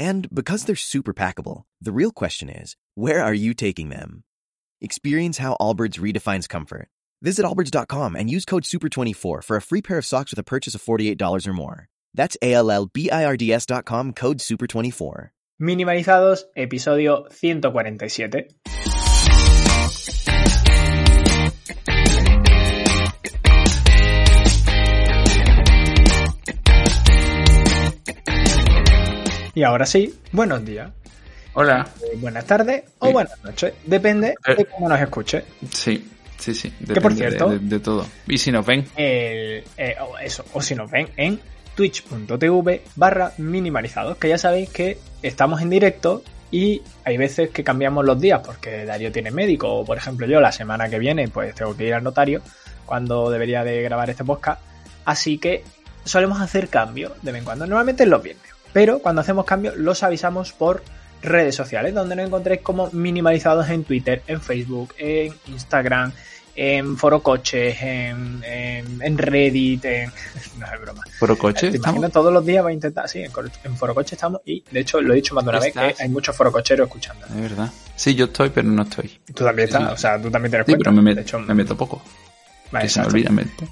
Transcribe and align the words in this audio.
And 0.00 0.34
because 0.34 0.64
they're 0.64 0.76
super 0.76 1.12
packable, 1.12 1.64
the 1.78 1.92
real 1.92 2.10
question 2.10 2.48
is 2.48 2.74
where 2.94 3.22
are 3.22 3.34
you 3.34 3.52
taking 3.52 3.90
them? 3.90 4.24
Experience 4.80 5.36
how 5.36 5.58
Allbirds 5.60 6.00
redefines 6.00 6.48
comfort. 6.48 6.88
Visit 7.20 7.44
allbirds.com 7.44 8.16
and 8.16 8.30
use 8.30 8.46
code 8.46 8.62
SUPER24 8.62 9.44
for 9.44 9.56
a 9.56 9.60
free 9.60 9.82
pair 9.82 9.98
of 9.98 10.06
socks 10.06 10.32
with 10.32 10.38
a 10.38 10.42
purchase 10.42 10.74
of 10.74 10.82
$48 10.82 11.46
or 11.46 11.52
more. 11.52 11.88
That's 12.14 12.38
A 12.40 12.54
L 12.54 12.70
L 12.70 12.86
B 12.86 13.10
I 13.10 13.26
R 13.26 13.36
D 13.36 13.52
S.com 13.52 14.14
code 14.14 14.38
SUPER24. 14.38 15.28
Minimalizados, 15.60 16.44
episodio 16.56 17.28
147. 17.42 18.46
Y 29.60 29.62
ahora 29.62 29.84
sí, 29.84 30.18
buenos 30.32 30.64
días. 30.64 30.90
Hola. 31.52 31.86
Eh, 32.02 32.16
buenas 32.16 32.46
tardes 32.46 32.82
o 32.98 33.12
buenas 33.12 33.44
noches. 33.44 33.74
Depende 33.84 34.34
Eh. 34.46 34.54
de 34.56 34.64
cómo 34.64 34.88
nos 34.88 34.98
escuche. 34.98 35.44
Sí, 35.70 36.08
sí, 36.38 36.54
sí. 36.54 36.70
Que 36.70 36.98
por 36.98 37.12
de- 37.12 37.16
cierto- 37.18 37.50
De, 37.50 37.58
de 37.58 37.78
todo. 37.78 38.06
Y 38.26 38.38
si 38.38 38.50
nos 38.50 38.64
ven, 38.64 38.86
El, 38.96 39.62
eh, 39.76 39.96
o 40.00 40.16
eso, 40.16 40.46
o 40.54 40.62
si 40.62 40.74
nos 40.74 40.90
ven 40.90 41.08
en 41.18 41.38
twitch.tv 41.74 42.84
barra 42.96 43.32
minimalizados, 43.36 44.16
que 44.16 44.30
ya 44.30 44.38
sabéis 44.38 44.70
que 44.70 44.96
estamos 45.22 45.60
en 45.60 45.68
directo 45.68 46.22
y 46.50 46.80
hay 47.04 47.18
veces 47.18 47.50
que 47.50 47.62
cambiamos 47.62 48.06
los 48.06 48.18
días 48.18 48.40
porque 48.42 48.86
Darío 48.86 49.12
tiene 49.12 49.30
médico 49.30 49.68
o 49.74 49.84
por 49.84 49.98
ejemplo 49.98 50.26
yo 50.26 50.40
la 50.40 50.52
semana 50.52 50.88
que 50.88 50.98
viene 50.98 51.28
pues 51.28 51.54
tengo 51.54 51.76
que 51.76 51.84
ir 51.86 51.92
al 51.92 52.02
notario 52.02 52.40
cuando 52.86 53.30
debería 53.30 53.62
de 53.62 53.82
grabar 53.82 54.08
este 54.08 54.24
podcast, 54.24 54.62
así 55.04 55.36
que 55.36 55.62
solemos 56.02 56.40
hacer 56.40 56.68
cambios 56.68 57.12
de 57.20 57.30
vez 57.32 57.40
en 57.40 57.44
cuando, 57.44 57.66
normalmente 57.66 58.04
en 58.04 58.10
los 58.10 58.22
viernes, 58.22 58.46
pero 58.72 58.98
cuando 59.00 59.20
hacemos 59.20 59.44
cambios 59.44 59.76
los 59.76 60.02
avisamos 60.02 60.52
por 60.52 60.82
redes 61.22 61.54
sociales, 61.54 61.92
donde 61.94 62.16
nos 62.16 62.26
encontréis 62.26 62.60
como 62.62 62.88
minimalizados 62.92 63.68
en 63.70 63.84
Twitter, 63.84 64.22
en 64.26 64.40
Facebook, 64.40 64.94
en 64.98 65.34
Instagram, 65.48 66.12
en 66.56 66.96
Foro 66.96 67.22
Coches, 67.22 67.76
en, 67.80 68.42
en, 68.44 69.00
en 69.02 69.18
Reddit, 69.18 69.84
en... 69.84 70.10
No 70.58 70.66
es 70.66 70.80
broma. 70.80 71.02
por 71.18 71.38
coche, 71.38 71.70
¿Te 71.70 71.76
estamos. 71.76 71.96
imaginas? 71.96 72.12
Todos 72.12 72.32
los 72.32 72.44
días 72.44 72.64
va 72.64 72.68
a 72.68 72.72
intentar... 72.72 73.08
Sí, 73.08 73.20
en, 73.20 73.30
en 73.64 73.76
Foro 73.76 73.94
Coches 73.94 74.12
estamos 74.14 74.40
y, 74.44 74.62
de 74.70 74.80
hecho, 74.80 75.00
lo 75.00 75.12
he 75.12 75.16
dicho 75.16 75.34
más 75.34 75.44
de 75.44 75.50
una 75.50 75.60
vez, 75.60 75.72
que 75.72 75.94
hay 76.02 76.08
muchos 76.08 76.36
forococheros 76.36 76.86
escuchando. 76.88 77.24
Es 77.26 77.40
verdad. 77.40 77.70
Sí, 77.96 78.14
yo 78.14 78.26
estoy, 78.26 78.50
pero 78.50 78.68
no 78.68 78.82
estoy. 78.82 79.20
Tú 79.34 79.44
también 79.44 79.68
estás, 79.68 79.82
Sí. 79.82 79.88
o 79.92 79.96
sea, 79.96 80.20
tú 80.20 80.30
también 80.30 80.50
tienes 80.50 80.66
Sí, 80.66 80.72
cuenta. 80.72 80.90
pero 80.90 81.02
me, 81.02 81.10
met- 81.10 81.14
de 81.16 81.20
hecho, 81.22 81.38
me 81.38 81.54
meto 81.54 81.76
poco. 81.76 82.02
vale, 82.72 82.84
que 82.86 82.88
se 82.90 83.00
me 83.00 83.06
exacto. 83.06 83.10
olvida 83.10 83.30
meter. 83.30 83.68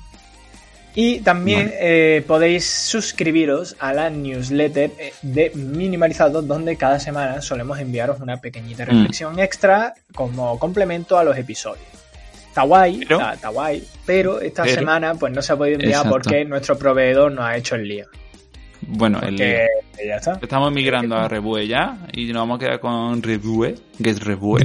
Y 0.95 1.21
también 1.21 1.71
eh, 1.79 2.25
podéis 2.27 2.65
suscribiros 2.65 3.77
a 3.79 3.93
la 3.93 4.11
newsletter 4.11 4.91
eh, 4.99 5.13
de 5.23 5.53
Minimalizados, 5.55 6.47
donde 6.47 6.77
cada 6.77 6.99
semana 6.99 7.41
solemos 7.41 7.79
enviaros 7.79 8.21
una 8.21 8.39
pequeñita 8.41 8.85
Mm. 8.85 8.89
reflexión 8.89 9.39
extra 9.39 9.95
como 10.15 10.59
complemento 10.59 11.17
a 11.17 11.23
los 11.25 11.37
episodios. 11.37 11.85
Está 12.49 12.63
guay, 12.63 12.99
Pero- 13.07 13.21
está, 13.21 13.35
está 13.35 13.49
guay, 13.51 13.85
pero 14.05 14.41
esta 14.41 14.65
Pero- 14.65 14.75
semana 14.75 15.15
pues 15.15 15.33
no 15.33 15.41
se 15.43 15.53
ha 15.53 15.57
podido 15.57 15.75
enviar 15.77 15.93
Exacto. 16.07 16.11
porque 16.11 16.45
nuestro 16.45 16.77
proveedor 16.77 17.31
nos 17.31 17.45
ha 17.45 17.57
hecho 17.57 17.77
el 17.77 17.87
lío. 17.87 18.07
Bueno, 18.81 19.21
el 19.21 19.37
Que 19.37 19.67
ya 20.07 20.17
está. 20.17 20.39
Estamos 20.41 20.73
migrando 20.73 21.15
a 21.17 21.29
Rebue 21.29 21.67
ya 21.69 21.99
y 22.13 22.27
nos 22.33 22.43
vamos 22.43 22.57
a 22.57 22.61
quedar 22.65 22.81
con 22.81 23.23
Rebue, 23.23 23.75
que 24.03 24.11
es 24.11 24.21
Rebue, 24.25 24.63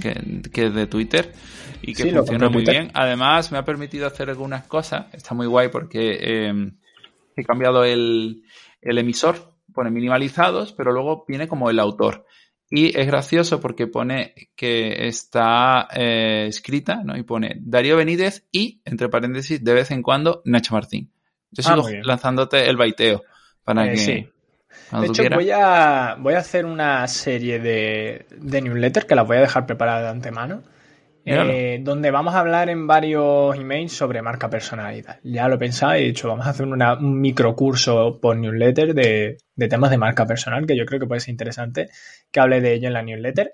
que, 0.00 0.14
que 0.50 0.66
es 0.66 0.74
de 0.74 0.86
Twitter 0.86 1.32
y 1.82 1.94
que 1.94 2.02
Sí, 2.04 2.10
funciona 2.10 2.48
muy 2.48 2.64
bien. 2.64 2.90
Además, 2.94 3.50
me 3.52 3.58
ha 3.58 3.64
permitido 3.64 4.06
hacer 4.06 4.28
algunas 4.30 4.66
cosas. 4.66 5.06
Está 5.12 5.34
muy 5.34 5.46
guay 5.46 5.68
porque 5.68 6.18
eh, 6.20 6.72
he 7.36 7.44
cambiado 7.44 7.84
el, 7.84 8.42
el 8.82 8.98
emisor, 8.98 9.54
pone 9.72 9.90
minimalizados, 9.90 10.72
pero 10.72 10.92
luego 10.92 11.24
viene 11.26 11.48
como 11.48 11.70
el 11.70 11.78
autor. 11.78 12.26
Y 12.70 12.98
es 12.98 13.06
gracioso 13.06 13.60
porque 13.60 13.86
pone 13.86 14.34
que 14.54 15.08
está 15.08 15.88
eh, 15.94 16.46
escrita, 16.48 17.02
¿no? 17.02 17.16
Y 17.16 17.22
pone 17.22 17.56
Darío 17.60 17.96
Benítez 17.96 18.46
y, 18.52 18.82
entre 18.84 19.08
paréntesis, 19.08 19.64
de 19.64 19.72
vez 19.72 19.90
en 19.90 20.02
cuando, 20.02 20.42
Nacho 20.44 20.74
Martín. 20.74 21.10
Yo 21.50 21.62
Ah, 21.66 21.76
sigo 21.82 21.88
lanzándote 22.02 22.68
el 22.68 22.76
baiteo 22.76 23.22
para 23.64 23.86
Eh, 23.86 23.90
que 23.92 23.96
sí. 23.96 24.28
De 24.92 25.06
hecho, 25.06 25.22
quieras. 25.22 25.38
voy 25.38 25.50
a, 25.50 26.16
voy 26.20 26.34
a 26.34 26.38
hacer 26.38 26.66
una 26.66 27.06
serie 27.08 27.58
de, 27.58 28.26
de 28.36 28.60
newsletters 28.62 29.06
que 29.06 29.14
las 29.14 29.26
voy 29.26 29.38
a 29.38 29.40
dejar 29.40 29.64
preparadas 29.64 30.02
de 30.02 30.08
antemano. 30.10 30.62
Eh, 31.30 31.78
donde 31.82 32.10
vamos 32.10 32.34
a 32.34 32.40
hablar 32.40 32.68
en 32.70 32.86
varios 32.86 33.56
emails 33.56 33.92
sobre 33.92 34.22
marca 34.22 34.48
personal 34.48 34.96
y 34.96 35.02
tal. 35.02 35.18
Ya 35.22 35.48
lo 35.48 35.56
he 35.56 35.58
pensado 35.58 35.96
y 35.96 36.02
he 36.02 36.06
dicho, 36.06 36.28
vamos 36.28 36.46
a 36.46 36.50
hacer 36.50 36.66
una- 36.66 36.94
un 36.94 37.20
microcurso 37.20 38.18
por 38.20 38.36
newsletter 38.36 38.94
de, 38.94 39.36
de 39.54 39.68
temas 39.68 39.90
de 39.90 39.98
marca 39.98 40.26
personal, 40.26 40.66
que 40.66 40.76
yo 40.76 40.84
creo 40.86 41.00
que 41.00 41.06
puede 41.06 41.20
ser 41.20 41.30
interesante 41.32 41.88
que 42.30 42.40
hable 42.40 42.60
de 42.60 42.74
ello 42.74 42.88
en 42.88 42.94
la 42.94 43.02
newsletter. 43.02 43.50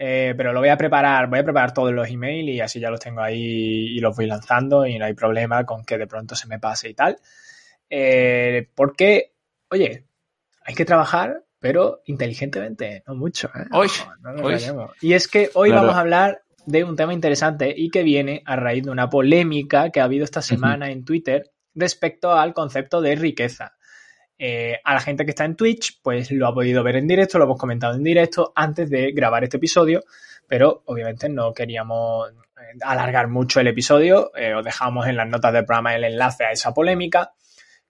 Eh, 0.00 0.34
pero 0.36 0.52
lo 0.52 0.60
voy 0.60 0.68
a 0.68 0.76
preparar, 0.76 1.28
voy 1.28 1.40
a 1.40 1.44
preparar 1.44 1.74
todos 1.74 1.92
los 1.92 2.08
emails 2.08 2.48
y 2.48 2.60
así 2.60 2.78
ya 2.78 2.88
los 2.90 3.00
tengo 3.00 3.20
ahí 3.20 3.96
y 3.96 3.98
los 3.98 4.14
voy 4.16 4.26
lanzando 4.26 4.86
y 4.86 4.96
no 4.96 5.04
hay 5.06 5.14
problema 5.14 5.64
con 5.66 5.84
que 5.84 5.98
de 5.98 6.06
pronto 6.06 6.36
se 6.36 6.46
me 6.46 6.60
pase 6.60 6.88
y 6.90 6.94
tal. 6.94 7.16
Eh, 7.90 8.68
porque, 8.74 9.32
oye, 9.70 10.04
hay 10.64 10.74
que 10.74 10.84
trabajar, 10.84 11.42
pero 11.58 12.02
inteligentemente, 12.06 13.02
no 13.06 13.14
mucho. 13.16 13.48
¿eh? 13.54 13.64
Hoy, 13.72 13.88
No 14.20 14.32
nos 14.34 14.42
hoy. 14.44 14.86
Y 15.00 15.14
es 15.14 15.26
que 15.28 15.50
hoy 15.54 15.70
Claro. 15.70 15.82
vamos 15.86 15.96
a 15.96 16.00
hablar 16.00 16.42
de 16.68 16.84
un 16.84 16.96
tema 16.96 17.14
interesante 17.14 17.72
y 17.74 17.88
que 17.88 18.02
viene 18.02 18.42
a 18.44 18.54
raíz 18.54 18.84
de 18.84 18.90
una 18.90 19.08
polémica 19.08 19.88
que 19.88 20.00
ha 20.00 20.04
habido 20.04 20.24
esta 20.24 20.42
semana 20.42 20.90
en 20.90 21.02
Twitter 21.02 21.50
respecto 21.74 22.32
al 22.32 22.52
concepto 22.52 23.00
de 23.00 23.16
riqueza. 23.16 23.72
Eh, 24.38 24.78
a 24.84 24.92
la 24.92 25.00
gente 25.00 25.24
que 25.24 25.30
está 25.30 25.46
en 25.46 25.56
Twitch, 25.56 25.98
pues 26.02 26.30
lo 26.30 26.46
ha 26.46 26.52
podido 26.52 26.84
ver 26.84 26.96
en 26.96 27.08
directo, 27.08 27.38
lo 27.38 27.44
hemos 27.44 27.58
comentado 27.58 27.94
en 27.94 28.02
directo 28.02 28.52
antes 28.54 28.90
de 28.90 29.12
grabar 29.12 29.44
este 29.44 29.56
episodio, 29.56 30.02
pero 30.46 30.82
obviamente 30.84 31.30
no 31.30 31.54
queríamos 31.54 32.32
eh, 32.32 32.76
alargar 32.82 33.28
mucho 33.28 33.60
el 33.60 33.68
episodio, 33.68 34.30
eh, 34.36 34.52
os 34.52 34.62
dejamos 34.62 35.06
en 35.06 35.16
las 35.16 35.26
notas 35.26 35.54
del 35.54 35.64
programa 35.64 35.96
el 35.96 36.04
enlace 36.04 36.44
a 36.44 36.52
esa 36.52 36.74
polémica 36.74 37.32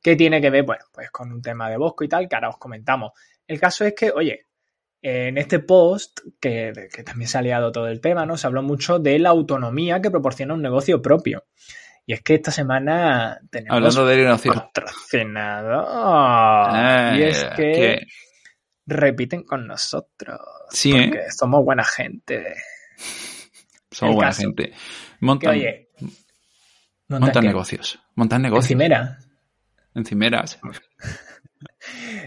que 0.00 0.15
tiene 0.15 0.41
que 0.41 0.50
ver, 0.50 0.62
bueno, 0.62 0.84
pues 0.93 1.10
con 1.10 1.33
un 1.33 1.43
tema 1.43 1.69
de 1.69 1.78
Bosco 1.78 2.05
y 2.05 2.09
tal, 2.09 2.28
que 2.28 2.37
ahora 2.37 2.50
os 2.50 2.59
comentamos. 2.59 3.10
El 3.45 3.59
caso 3.59 3.84
es 3.84 3.95
que, 3.95 4.12
oye, 4.12 4.47
en 5.03 5.38
este 5.38 5.60
post, 5.60 6.20
que, 6.41 6.72
que 6.92 7.03
también 7.04 7.28
se 7.28 7.38
ha 7.38 7.42
liado 7.42 7.70
todo 7.72 7.88
el 7.88 8.00
tema, 8.00 8.26
¿no? 8.26 8.36
Se 8.36 8.47
habló 8.47 8.62
mucho 8.62 8.98
de 8.98 9.19
la 9.19 9.31
autonomía 9.31 10.00
que 10.03 10.10
proporciona 10.10 10.54
un 10.54 10.62
negocio 10.62 11.00
propio. 11.00 11.47
Y 12.06 12.12
es 12.14 12.22
que 12.22 12.34
esta 12.34 12.50
semana 12.50 13.38
tenemos 13.50 13.76
Hablando 13.76 14.06
de 14.06 14.16
negocio. 14.16 14.53
patrocinador. 14.54 17.19
y 17.19 17.22
es 17.22 17.44
que, 17.56 17.72
que- 17.72 18.06
repiten 18.86 19.42
con 19.44 19.66
nosotros. 19.66 20.41
Sí, 20.70 20.92
porque 20.92 21.19
¿eh? 21.19 21.30
somos 21.30 21.65
buena 21.65 21.84
gente. 21.84 22.54
Somos 23.91 24.12
el 24.12 24.16
buena 24.16 24.28
caso. 24.30 24.41
gente. 24.42 24.70
Que, 24.70 24.76
Montan, 25.20 25.50
oye, 25.50 25.88
montan 27.09 27.44
negocios. 27.44 27.98
Montan 28.15 28.42
negocios. 28.42 28.66
Encimera. 28.70 29.19
Encimeras. 29.94 30.59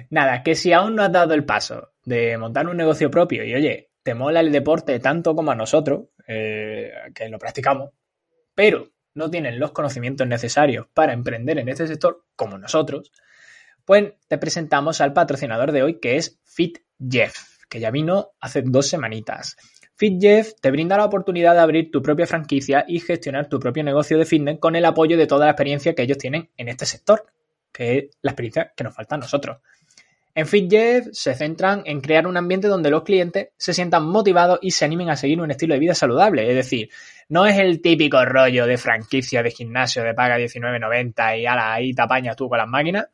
Nada, 0.09 0.43
que 0.43 0.55
si 0.55 0.73
aún 0.73 0.95
no 0.95 1.03
has 1.03 1.11
dado 1.11 1.33
el 1.33 1.45
paso 1.45 1.91
de 2.03 2.37
montar 2.37 2.67
un 2.67 2.77
negocio 2.77 3.11
propio 3.11 3.43
y 3.43 3.53
oye, 3.53 3.91
te 4.03 4.15
mola 4.15 4.39
el 4.39 4.51
deporte 4.51 4.99
tanto 4.99 5.35
como 5.35 5.51
a 5.51 5.55
nosotros, 5.55 6.05
eh, 6.27 6.91
que 7.13 7.29
lo 7.29 7.37
practicamos, 7.37 7.91
pero 8.55 8.89
no 9.13 9.29
tienen 9.29 9.59
los 9.59 9.71
conocimientos 9.71 10.27
necesarios 10.27 10.87
para 10.93 11.13
emprender 11.13 11.59
en 11.59 11.69
este 11.69 11.87
sector 11.87 12.25
como 12.35 12.57
nosotros, 12.57 13.11
pues 13.85 14.13
te 14.27 14.37
presentamos 14.37 15.01
al 15.01 15.13
patrocinador 15.13 15.71
de 15.71 15.83
hoy 15.83 15.99
que 15.99 16.15
es 16.15 16.39
FitJeff, 16.45 17.65
que 17.69 17.79
ya 17.79 17.91
vino 17.91 18.31
hace 18.39 18.61
dos 18.61 18.87
semanitas. 18.87 19.57
FitJeff 19.95 20.53
te 20.59 20.71
brinda 20.71 20.97
la 20.97 21.05
oportunidad 21.05 21.53
de 21.53 21.59
abrir 21.59 21.91
tu 21.91 22.01
propia 22.01 22.25
franquicia 22.25 22.85
y 22.87 22.99
gestionar 22.99 23.49
tu 23.49 23.59
propio 23.59 23.83
negocio 23.83 24.17
de 24.17 24.25
fitness 24.25 24.59
con 24.59 24.75
el 24.75 24.85
apoyo 24.85 25.17
de 25.17 25.27
toda 25.27 25.45
la 25.45 25.51
experiencia 25.51 25.93
que 25.93 26.03
ellos 26.03 26.17
tienen 26.17 26.49
en 26.57 26.69
este 26.69 26.85
sector, 26.85 27.25
que 27.71 27.97
es 27.97 28.05
la 28.21 28.31
experiencia 28.31 28.73
que 28.75 28.83
nos 28.83 28.95
falta 28.95 29.15
a 29.15 29.19
nosotros. 29.19 29.57
En 30.33 30.47
FitJeff 30.47 31.07
se 31.11 31.35
centran 31.35 31.83
en 31.85 31.99
crear 31.99 32.25
un 32.25 32.37
ambiente 32.37 32.67
donde 32.67 32.89
los 32.89 33.03
clientes 33.03 33.49
se 33.57 33.73
sientan 33.73 34.05
motivados 34.05 34.59
y 34.61 34.71
se 34.71 34.85
animen 34.85 35.09
a 35.09 35.15
seguir 35.15 35.41
un 35.41 35.51
estilo 35.51 35.73
de 35.73 35.79
vida 35.79 35.93
saludable. 35.93 36.47
Es 36.49 36.55
decir, 36.55 36.89
no 37.29 37.45
es 37.45 37.59
el 37.59 37.81
típico 37.81 38.23
rollo 38.23 38.65
de 38.65 38.77
franquicia 38.77 39.43
de 39.43 39.51
gimnasio 39.51 40.03
de 40.03 40.13
paga 40.13 40.37
19.90 40.37 41.39
y 41.39 41.45
ala, 41.45 41.73
ahí 41.73 41.93
te 41.93 42.01
apañas 42.01 42.35
tú 42.35 42.47
con 42.47 42.57
las 42.57 42.67
máquinas. 42.67 43.07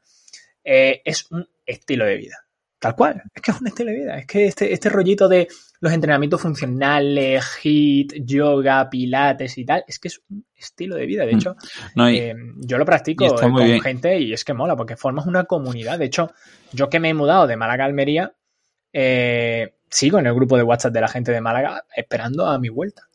Eh, 0.64 1.02
es 1.06 1.32
un 1.32 1.48
estilo 1.66 2.06
de 2.06 2.18
vida. 2.18 2.47
Tal 2.80 2.96
cual, 2.96 3.24
es 3.34 3.42
que 3.42 3.52
es 3.52 3.60
un 3.60 3.68
estilo 3.68 3.92
de 3.92 3.98
vida, 3.98 4.18
es 4.20 4.28
que 4.28 4.46
este, 4.46 4.72
este 4.72 4.90
rollito 4.90 5.28
de 5.28 5.48
los 5.80 5.92
entrenamientos 5.92 6.40
funcionales, 6.40 7.44
HIT, 7.64 8.24
yoga, 8.24 8.88
pilates 8.88 9.58
y 9.58 9.66
tal, 9.66 9.84
es 9.88 9.98
que 9.98 10.10
es 10.10 10.22
un 10.30 10.46
estilo 10.56 10.96
de 10.96 11.06
vida. 11.08 11.26
De 11.26 11.34
mm. 11.34 11.38
hecho, 11.38 11.56
eh, 12.08 12.36
yo 12.58 12.78
lo 12.78 12.86
practico 12.86 13.34
con 13.34 13.82
gente 13.82 14.20
y 14.20 14.34
es 14.34 14.46
que 14.46 14.54
mola, 14.54 14.76
porque 14.76 14.96
formas 14.96 15.26
una 15.26 15.46
comunidad. 15.46 15.98
De 15.98 16.06
hecho, 16.06 16.32
yo 16.72 16.88
que 16.88 17.00
me 17.00 17.10
he 17.10 17.14
mudado 17.16 17.48
de 17.48 17.58
Málaga 17.58 17.86
a 17.86 17.88
Almería, 17.88 18.34
eh, 18.94 19.74
sigo 19.90 20.20
en 20.20 20.28
el 20.28 20.36
grupo 20.36 20.56
de 20.56 20.64
WhatsApp 20.64 20.94
de 20.94 21.02
la 21.02 21.08
gente 21.08 21.32
de 21.32 21.42
Málaga 21.42 21.84
esperando 21.96 22.46
a 22.46 22.60
mi 22.60 22.70
vuelta. 22.70 23.07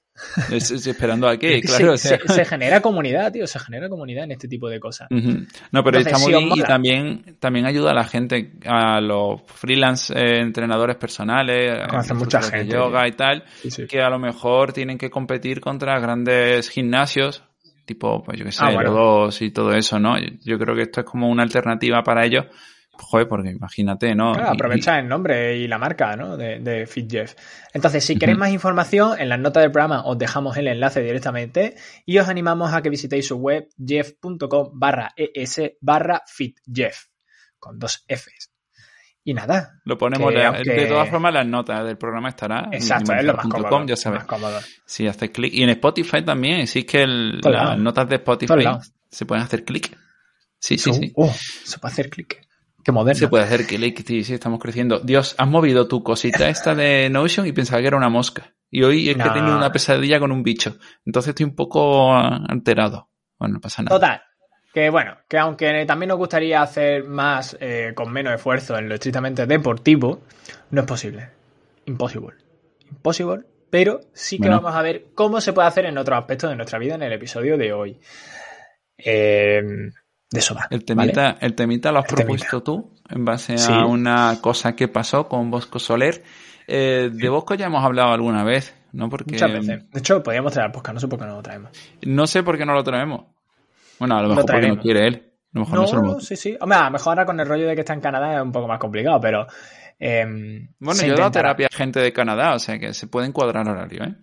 Esperando 0.50 1.28
a 1.28 1.36
qué, 1.36 1.60
claro. 1.62 1.96
Se, 1.96 2.18
genera 2.44 2.80
comunidad, 2.80 3.32
tío, 3.32 3.46
se 3.46 3.58
genera 3.58 3.88
comunidad 3.88 4.24
en 4.24 4.32
este 4.32 4.48
tipo 4.48 4.68
de 4.68 4.80
cosas. 4.80 5.08
No, 5.10 5.82
pero 5.82 5.98
está 5.98 6.18
muy 6.18 6.32
bien 6.32 6.48
y 6.54 6.62
también, 6.62 7.36
también 7.38 7.66
ayuda 7.66 7.90
a 7.90 7.94
la 7.94 8.04
gente, 8.04 8.52
a 8.66 9.00
los 9.00 9.42
freelance 9.46 10.12
eh, 10.14 10.40
entrenadores 10.40 10.96
personales, 10.96 11.86
Conoce 11.88 12.14
mucha 12.14 12.42
gente. 12.42 12.74
yoga 12.74 13.06
y 13.08 13.12
tal, 13.12 13.44
que 13.88 14.00
a 14.00 14.10
lo 14.10 14.18
mejor 14.18 14.72
tienen 14.72 14.98
que 14.98 15.10
competir 15.10 15.60
contra 15.60 15.98
grandes 15.98 16.68
gimnasios, 16.68 17.42
tipo, 17.84 18.22
pues 18.22 18.38
yo 18.38 18.44
qué 18.44 18.52
sé, 18.52 18.64
ah, 18.64 19.28
y 19.40 19.50
todo 19.50 19.72
eso, 19.72 19.98
¿no? 19.98 20.14
Yo 20.44 20.58
creo 20.58 20.74
que 20.74 20.82
esto 20.82 21.00
es 21.00 21.06
como 21.06 21.28
una 21.28 21.42
alternativa 21.42 22.02
para 22.02 22.24
ellos 22.24 22.46
Joder, 23.02 23.28
porque 23.28 23.50
imagínate, 23.50 24.14
¿no? 24.14 24.32
Claro, 24.32 24.50
aprovecha 24.50 24.98
el 24.98 25.08
nombre 25.08 25.56
y 25.56 25.68
la 25.68 25.78
marca, 25.78 26.16
¿no? 26.16 26.36
De, 26.36 26.60
de 26.60 26.86
FitJeff. 26.86 27.34
Entonces, 27.74 28.04
si 28.04 28.16
queréis 28.16 28.38
más 28.38 28.50
información, 28.50 29.20
en 29.20 29.28
las 29.28 29.38
notas 29.38 29.62
del 29.62 29.72
programa 29.72 30.04
os 30.04 30.16
dejamos 30.16 30.56
el 30.56 30.68
enlace 30.68 31.02
directamente 31.02 31.74
y 32.06 32.18
os 32.18 32.28
animamos 32.28 32.72
a 32.72 32.80
que 32.80 32.90
visitéis 32.90 33.26
su 33.26 33.36
web 33.36 33.68
jeff.com 33.76 34.70
barra 34.72 35.12
es 35.16 35.60
barra 35.80 36.22
fitjeff 36.26 37.06
con 37.58 37.78
dos 37.78 38.04
Fs. 38.08 38.50
Y 39.24 39.34
nada. 39.34 39.80
Lo 39.84 39.96
ponemos 39.96 40.32
de, 40.34 40.86
todas 40.88 41.08
formas 41.08 41.32
las 41.32 41.46
notas 41.46 41.84
del 41.84 41.96
programa 41.96 42.30
estará. 42.30 42.68
Exacto, 42.72 43.12
es 43.12 43.24
lo 43.24 43.34
más 43.34 43.46
cómodo. 43.46 43.86
Ya 43.86 43.96
sabes. 43.96 44.24
Si 44.84 45.06
haces 45.06 45.30
clic. 45.30 45.54
Y 45.54 45.62
en 45.62 45.70
Spotify 45.70 46.22
también, 46.22 46.66
sí 46.66 46.82
que 46.84 47.06
las 47.06 47.78
notas 47.78 48.08
de 48.08 48.16
Spotify 48.16 48.64
se 49.08 49.26
pueden 49.26 49.44
hacer 49.44 49.64
clic. 49.64 49.96
Sí, 50.58 50.76
sí, 50.78 50.92
sí. 50.92 51.12
Oh, 51.14 51.32
se 51.32 51.78
puede 51.78 51.92
hacer 51.92 52.10
clic. 52.10 52.40
Qué 52.84 52.92
moderno. 52.92 53.18
Se 53.18 53.28
puede 53.28 53.44
hacer 53.44 53.66
clic, 53.66 54.04
sí, 54.06 54.24
sí, 54.24 54.34
estamos 54.34 54.58
creciendo. 54.58 55.00
Dios, 55.00 55.34
has 55.38 55.48
movido 55.48 55.86
tu 55.86 56.02
cosita 56.02 56.48
esta 56.48 56.74
de 56.74 57.08
Notion 57.10 57.46
y 57.46 57.52
pensaba 57.52 57.80
que 57.80 57.86
era 57.86 57.96
una 57.96 58.08
mosca. 58.08 58.54
Y 58.70 58.82
hoy 58.82 59.10
es 59.10 59.16
que 59.16 59.22
he 59.22 59.30
tenido 59.30 59.56
una 59.56 59.70
pesadilla 59.70 60.18
con 60.18 60.32
un 60.32 60.42
bicho. 60.42 60.76
Entonces 61.04 61.30
estoy 61.30 61.44
un 61.44 61.54
poco 61.54 62.14
alterado. 62.14 63.10
Bueno, 63.38 63.54
no 63.54 63.60
pasa 63.60 63.82
nada. 63.82 63.96
Total. 63.96 64.22
Que 64.72 64.88
bueno, 64.88 65.18
que 65.28 65.38
aunque 65.38 65.84
también 65.84 66.08
nos 66.08 66.18
gustaría 66.18 66.62
hacer 66.62 67.04
más 67.04 67.56
eh, 67.60 67.92
con 67.94 68.10
menos 68.10 68.32
esfuerzo 68.32 68.78
en 68.78 68.88
lo 68.88 68.94
estrictamente 68.94 69.46
deportivo, 69.46 70.22
no 70.70 70.80
es 70.80 70.86
posible. 70.86 71.28
Imposible. 71.84 72.32
Imposible. 72.90 73.42
Pero 73.68 74.00
sí 74.12 74.38
que 74.38 74.48
vamos 74.48 74.74
a 74.74 74.82
ver 74.82 75.06
cómo 75.14 75.40
se 75.40 75.52
puede 75.52 75.68
hacer 75.68 75.86
en 75.86 75.98
otros 75.98 76.18
aspectos 76.18 76.50
de 76.50 76.56
nuestra 76.56 76.78
vida 76.78 76.94
en 76.94 77.02
el 77.02 77.12
episodio 77.12 77.58
de 77.58 77.72
hoy. 77.72 77.98
Eh, 78.96 79.62
de 80.32 80.40
eso 80.40 80.54
va. 80.54 80.66
El 80.70 80.84
temita, 80.84 81.36
el 81.40 81.54
temita 81.54 81.92
lo 81.92 81.98
has 81.98 82.06
propuesto 82.06 82.62
tú 82.62 82.90
en 83.08 83.24
base 83.24 83.54
a 83.68 83.84
una 83.84 84.38
cosa 84.40 84.74
que 84.74 84.88
pasó 84.88 85.28
con 85.28 85.50
Bosco 85.50 85.78
Soler. 85.78 86.22
Eh, 86.66 87.10
de 87.12 87.28
Bosco 87.28 87.54
ya 87.54 87.66
hemos 87.66 87.84
hablado 87.84 88.12
alguna 88.12 88.42
vez, 88.42 88.74
¿no? 88.92 89.10
Porque, 89.10 89.32
Muchas 89.32 89.52
veces. 89.52 89.90
De 89.90 89.98
hecho, 89.98 90.22
podríamos 90.22 90.52
traer 90.52 90.72
Bosco, 90.72 90.92
no 90.92 91.00
sé 91.00 91.08
por 91.08 91.18
qué 91.18 91.26
no 91.26 91.36
lo 91.36 91.42
traemos. 91.42 91.70
No 92.06 92.26
sé 92.26 92.42
por 92.42 92.56
qué 92.56 92.64
no 92.64 92.72
lo 92.72 92.82
traemos. 92.82 93.26
Bueno, 93.98 94.16
a 94.16 94.22
lo 94.22 94.28
mejor 94.28 94.46
porque 94.46 94.68
no 94.68 94.78
quiere 94.78 95.06
él. 95.06 95.32
A 95.54 95.58
lo 95.58 95.60
mejor 95.66 96.02
no, 96.02 96.20
sí, 96.20 96.34
sí. 96.34 96.56
Hombre, 96.58 96.78
a 96.78 96.84
lo 96.84 96.92
mejor 96.92 97.10
ahora 97.10 97.26
con 97.26 97.38
el 97.38 97.46
rollo 97.46 97.68
de 97.68 97.74
que 97.74 97.80
está 97.80 97.92
en 97.92 98.00
Canadá 98.00 98.36
es 98.36 98.42
un 98.42 98.52
poco 98.52 98.66
más 98.66 98.78
complicado, 98.78 99.20
pero... 99.20 99.46
Em, 99.98 100.68
bueno, 100.80 101.00
yo 101.02 101.14
he 101.14 101.16
dado 101.16 101.30
terapia 101.30 101.68
a 101.70 101.76
gente 101.76 102.00
de 102.00 102.12
Canadá, 102.12 102.54
o 102.54 102.58
sea 102.58 102.78
que 102.78 102.94
se 102.94 103.06
puede 103.06 103.28
encuadrar 103.28 103.68
horario, 103.68 104.02
¿eh? 104.02 104.14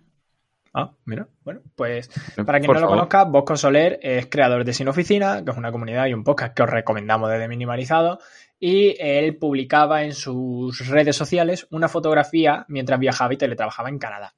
Ah, 0.72 0.92
mira. 1.04 1.28
Bueno, 1.42 1.62
pues 1.74 2.08
para 2.46 2.60
quien 2.60 2.72
no 2.72 2.80
lo 2.80 2.86
conozca, 2.86 3.24
Bosco 3.24 3.56
Soler 3.56 3.98
es 4.02 4.26
creador 4.26 4.64
de 4.64 4.72
Sin 4.72 4.88
Oficina, 4.88 5.44
que 5.44 5.50
es 5.50 5.56
una 5.56 5.72
comunidad 5.72 6.06
y 6.06 6.14
un 6.14 6.22
podcast 6.22 6.54
que 6.54 6.62
os 6.62 6.70
recomendamos 6.70 7.30
desde 7.30 7.48
Minimalizado. 7.48 8.20
Y 8.58 8.94
él 9.00 9.36
publicaba 9.36 10.04
en 10.04 10.12
sus 10.12 10.86
redes 10.88 11.16
sociales 11.16 11.66
una 11.70 11.88
fotografía 11.88 12.66
mientras 12.68 13.00
viajaba 13.00 13.34
y 13.34 13.38
teletrabajaba 13.38 13.88
en 13.88 13.98
Canadá. 13.98 14.34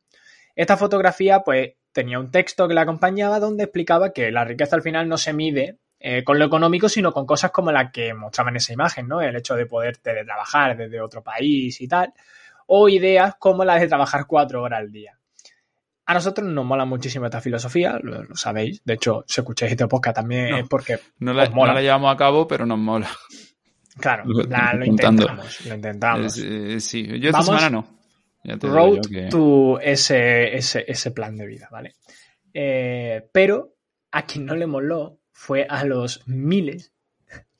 Esta 0.54 0.76
fotografía, 0.76 1.40
pues, 1.40 1.72
tenía 1.92 2.18
un 2.18 2.30
texto 2.30 2.66
que 2.66 2.74
la 2.74 2.82
acompañaba 2.82 3.38
donde 3.40 3.64
explicaba 3.64 4.12
que 4.12 4.30
la 4.30 4.44
riqueza 4.44 4.76
al 4.76 4.82
final 4.82 5.08
no 5.08 5.18
se 5.18 5.32
mide 5.32 5.78
eh, 5.98 6.24
con 6.24 6.38
lo 6.38 6.46
económico, 6.46 6.88
sino 6.88 7.12
con 7.12 7.26
cosas 7.26 7.50
como 7.50 7.70
la 7.70 7.90
que 7.90 8.14
mostraba 8.14 8.50
en 8.50 8.56
esa 8.56 8.72
imagen, 8.72 9.06
¿no? 9.06 9.20
El 9.20 9.36
hecho 9.36 9.54
de 9.54 9.66
poder 9.66 9.98
teletrabajar 9.98 10.76
desde 10.76 11.00
otro 11.00 11.22
país 11.22 11.80
y 11.80 11.88
tal. 11.88 12.12
O 12.66 12.88
ideas 12.88 13.34
como 13.38 13.64
la 13.64 13.78
de 13.78 13.86
trabajar 13.86 14.26
cuatro 14.26 14.62
horas 14.62 14.80
al 14.80 14.90
día. 14.90 15.18
A 16.12 16.16
nosotros 16.16 16.46
nos 16.46 16.66
mola 16.66 16.84
muchísimo 16.84 17.24
esta 17.24 17.40
filosofía, 17.40 17.98
lo, 18.02 18.36
sabéis. 18.36 18.84
De 18.84 18.92
hecho, 18.92 19.24
si 19.26 19.40
escucháis 19.40 19.72
este 19.72 19.88
podcast 19.88 20.16
también 20.16 20.56
es 20.56 20.68
porque. 20.68 20.98
No 21.20 21.32
la, 21.32 21.48
mola. 21.48 21.80
llevamos 21.80 22.12
a 22.12 22.18
cabo, 22.18 22.46
pero 22.46 22.66
nos 22.66 22.78
mola. 22.78 23.08
Claro, 23.98 24.24
lo, 24.26 24.84
intentamos. 24.84 25.64
Lo 25.64 25.74
intentamos. 25.74 26.36
Eh, 26.36 26.80
sí, 26.80 27.18
yo 27.18 27.30
esta 27.30 27.42
semana 27.42 27.70
no. 27.70 27.86
Ya 28.44 28.58
te 28.58 28.66
road 28.66 29.00
to 29.30 29.80
ese, 29.80 30.54
ese, 30.54 30.84
ese, 30.86 31.12
plan 31.12 31.34
de 31.34 31.46
vida, 31.46 31.68
¿vale? 31.72 31.94
Eh, 32.52 33.26
pero 33.32 33.74
a 34.10 34.26
quien 34.26 34.44
no 34.44 34.54
le 34.54 34.66
moló 34.66 35.18
fue 35.30 35.66
a 35.66 35.82
los 35.84 36.22
miles 36.26 36.92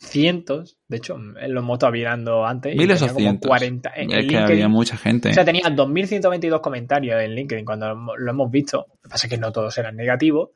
cientos, 0.02 0.78
de 0.88 0.96
hecho, 0.96 1.16
lo 1.16 1.60
hemos 1.60 1.76
estado 1.76 1.92
mirando 1.92 2.44
antes. 2.44 2.76
Miles 2.76 3.00
o 3.02 3.08
cientos. 3.08 3.48
40, 3.48 3.90
es 3.90 4.26
que 4.26 4.36
había 4.36 4.68
mucha 4.68 4.96
gente. 4.96 5.30
O 5.30 5.32
sea, 5.32 5.44
tenía 5.44 5.64
2.122 5.64 6.60
comentarios 6.60 7.20
en 7.22 7.34
LinkedIn 7.34 7.64
cuando 7.64 7.94
lo 7.94 8.30
hemos 8.30 8.50
visto. 8.50 8.86
Lo 8.88 9.02
que 9.02 9.08
pasa 9.08 9.26
es 9.26 9.30
que 9.30 9.38
no 9.38 9.52
todos 9.52 9.76
eran 9.78 9.96
negativos. 9.96 10.50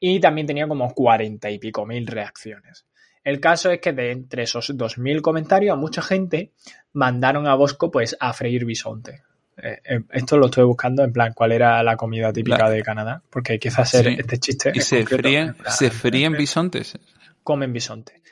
Y 0.00 0.20
también 0.20 0.46
tenía 0.46 0.66
como 0.66 0.92
40 0.92 1.50
y 1.50 1.58
pico 1.58 1.84
mil 1.84 2.06
reacciones. 2.06 2.86
El 3.24 3.40
caso 3.40 3.70
es 3.70 3.80
que 3.80 3.92
de 3.92 4.12
entre 4.12 4.44
esos 4.44 4.70
2.000 4.70 5.20
comentarios, 5.20 5.74
a 5.74 5.76
mucha 5.76 6.00
gente 6.00 6.52
mandaron 6.92 7.46
a 7.46 7.54
Bosco 7.54 7.90
pues 7.90 8.16
a 8.18 8.32
freír 8.32 8.64
bisonte. 8.64 9.22
Eh, 9.60 9.80
eh, 9.84 10.00
esto 10.12 10.38
lo 10.38 10.46
estoy 10.46 10.64
buscando 10.64 11.02
en 11.02 11.12
plan 11.12 11.32
cuál 11.34 11.52
era 11.52 11.82
la 11.82 11.96
comida 11.96 12.32
típica 12.32 12.70
de 12.70 12.80
Canadá, 12.82 13.20
porque 13.28 13.58
quizás 13.58 13.94
hacer 13.94 14.08
este 14.08 14.38
chiste. 14.38 14.72
¿Y 14.72 14.80
se, 14.80 15.04
fríen, 15.04 15.56
se 15.66 15.90
fríen 15.90 16.32
bisontes? 16.32 16.96
Comen 17.42 17.72
bisonte. 17.72 18.22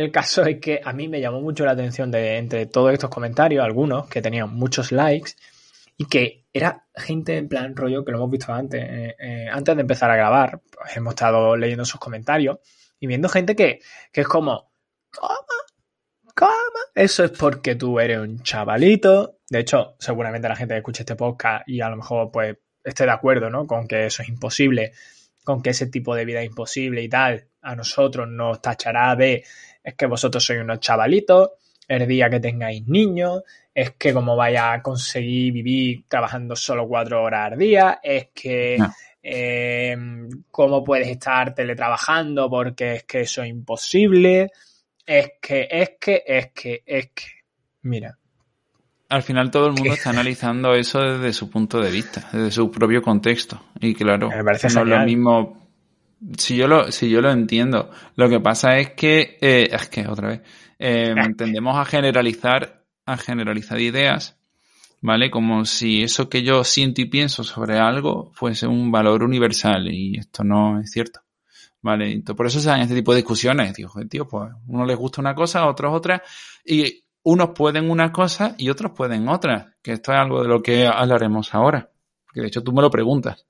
El 0.00 0.10
caso 0.10 0.42
es 0.46 0.58
que 0.60 0.80
a 0.82 0.94
mí 0.94 1.08
me 1.08 1.20
llamó 1.20 1.42
mucho 1.42 1.66
la 1.66 1.72
atención 1.72 2.10
de 2.10 2.38
entre 2.38 2.64
todos 2.64 2.90
estos 2.90 3.10
comentarios, 3.10 3.62
algunos 3.62 4.08
que 4.08 4.22
tenían 4.22 4.48
muchos 4.48 4.92
likes 4.92 5.32
y 5.98 6.06
que 6.06 6.46
era 6.54 6.86
gente 6.94 7.36
en 7.36 7.50
plan 7.50 7.76
rollo 7.76 8.02
que 8.02 8.10
lo 8.10 8.16
hemos 8.16 8.30
visto 8.30 8.50
antes, 8.50 8.82
eh, 8.82 9.16
eh, 9.18 9.46
antes 9.52 9.76
de 9.76 9.82
empezar 9.82 10.10
a 10.10 10.16
grabar, 10.16 10.62
pues 10.74 10.96
hemos 10.96 11.12
estado 11.12 11.54
leyendo 11.54 11.84
sus 11.84 12.00
comentarios 12.00 12.60
y 12.98 13.08
viendo 13.08 13.28
gente 13.28 13.54
que, 13.54 13.80
que 14.10 14.22
es 14.22 14.26
como, 14.26 14.72
¿cómo? 15.10 15.34
¿Cómo? 16.34 16.80
Eso 16.94 17.24
es 17.24 17.32
porque 17.32 17.74
tú 17.74 18.00
eres 18.00 18.20
un 18.20 18.42
chavalito. 18.42 19.40
De 19.50 19.58
hecho, 19.58 19.96
seguramente 19.98 20.48
la 20.48 20.56
gente 20.56 20.72
que 20.72 20.78
escuche 20.78 21.02
este 21.02 21.14
podcast 21.14 21.68
y 21.68 21.82
a 21.82 21.90
lo 21.90 21.96
mejor 21.96 22.30
pues 22.32 22.56
esté 22.82 23.04
de 23.04 23.10
acuerdo, 23.10 23.50
¿no? 23.50 23.66
Con 23.66 23.86
que 23.86 24.06
eso 24.06 24.22
es 24.22 24.30
imposible, 24.30 24.92
con 25.44 25.60
que 25.60 25.70
ese 25.70 25.88
tipo 25.88 26.14
de 26.14 26.24
vida 26.24 26.40
es 26.40 26.46
imposible 26.46 27.02
y 27.02 27.08
tal. 27.10 27.48
A 27.60 27.76
nosotros 27.76 28.26
nos 28.26 28.62
tachará 28.62 29.14
de 29.14 29.44
es 29.82 29.94
que 29.94 30.06
vosotros 30.06 30.44
sois 30.44 30.60
unos 30.60 30.80
chavalitos, 30.80 31.50
el 31.88 32.06
día 32.06 32.30
que 32.30 32.40
tengáis 32.40 32.86
niños, 32.86 33.42
es 33.74 33.92
que 33.92 34.12
como 34.12 34.36
vaya 34.36 34.72
a 34.72 34.82
conseguir 34.82 35.52
vivir 35.52 36.04
trabajando 36.08 36.54
solo 36.54 36.86
cuatro 36.86 37.22
horas 37.22 37.52
al 37.52 37.58
día, 37.58 38.00
es 38.02 38.28
que 38.34 38.78
eh, 39.22 39.96
cómo 40.50 40.84
puedes 40.84 41.08
estar 41.08 41.54
teletrabajando 41.54 42.48
porque 42.48 42.94
es 42.94 43.04
que 43.04 43.22
eso 43.22 43.42
es 43.42 43.48
imposible, 43.48 44.50
es 45.04 45.32
que, 45.40 45.68
es 45.70 45.92
que, 46.00 46.22
es 46.26 46.52
que, 46.52 46.82
es 46.86 47.06
que, 47.08 47.24
mira. 47.82 48.16
Al 49.08 49.24
final 49.24 49.50
todo 49.50 49.66
el 49.66 49.72
mundo 49.72 49.92
está 49.92 50.10
analizando 50.10 50.72
eso 50.74 51.00
desde 51.00 51.32
su 51.32 51.50
punto 51.50 51.80
de 51.80 51.90
vista, 51.90 52.28
desde 52.32 52.52
su 52.52 52.70
propio 52.70 53.02
contexto. 53.02 53.60
Y 53.80 53.92
claro, 53.92 54.30
no 54.30 54.52
es 54.52 54.74
lo 54.74 55.00
mismo 55.00 55.69
si 56.36 56.56
yo 56.56 56.68
lo, 56.68 56.92
si 56.92 57.08
yo 57.08 57.20
lo 57.20 57.30
entiendo. 57.30 57.90
Lo 58.16 58.28
que 58.28 58.40
pasa 58.40 58.78
es 58.78 58.90
que, 58.90 59.38
eh, 59.40 59.68
es 59.70 59.88
que 59.88 60.06
otra 60.06 60.28
vez, 60.28 60.42
eh, 60.78 61.14
tendemos 61.36 61.76
a 61.76 61.84
generalizar, 61.84 62.84
a 63.06 63.16
generalizar 63.16 63.80
ideas, 63.80 64.38
¿vale? 65.00 65.30
Como 65.30 65.64
si 65.64 66.02
eso 66.02 66.28
que 66.28 66.42
yo 66.42 66.64
siento 66.64 67.00
y 67.00 67.06
pienso 67.06 67.44
sobre 67.44 67.78
algo 67.78 68.30
fuese 68.34 68.66
un 68.66 68.90
valor 68.92 69.22
universal 69.22 69.88
y 69.92 70.18
esto 70.18 70.44
no 70.44 70.80
es 70.80 70.90
cierto. 70.90 71.20
¿Vale? 71.82 72.12
Entonces, 72.12 72.36
por 72.36 72.46
eso 72.46 72.60
se 72.60 72.68
dan 72.68 72.80
este 72.80 72.94
tipo 72.94 73.12
de 73.12 73.18
discusiones. 73.18 73.74
Digo, 73.74 73.90
tío, 74.08 74.28
pues 74.28 74.52
uno 74.66 74.84
les 74.84 74.98
gusta 74.98 75.22
una 75.22 75.34
cosa, 75.34 75.60
a 75.60 75.68
otros 75.68 75.94
otra, 75.94 76.22
y 76.62 77.04
unos 77.22 77.50
pueden 77.54 77.90
una 77.90 78.12
cosa 78.12 78.54
y 78.58 78.68
otros 78.68 78.92
pueden 78.92 79.28
otra, 79.28 79.74
que 79.82 79.92
esto 79.92 80.12
es 80.12 80.18
algo 80.18 80.42
de 80.42 80.48
lo 80.48 80.62
que 80.62 80.86
hablaremos 80.86 81.54
ahora. 81.54 81.90
Que 82.34 82.42
de 82.42 82.48
hecho 82.48 82.62
tú 82.62 82.72
me 82.72 82.82
lo 82.82 82.90
preguntas. 82.90 83.46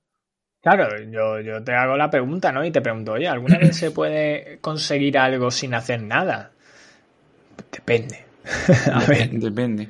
Claro, 0.61 1.01
yo, 1.09 1.39
yo 1.41 1.63
te 1.63 1.73
hago 1.73 1.97
la 1.97 2.09
pregunta, 2.09 2.51
¿no? 2.51 2.63
Y 2.63 2.71
te 2.71 2.81
pregunto, 2.81 3.13
oye, 3.13 3.27
¿alguna 3.27 3.57
vez 3.57 3.75
se 3.75 3.89
puede 3.89 4.59
conseguir 4.61 5.17
algo 5.17 5.49
sin 5.49 5.73
hacer 5.73 6.03
nada? 6.03 6.51
Depende. 7.71 8.25
Depende. 9.31 9.89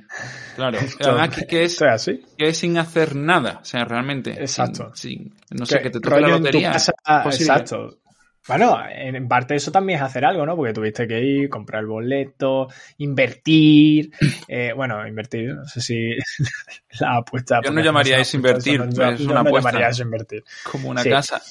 Claro. 0.55 0.79
Además, 0.99 1.29
que, 1.47 1.63
es, 1.63 1.81
así. 1.81 2.23
que 2.37 2.49
es 2.49 2.57
sin 2.57 2.77
hacer 2.77 3.15
nada. 3.15 3.59
O 3.61 3.65
sea, 3.65 3.83
realmente. 3.83 4.31
Exacto. 4.31 4.91
Sin, 4.95 5.33
no 5.49 5.65
sé, 5.65 5.81
que, 5.81 5.89
te 5.89 5.99
toque 5.99 6.21
la 6.21 6.27
lotería. 6.29 6.71
exacto. 6.71 8.00
Bueno, 8.47 8.79
en 8.89 9.27
parte 9.27 9.55
eso 9.55 9.71
también 9.71 9.99
es 9.99 10.03
hacer 10.03 10.25
algo, 10.25 10.45
¿no? 10.45 10.55
Porque 10.55 10.73
tuviste 10.73 11.07
que 11.07 11.21
ir, 11.21 11.49
comprar 11.49 11.81
el 11.81 11.87
boleto, 11.87 12.67
invertir. 12.97 14.11
Eh, 14.53 14.73
bueno, 14.75 15.07
invertir, 15.07 15.53
no 15.53 15.65
sé 15.65 15.79
si 15.79 16.09
la 16.99 17.17
apuesta. 17.17 17.61
Yo 17.63 17.71
no 17.71 17.81
llamaría 17.81 18.17
eso 18.17 18.35
invertir, 18.35 18.81
es 18.81 19.21
una 19.21 19.41
apuesta. 19.41 19.87
eso 19.87 20.03
invertir. 20.03 20.43
Como 20.69 20.89
una 20.89 21.03
casa. 21.03 21.41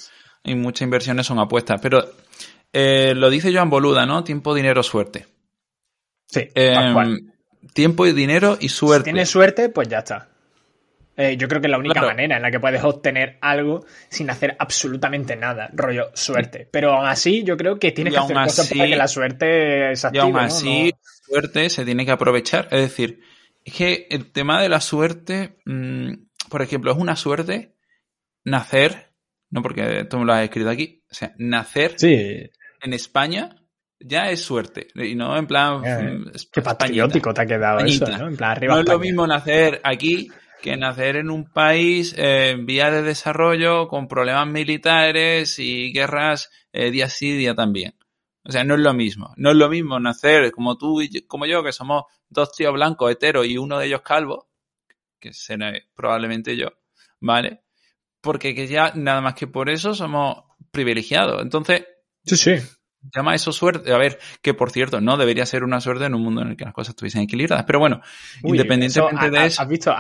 Y 0.45 0.55
muchas 0.55 0.83
inversiones 0.83 1.27
son 1.27 1.39
apuestas. 1.39 1.81
Pero 1.81 2.05
eh, 2.73 3.15
lo 3.17 3.31
dice 3.31 3.55
Joan 3.55 3.71
Boluda, 3.71 4.05
¿no? 4.05 4.23
Tiempo, 4.23 4.55
dinero, 4.55 4.83
suerte. 4.83 5.27
Sí, 6.27 6.49
em, 6.55 7.31
Tiempo 7.73 8.07
y 8.07 8.13
dinero 8.13 8.57
y 8.61 8.69
suerte. 8.69 9.11
Si 9.11 9.13
tienes 9.13 9.31
suerte, 9.31 9.69
pues 9.69 9.89
ya 9.89 9.99
está. 9.99 10.30
Eh, 11.21 11.37
yo 11.37 11.49
creo 11.49 11.61
que 11.61 11.67
es 11.67 11.71
la 11.71 11.79
única 11.79 12.01
manera 12.01 12.37
en 12.37 12.43
la 12.43 12.51
que 12.51 12.59
puedes 12.59 12.83
obtener 12.83 13.37
algo 13.43 13.85
sin 14.09 14.31
hacer 14.31 14.57
absolutamente 14.59 15.37
nada, 15.37 15.69
rollo 15.75 16.11
suerte. 16.15 16.67
Pero 16.71 16.95
aún 16.95 17.07
así, 17.07 17.45
yo 17.45 17.59
creo 17.59 17.79
que 17.79 17.93
tienes 17.93 18.15
que 18.15 18.21
hacer 18.21 18.37
cosas 18.37 18.69
para 18.71 18.87
que 18.87 18.97
la 18.97 19.07
suerte 19.07 19.97
se 19.97 20.07
active. 20.07 20.25
Y 20.25 20.27
aún 20.27 20.39
así, 20.39 20.93
suerte 21.27 21.69
se 21.69 21.85
tiene 21.85 22.07
que 22.07 22.13
aprovechar. 22.13 22.69
Es 22.71 22.81
decir, 22.81 23.21
es 23.63 23.75
que 23.75 24.07
el 24.09 24.33
tema 24.33 24.63
de 24.63 24.71
la 24.71 24.81
suerte, 24.81 25.59
mm, 25.67 26.13
por 26.49 26.63
ejemplo, 26.63 26.91
es 26.91 26.97
una 26.97 27.17
suerte 27.17 27.77
nacer, 28.43 29.13
no 29.51 29.61
porque 29.61 30.07
tú 30.09 30.19
me 30.19 30.25
lo 30.25 30.33
has 30.33 30.45
escrito 30.45 30.71
aquí, 30.71 31.05
o 31.11 31.15
sea, 31.15 31.35
nacer 31.37 31.97
en 32.03 32.95
España 32.95 33.57
ya 33.99 34.31
es 34.31 34.43
suerte. 34.43 34.89
Y 34.95 35.15
no 35.15 35.37
en 35.37 35.47
plan. 35.47 35.85
Eh, 35.85 36.19
mm, 36.19 36.31
qué 36.51 36.63
patriótico 36.63 37.35
te 37.35 37.43
ha 37.43 37.47
quedado 37.47 37.81
eso, 37.81 38.07
¿no? 38.07 38.29
En 38.29 38.37
plan, 38.39 38.53
arriba. 38.53 38.75
No 38.75 38.81
es 38.81 38.89
lo 38.89 38.99
mismo 38.99 39.27
nacer 39.27 39.83
aquí 39.85 40.31
que 40.61 40.77
nacer 40.77 41.17
en 41.17 41.31
un 41.31 41.45
país 41.45 42.15
eh, 42.17 42.51
en 42.51 42.67
vía 42.67 42.91
de 42.91 43.03
desarrollo 43.03 43.89
con 43.89 44.09
problemas 44.09 44.47
militares 44.47 45.59
y 45.59 45.93
guerras 45.93 46.51
eh, 46.73 46.91
día 46.91 47.09
sí, 47.09 47.37
día 47.37 47.55
también. 47.55 47.95
O 48.45 48.53
sea, 48.53 48.65
no 48.65 48.75
es 48.75 48.81
lo 48.81 48.95
mismo. 48.95 49.33
No 49.37 49.51
es 49.51 49.57
lo 49.57 49.69
mismo 49.69 50.01
nacer 50.01 50.51
como 50.53 50.79
tú 50.79 51.03
y 51.03 51.23
como 51.27 51.47
yo, 51.47 51.63
que 51.63 51.73
somos 51.73 52.05
dos 52.29 52.53
tíos 52.53 52.73
blancos, 52.73 53.11
heteros 53.11 53.47
y 53.47 53.59
uno 53.59 53.79
de 53.79 53.87
ellos 53.87 54.03
calvo, 54.03 54.49
que 55.19 55.33
será 55.33 55.73
probablemente 55.95 56.57
yo, 56.57 56.69
¿vale? 57.21 57.63
Porque 58.21 58.55
que 58.55 58.67
ya 58.67 58.93
nada 58.95 59.21
más 59.21 59.35
que 59.35 59.47
por 59.47 59.71
eso 59.71 59.95
somos 59.95 60.45
privilegiados. 60.71 61.43
Entonces, 61.43 61.87
sí, 62.25 62.37
sí 62.37 62.80
llama 63.15 63.35
eso 63.35 63.53
suerte. 63.53 63.93
A 63.93 63.99
ver, 63.99 64.19
que 64.43 64.55
por 64.55 64.71
cierto, 64.71 65.01
no 65.01 65.17
debería 65.17 65.47
ser 65.47 65.65
una 65.65 65.81
suerte 65.81 66.05
en 66.05 66.15
un 66.15 66.23
mundo 66.23 66.43
en 66.43 66.49
el 66.49 66.57
que 66.57 66.65
las 66.65 66.75
cosas 66.75 66.91
estuviesen 66.91 67.23
equilibradas. 67.23 67.65
Pero 67.65 67.79
bueno, 67.79 68.01
independientemente 68.43 69.31
de 69.31 69.47
eso. 69.47 69.63
Has 69.63 69.69
visto, 69.69 69.95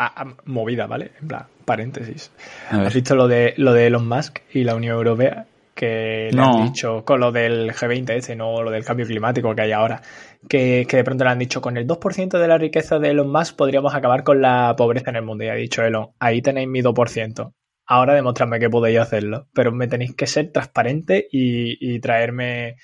movida, 0.44 0.86
¿vale? 0.86 1.12
En 1.20 1.28
plan, 1.28 1.46
paréntesis. 1.64 2.30
Has 2.70 2.94
visto 2.94 3.14
lo 3.14 3.28
de, 3.28 3.54
lo 3.56 3.72
de 3.72 3.86
Elon 3.86 4.08
Musk 4.08 4.40
y 4.52 4.64
la 4.64 4.74
Unión 4.74 4.96
Europea 4.96 5.46
que 5.80 6.28
le 6.30 6.42
han 6.42 6.64
dicho 6.64 7.06
con 7.06 7.20
lo 7.20 7.32
del 7.32 7.72
G20 7.72 8.10
ese, 8.10 8.36
no 8.36 8.62
lo 8.62 8.70
del 8.70 8.84
cambio 8.84 9.06
climático 9.06 9.54
que 9.54 9.62
hay 9.62 9.72
ahora, 9.72 10.02
que, 10.46 10.84
que 10.86 10.98
de 10.98 11.04
pronto 11.04 11.24
le 11.24 11.30
han 11.30 11.38
dicho 11.38 11.62
con 11.62 11.78
el 11.78 11.86
2% 11.86 12.38
de 12.38 12.48
la 12.48 12.58
riqueza 12.58 12.98
de 12.98 13.08
Elon 13.08 13.32
Musk 13.32 13.56
podríamos 13.56 13.94
acabar 13.94 14.22
con 14.22 14.42
la 14.42 14.74
pobreza 14.76 15.08
en 15.08 15.16
el 15.16 15.22
mundo. 15.22 15.44
Y 15.44 15.48
ha 15.48 15.54
dicho 15.54 15.82
Elon, 15.82 16.10
ahí 16.18 16.42
tenéis 16.42 16.68
mi 16.68 16.82
2%. 16.82 17.52
Ahora 17.92 18.14
demostradme 18.14 18.60
que 18.60 18.70
podéis 18.70 19.00
hacerlo, 19.00 19.48
pero 19.52 19.72
me 19.72 19.88
tenéis 19.88 20.14
que 20.14 20.28
ser 20.28 20.52
transparente 20.52 21.26
y, 21.28 21.98
traerme 21.98 22.76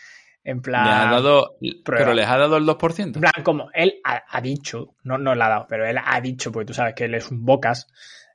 en 0.43 0.61
plan. 0.61 1.13
dado, 1.13 1.59
pero 1.85 2.13
les 2.13 2.27
ha 2.27 2.37
dado 2.37 2.57
el 2.57 2.65
2%. 2.65 3.05
En 3.05 3.13
plan, 3.13 3.33
como 3.45 3.71
él 3.73 4.01
ha, 4.03 4.41
dicho, 4.41 4.97
no, 5.05 5.17
no 5.17 5.37
le 5.37 5.45
ha 5.45 5.49
dado, 5.49 5.67
pero 5.69 5.87
él 5.87 5.97
ha 6.05 6.21
dicho, 6.21 6.51
porque 6.51 6.67
tú 6.67 6.75
sabes 6.75 6.95
que 6.97 7.05
él 7.05 7.15
es 7.15 7.31
un 7.31 7.45
bocas 7.45 7.87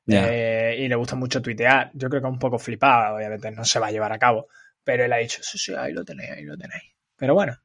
eh, 0.08 0.78
y 0.80 0.88
le 0.88 0.96
gusta 0.96 1.18
mucho 1.18 1.42
tuitear. 1.42 1.92
Yo 1.94 2.08
creo 2.08 2.22
que 2.22 2.28
es 2.30 2.34
un 2.34 2.40
poco 2.40 2.58
flipado, 2.58 3.18
obviamente 3.18 3.52
no 3.52 3.66
se 3.66 3.78
va 3.78 3.88
a 3.88 3.92
llevar 3.92 4.14
a 4.14 4.18
cabo, 4.18 4.48
pero 4.82 5.04
él 5.04 5.12
ha 5.12 5.18
dicho, 5.18 5.40
sí, 5.42 5.58
sí, 5.58 5.74
ahí 5.78 5.92
lo 5.92 6.06
tenéis, 6.06 6.32
ahí 6.32 6.46
lo 6.46 6.56
tenéis. 6.56 6.84
Pero 7.18 7.34
bueno, 7.34 7.58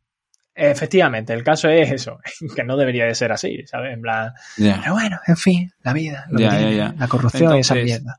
efectivamente, 0.53 1.33
el 1.33 1.45
caso 1.45 1.69
es 1.69 1.93
eso, 1.93 2.19
que 2.57 2.65
no 2.65 2.77
debería 2.77 3.05
de 3.05 3.15
ser 3.15 3.31
así, 3.31 3.65
¿sabes? 3.69 3.95
En 3.95 4.03
plan, 4.03 4.33
pero 4.57 4.95
bueno, 4.95 5.21
en 5.29 5.37
fin, 5.37 5.73
la 5.85 5.93
vida, 5.93 6.27
la 6.29 7.07
corrupción 7.07 7.55
y 7.55 7.61
esa 7.61 7.77
mierda 7.77 8.19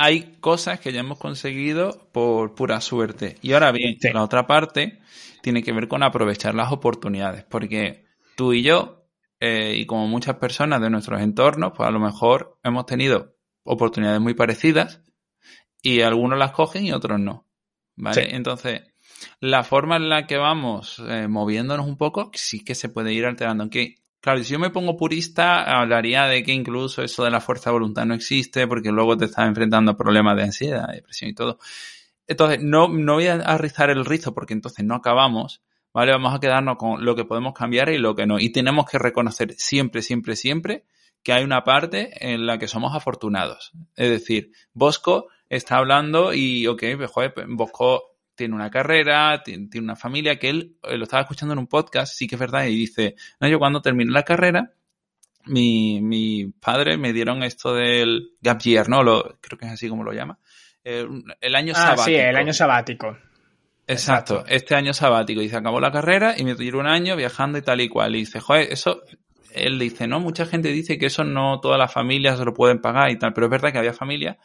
hay 0.00 0.36
cosas 0.40 0.78
que 0.78 0.92
ya 0.92 1.00
hemos 1.00 1.18
conseguido 1.18 2.08
por 2.12 2.54
pura 2.54 2.80
suerte. 2.80 3.36
Y 3.42 3.52
ahora 3.52 3.72
bien, 3.72 3.98
la 4.14 4.22
otra 4.22 4.46
parte 4.46 5.00
tiene 5.42 5.62
que 5.62 5.72
ver 5.72 5.88
con 5.88 6.04
aprovechar 6.04 6.54
las 6.54 6.70
oportunidades, 6.70 7.44
porque 7.44 8.04
tú 8.36 8.52
y 8.52 8.62
yo, 8.62 9.08
eh, 9.40 9.74
y 9.76 9.86
como 9.86 10.06
muchas 10.06 10.36
personas 10.36 10.80
de 10.80 10.90
nuestros 10.90 11.20
entornos, 11.20 11.72
pues 11.76 11.88
a 11.88 11.90
lo 11.90 11.98
mejor 11.98 12.58
hemos 12.62 12.86
tenido 12.86 13.34
oportunidades 13.64 14.20
muy 14.20 14.34
parecidas 14.34 15.02
y 15.82 16.00
algunos 16.02 16.38
las 16.38 16.52
cogen 16.52 16.86
y 16.86 16.92
otros 16.92 17.18
no. 17.18 17.48
¿Vale? 17.96 18.36
Entonces, 18.36 18.82
la 19.40 19.64
forma 19.64 19.96
en 19.96 20.08
la 20.08 20.28
que 20.28 20.36
vamos 20.36 21.02
eh, 21.08 21.26
moviéndonos 21.26 21.88
un 21.88 21.96
poco 21.96 22.30
sí 22.34 22.64
que 22.64 22.76
se 22.76 22.88
puede 22.88 23.12
ir 23.12 23.26
alterando. 23.26 23.64
Aunque 23.64 23.96
Claro, 24.20 24.42
si 24.42 24.52
yo 24.52 24.58
me 24.58 24.70
pongo 24.70 24.96
purista, 24.96 25.62
hablaría 25.80 26.24
de 26.24 26.42
que 26.42 26.52
incluso 26.52 27.02
eso 27.02 27.24
de 27.24 27.30
la 27.30 27.40
fuerza 27.40 27.70
de 27.70 27.74
voluntad 27.74 28.04
no 28.04 28.14
existe, 28.14 28.66
porque 28.66 28.90
luego 28.90 29.16
te 29.16 29.26
estás 29.26 29.46
enfrentando 29.46 29.92
a 29.92 29.96
problemas 29.96 30.36
de 30.36 30.42
ansiedad, 30.42 30.88
depresión 30.92 31.30
y 31.30 31.34
todo. 31.34 31.58
Entonces, 32.26 32.62
no, 32.62 32.88
no 32.88 33.14
voy 33.14 33.28
a 33.28 33.58
rizar 33.58 33.90
el 33.90 34.04
rizo, 34.04 34.34
porque 34.34 34.54
entonces 34.54 34.84
no 34.84 34.96
acabamos, 34.96 35.62
¿vale? 35.94 36.12
Vamos 36.12 36.34
a 36.34 36.40
quedarnos 36.40 36.76
con 36.76 37.04
lo 37.04 37.14
que 37.14 37.24
podemos 37.24 37.54
cambiar 37.54 37.88
y 37.90 37.98
lo 37.98 38.14
que 38.14 38.26
no. 38.26 38.38
Y 38.38 38.50
tenemos 38.50 38.86
que 38.90 38.98
reconocer 38.98 39.54
siempre, 39.54 40.02
siempre, 40.02 40.36
siempre 40.36 40.84
que 41.22 41.32
hay 41.32 41.44
una 41.44 41.64
parte 41.64 42.10
en 42.20 42.46
la 42.46 42.58
que 42.58 42.68
somos 42.68 42.94
afortunados. 42.94 43.72
Es 43.96 44.10
decir, 44.10 44.52
Bosco 44.72 45.28
está 45.48 45.76
hablando 45.76 46.32
y, 46.34 46.66
ok, 46.66 46.82
pues, 46.96 47.10
joder, 47.10 47.34
pues, 47.34 47.46
Bosco 47.48 48.17
tiene 48.38 48.54
una 48.54 48.70
carrera, 48.70 49.42
tiene, 49.42 49.68
una 49.74 49.96
familia, 49.96 50.38
que 50.38 50.48
él 50.48 50.76
eh, 50.84 50.96
lo 50.96 51.04
estaba 51.04 51.22
escuchando 51.22 51.52
en 51.52 51.58
un 51.58 51.66
podcast, 51.66 52.14
sí 52.14 52.26
que 52.26 52.36
es 52.36 52.40
verdad, 52.40 52.64
y 52.64 52.74
dice, 52.74 53.16
no, 53.40 53.48
yo 53.48 53.58
cuando 53.58 53.82
terminé 53.82 54.10
la 54.12 54.22
carrera, 54.22 54.72
mi, 55.44 56.00
mi 56.00 56.46
padre 56.46 56.96
me 56.96 57.12
dieron 57.12 57.42
esto 57.42 57.74
del 57.74 58.30
gap 58.40 58.60
year, 58.60 58.88
¿no? 58.88 59.02
Lo, 59.02 59.38
creo 59.40 59.58
que 59.58 59.66
es 59.66 59.72
así 59.72 59.88
como 59.88 60.04
lo 60.04 60.12
llama. 60.12 60.38
Eh, 60.84 61.06
el 61.40 61.54
año 61.54 61.72
ah, 61.76 61.80
sabático. 61.80 62.04
Sí, 62.04 62.14
el 62.14 62.36
año 62.36 62.52
sabático. 62.52 63.18
Exacto, 63.86 64.44
este 64.46 64.74
año 64.74 64.94
sabático. 64.94 65.40
Dice, 65.40 65.56
acabó 65.56 65.80
la 65.80 65.90
carrera 65.90 66.34
y 66.36 66.44
me 66.44 66.54
tiró 66.54 66.78
un 66.78 66.86
año 66.86 67.16
viajando 67.16 67.58
y 67.58 67.62
tal 67.62 67.80
y 67.80 67.88
cual. 67.88 68.14
Y 68.14 68.20
dice, 68.20 68.38
joder, 68.38 68.70
eso, 68.70 69.02
él 69.52 69.78
dice, 69.78 70.06
no, 70.06 70.20
mucha 70.20 70.46
gente 70.46 70.68
dice 70.68 70.98
que 70.98 71.06
eso 71.06 71.24
no 71.24 71.58
todas 71.60 71.78
las 71.78 71.92
familias 71.92 72.38
se 72.38 72.44
lo 72.44 72.54
pueden 72.54 72.80
pagar 72.80 73.10
y 73.10 73.18
tal, 73.18 73.32
pero 73.32 73.46
es 73.46 73.50
verdad 73.50 73.72
que 73.72 73.78
había 73.78 73.94
familias 73.94 74.36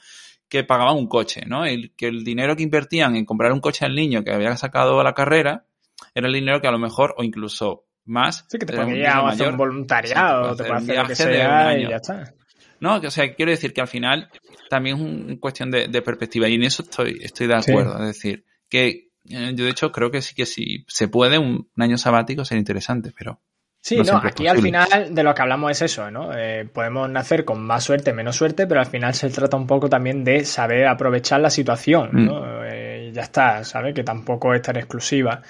que 0.53 0.63
pagaban 0.63 0.97
un 0.97 1.07
coche, 1.07 1.41
¿no? 1.47 1.65
El, 1.65 1.95
que 1.95 2.05
el 2.05 2.23
dinero 2.23 2.55
que 2.55 2.61
invertían 2.61 3.15
en 3.15 3.25
comprar 3.25 3.51
un 3.53 3.59
coche 3.59 3.85
al 3.85 3.95
niño 3.95 4.23
que 4.23 4.31
había 4.31 4.55
sacado 4.55 5.01
la 5.01 5.15
carrera 5.15 5.65
era 6.13 6.27
el 6.27 6.33
dinero 6.33 6.61
que 6.61 6.67
a 6.67 6.71
lo 6.71 6.77
mejor, 6.77 7.15
o 7.17 7.23
incluso 7.23 7.87
más. 8.05 8.45
Sí, 8.49 8.59
que 8.59 8.67
te 8.67 8.73
podía 8.73 9.27
hacer 9.27 9.49
un 9.49 9.57
voluntariado, 9.57 10.55
te 10.55 10.63
puede 10.63 10.75
hacer 10.75 10.97
lo 10.97 11.07
que 11.07 11.15
sea 11.15 11.75
y 11.75 11.89
ya 11.89 11.95
está. 11.95 12.35
No, 12.79 12.97
o 12.97 13.09
sea, 13.09 13.33
quiero 13.33 13.49
decir 13.49 13.73
que 13.73 13.81
al 13.81 13.87
final 13.87 14.29
también 14.69 14.97
es 14.97 15.01
una 15.01 15.39
cuestión 15.39 15.71
de, 15.71 16.01
perspectiva 16.03 16.47
y 16.47 16.53
en 16.53 16.63
eso 16.65 16.83
estoy, 16.83 17.17
estoy 17.23 17.47
de 17.47 17.55
acuerdo. 17.55 17.93
Es 18.01 18.15
decir, 18.15 18.45
que 18.69 19.09
eh, 19.29 19.53
yo 19.55 19.65
de 19.65 19.71
hecho 19.71 19.91
creo 19.91 20.11
que 20.11 20.21
sí 20.21 20.35
que 20.35 20.45
si 20.45 20.85
se 20.87 21.07
puede 21.07 21.39
un 21.39 21.67
año 21.77 21.97
sabático 21.97 22.45
sería 22.45 22.59
interesante, 22.59 23.11
pero 23.17 23.41
Sí, 23.83 23.97
no, 23.97 24.21
aquí 24.23 24.47
al 24.47 24.61
final 24.61 25.13
de 25.13 25.23
lo 25.23 25.35
que 25.35 25.41
hablamos 25.41 25.71
es 25.71 25.81
eso, 25.81 26.09
¿no? 26.09 26.31
Eh, 26.33 26.65
podemos 26.71 27.09
nacer 27.09 27.43
con 27.43 27.61
más 27.61 27.83
suerte, 27.83 28.13
menos 28.13 28.37
suerte, 28.37 28.65
pero 28.65 28.79
al 28.79 28.85
final 28.85 29.13
se 29.13 29.29
trata 29.29 29.57
un 29.57 29.67
poco 29.67 29.89
también 29.89 30.23
de 30.23 30.45
saber 30.45 30.87
aprovechar 30.87 31.41
la 31.41 31.49
situación, 31.49 32.09
¿no? 32.13 32.39
Mm. 32.39 32.61
Eh, 32.63 33.11
ya 33.13 33.23
está, 33.23 33.61
¿sabes? 33.65 33.93
Que 33.93 34.05
tampoco 34.05 34.53
es 34.53 34.61
tan 34.61 34.77
exclusiva. 34.77 35.41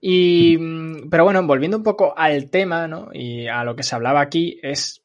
Y, 0.00 0.58
mm, 0.58 1.08
pero 1.08 1.22
bueno, 1.22 1.46
volviendo 1.46 1.76
un 1.76 1.84
poco 1.84 2.12
al 2.18 2.50
tema, 2.50 2.88
¿no? 2.88 3.10
Y 3.12 3.46
a 3.46 3.62
lo 3.62 3.76
que 3.76 3.84
se 3.84 3.94
hablaba 3.94 4.20
aquí, 4.20 4.58
es 4.64 5.04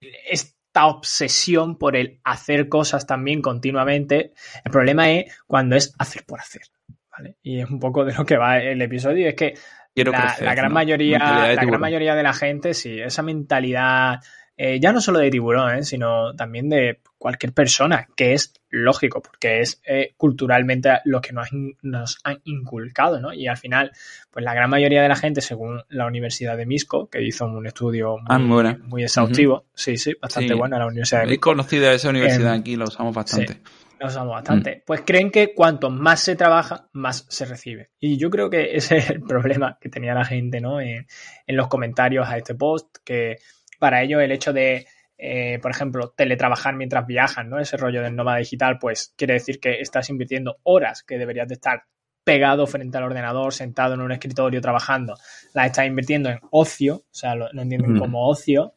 esta 0.00 0.86
obsesión 0.86 1.76
por 1.76 1.96
el 1.96 2.18
hacer 2.24 2.70
cosas 2.70 3.06
también 3.06 3.42
continuamente. 3.42 4.32
El 4.64 4.72
problema 4.72 5.10
es 5.10 5.30
cuando 5.46 5.76
es 5.76 5.94
hacer 5.98 6.24
por 6.24 6.40
hacer, 6.40 6.62
¿vale? 7.10 7.36
Y 7.42 7.60
es 7.60 7.68
un 7.68 7.78
poco 7.78 8.06
de 8.06 8.14
lo 8.14 8.24
que 8.24 8.38
va 8.38 8.56
el 8.56 8.80
episodio, 8.80 9.28
es 9.28 9.34
que 9.34 9.52
la, 9.94 10.54
gran 10.54 10.72
mayoría, 10.72 11.18
la 11.18 11.64
gran 11.64 11.80
mayoría 11.80 12.14
de 12.14 12.22
la 12.22 12.32
gente, 12.32 12.74
sí, 12.74 13.00
esa 13.00 13.22
mentalidad, 13.22 14.20
eh, 14.56 14.78
ya 14.80 14.92
no 14.92 15.00
solo 15.00 15.18
de 15.18 15.30
tiburón, 15.30 15.78
eh, 15.78 15.82
sino 15.82 16.34
también 16.34 16.68
de 16.68 17.00
cualquier 17.18 17.52
persona, 17.52 18.06
que 18.14 18.34
es 18.34 18.52
lógico, 18.68 19.22
porque 19.22 19.60
es 19.60 19.80
eh, 19.86 20.14
culturalmente 20.16 20.90
lo 21.04 21.20
que 21.20 21.32
nos, 21.32 21.48
nos, 21.82 22.18
han 22.24 22.40
inculcado, 22.44 23.20
¿no? 23.20 23.32
Y 23.32 23.46
al 23.46 23.56
final, 23.56 23.92
pues 24.30 24.44
la 24.44 24.54
gran 24.54 24.68
mayoría 24.68 25.02
de 25.02 25.08
la 25.08 25.16
gente, 25.16 25.40
según 25.40 25.82
la 25.88 26.06
Universidad 26.06 26.56
de 26.56 26.66
Misco, 26.66 27.08
que 27.08 27.22
hizo 27.22 27.46
un 27.46 27.66
estudio 27.66 28.16
muy, 28.18 29.02
ah, 29.02 29.04
exhaustivo, 29.04 29.64
sí, 29.74 29.96
sí, 29.96 30.14
bastante 30.20 30.54
bueno, 30.54 30.78
la 30.78 30.86
Universidad 30.86 31.22
de 31.22 31.28
Misco. 31.28 31.50
conocida 31.50 31.92
esa 31.92 32.10
universidad, 32.10 32.52
aquí 32.52 32.76
la 32.76 32.84
usamos 32.84 33.14
bastante. 33.14 33.60
No 34.02 34.08
usamos 34.08 34.32
bastante. 34.34 34.76
Mm. 34.76 34.82
Pues 34.84 35.02
creen 35.02 35.30
que 35.30 35.54
cuanto 35.54 35.88
más 35.88 36.20
se 36.20 36.34
trabaja, 36.34 36.88
más 36.92 37.24
se 37.28 37.44
recibe. 37.44 37.90
Y 38.00 38.16
yo 38.18 38.30
creo 38.30 38.50
que 38.50 38.74
ese 38.76 38.96
es 38.96 39.10
el 39.10 39.22
problema 39.22 39.78
que 39.80 39.88
tenía 39.88 40.12
la 40.12 40.24
gente, 40.24 40.60
¿no? 40.60 40.80
En, 40.80 41.06
los 41.46 41.68
comentarios 41.68 42.28
a 42.28 42.36
este 42.36 42.54
post, 42.54 42.96
que 43.04 43.36
para 43.78 44.02
ellos 44.02 44.20
el 44.22 44.32
hecho 44.32 44.52
de, 44.52 44.86
eh, 45.18 45.58
por 45.60 45.70
ejemplo, 45.70 46.12
teletrabajar 46.16 46.74
mientras 46.74 47.06
viajan, 47.06 47.48
¿no? 47.48 47.60
Ese 47.60 47.76
rollo 47.76 48.02
del 48.02 48.16
nómada 48.16 48.38
digital, 48.38 48.78
pues 48.80 49.14
quiere 49.16 49.34
decir 49.34 49.60
que 49.60 49.80
estás 49.80 50.10
invirtiendo 50.10 50.56
horas 50.64 51.04
que 51.04 51.18
deberías 51.18 51.46
de 51.46 51.54
estar 51.54 51.84
pegado 52.24 52.66
frente 52.66 52.98
al 52.98 53.04
ordenador, 53.04 53.52
sentado 53.52 53.94
en 53.94 54.00
un 54.00 54.12
escritorio 54.12 54.60
trabajando, 54.60 55.14
las 55.54 55.66
estás 55.66 55.86
invirtiendo 55.86 56.30
en 56.30 56.38
ocio, 56.50 56.96
o 56.96 57.14
sea, 57.14 57.34
lo, 57.34 57.50
entienden 57.50 57.98
como 57.98 58.28
ocio, 58.28 58.74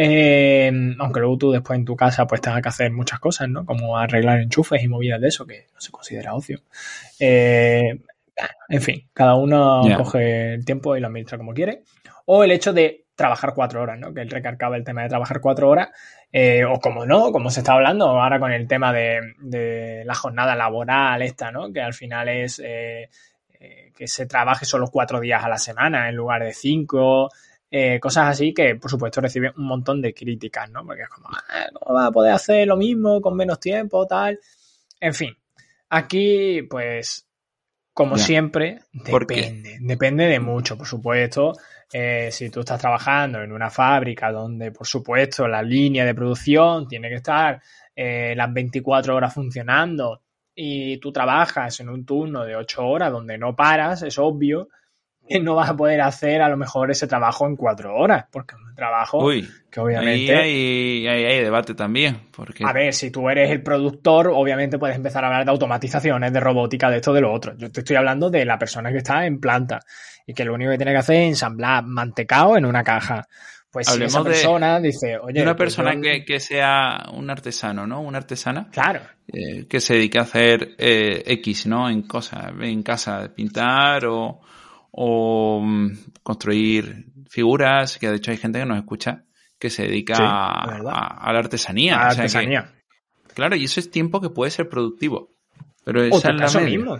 eh, 0.00 0.70
aunque 1.00 1.18
luego 1.18 1.36
tú 1.38 1.50
después 1.50 1.76
en 1.76 1.84
tu 1.84 1.96
casa 1.96 2.24
pues 2.24 2.40
tengas 2.40 2.62
que 2.62 2.68
hacer 2.68 2.92
muchas 2.92 3.18
cosas, 3.18 3.48
¿no? 3.48 3.66
Como 3.66 3.98
arreglar 3.98 4.38
enchufes 4.38 4.80
y 4.80 4.86
movidas 4.86 5.20
de 5.20 5.26
eso, 5.26 5.44
que 5.44 5.66
no 5.74 5.80
se 5.80 5.90
considera 5.90 6.34
ocio. 6.34 6.60
Eh, 7.18 7.98
en 8.68 8.80
fin, 8.80 9.08
cada 9.12 9.34
uno 9.34 9.82
coge 9.96 10.54
el 10.54 10.64
tiempo 10.64 10.96
y 10.96 11.00
lo 11.00 11.08
administra 11.08 11.36
como 11.36 11.52
quiere. 11.52 11.82
O 12.26 12.44
el 12.44 12.52
hecho 12.52 12.72
de 12.72 13.06
trabajar 13.16 13.54
cuatro 13.56 13.82
horas, 13.82 13.98
¿no? 13.98 14.14
Que 14.14 14.20
él 14.20 14.30
recargaba 14.30 14.76
el 14.76 14.84
tema 14.84 15.02
de 15.02 15.08
trabajar 15.08 15.40
cuatro 15.40 15.68
horas. 15.68 15.88
Eh, 16.30 16.64
o 16.64 16.78
como 16.78 17.04
no, 17.04 17.32
como 17.32 17.50
se 17.50 17.60
está 17.60 17.72
hablando 17.72 18.06
ahora 18.06 18.38
con 18.38 18.52
el 18.52 18.68
tema 18.68 18.92
de, 18.92 20.04
la 20.04 20.14
jornada 20.14 20.54
laboral 20.54 21.22
esta, 21.22 21.50
¿no? 21.50 21.72
Que 21.72 21.80
al 21.80 21.94
final 21.94 22.28
es 22.28 22.58
que 22.58 24.06
se 24.06 24.26
trabaje 24.26 24.64
solo 24.64 24.90
cuatro 24.92 25.18
días 25.18 25.42
a 25.42 25.48
la 25.48 25.58
semana 25.58 26.08
en 26.08 26.14
lugar 26.14 26.44
de 26.44 26.52
cinco. 26.52 27.30
Eh, 27.70 28.00
cosas 28.00 28.28
así 28.28 28.54
que, 28.54 28.76
por 28.76 28.90
supuesto, 28.90 29.20
reciben 29.20 29.52
un 29.56 29.66
montón 29.66 30.00
de 30.00 30.14
críticas, 30.14 30.70
¿no? 30.70 30.84
Porque 30.86 31.02
es 31.02 31.08
como, 31.08 31.28
ah, 31.28 31.66
¿cómo 31.74 31.94
vas 31.94 32.08
a 32.08 32.12
poder 32.12 32.32
hacer 32.32 32.66
lo 32.66 32.76
mismo 32.76 33.20
con 33.20 33.36
menos 33.36 33.60
tiempo, 33.60 34.06
tal? 34.06 34.38
En 35.00 35.14
fin, 35.14 35.36
aquí, 35.90 36.62
pues, 36.62 37.26
como 37.92 38.16
siempre, 38.16 38.78
depende. 38.92 39.78
Depende 39.80 40.26
de 40.26 40.40
mucho, 40.40 40.78
por 40.78 40.86
supuesto. 40.86 41.52
Eh, 41.92 42.28
si 42.30 42.48
tú 42.48 42.60
estás 42.60 42.80
trabajando 42.80 43.42
en 43.42 43.50
una 43.50 43.70
fábrica 43.70 44.30
donde, 44.30 44.70
por 44.72 44.86
supuesto, 44.86 45.48
la 45.48 45.62
línea 45.62 46.04
de 46.04 46.14
producción 46.14 46.86
tiene 46.86 47.08
que 47.08 47.16
estar 47.16 47.60
eh, 47.96 48.34
las 48.36 48.52
24 48.52 49.16
horas 49.16 49.34
funcionando 49.34 50.22
y 50.54 50.98
tú 50.98 51.12
trabajas 51.12 51.80
en 51.80 51.88
un 51.88 52.04
turno 52.04 52.44
de 52.44 52.56
8 52.56 52.86
horas 52.86 53.10
donde 53.10 53.36
no 53.38 53.56
paras, 53.56 54.02
es 54.02 54.18
obvio 54.18 54.68
no 55.40 55.54
vas 55.54 55.70
a 55.70 55.76
poder 55.76 56.00
hacer 56.00 56.42
a 56.42 56.48
lo 56.48 56.56
mejor 56.56 56.90
ese 56.90 57.06
trabajo 57.06 57.46
en 57.46 57.56
cuatro 57.56 57.94
horas, 57.94 58.26
porque 58.30 58.54
es 58.54 58.60
un 58.60 58.74
trabajo 58.74 59.30
que 59.70 59.80
obviamente... 59.80 60.36
Ahí 60.36 61.06
hay, 61.06 61.42
debate 61.42 61.74
también. 61.74 62.28
Porque... 62.34 62.64
A 62.64 62.72
ver, 62.72 62.94
si 62.94 63.10
tú 63.10 63.28
eres 63.28 63.50
el 63.50 63.62
productor, 63.62 64.28
obviamente 64.28 64.78
puedes 64.78 64.96
empezar 64.96 65.24
a 65.24 65.28
hablar 65.28 65.44
de 65.44 65.50
automatizaciones, 65.50 66.32
de 66.32 66.40
robótica, 66.40 66.90
de 66.90 66.96
esto, 66.96 67.12
de 67.12 67.20
lo 67.20 67.32
otro. 67.32 67.56
Yo 67.56 67.70
te 67.70 67.80
estoy 67.80 67.96
hablando 67.96 68.30
de 68.30 68.44
la 68.44 68.58
persona 68.58 68.90
que 68.90 68.98
está 68.98 69.26
en 69.26 69.40
planta 69.40 69.80
y 70.26 70.34
que 70.34 70.44
lo 70.44 70.54
único 70.54 70.70
que 70.70 70.78
tiene 70.78 70.92
que 70.92 70.98
hacer 70.98 71.16
es 71.16 71.28
ensamblar 71.28 71.84
mantecao 71.84 72.56
en 72.56 72.64
una 72.64 72.82
caja. 72.82 73.28
Pues 73.70 73.86
si 73.86 74.02
esa 74.02 74.24
persona 74.24 74.80
dice, 74.80 75.18
oye... 75.18 75.42
Una 75.42 75.54
pues 75.54 75.74
persona 75.76 76.00
que, 76.00 76.40
sea 76.40 77.06
un 77.12 77.28
artesano, 77.28 77.86
¿no? 77.86 78.00
Una 78.00 78.18
artesana. 78.18 78.68
Claro. 78.70 79.00
Eh, 79.30 79.66
que 79.68 79.80
se 79.80 79.94
dedique 79.94 80.18
a 80.18 80.22
hacer 80.22 80.74
eh, 80.78 81.22
X, 81.26 81.66
¿no? 81.66 81.90
En 81.90 82.02
cosas, 82.02 82.52
en 82.60 82.82
casa, 82.82 83.30
pintar 83.34 84.06
o 84.06 84.40
o 85.00 85.60
mm, 85.62 85.92
construir 86.24 87.06
figuras, 87.30 87.98
que 87.98 88.10
de 88.10 88.16
hecho 88.16 88.32
hay 88.32 88.36
gente 88.36 88.58
que 88.58 88.66
nos 88.66 88.78
escucha 88.78 89.24
que 89.56 89.70
se 89.70 89.84
dedica 89.84 90.16
a, 90.16 90.82
la 90.82 91.38
artesanía. 91.38 92.00
A 92.00 92.04
la 92.04 92.10
artesanía. 92.10 92.74
claro, 93.32 93.54
y 93.54 93.64
eso 93.64 93.78
es 93.78 93.92
tiempo 93.92 94.20
que 94.20 94.30
puede 94.30 94.50
ser 94.50 94.68
productivo. 94.68 95.30
Pero 95.84 96.02
esa 96.02 96.30
es 96.30 96.54
la 96.54 96.60
mismo. 96.60 96.98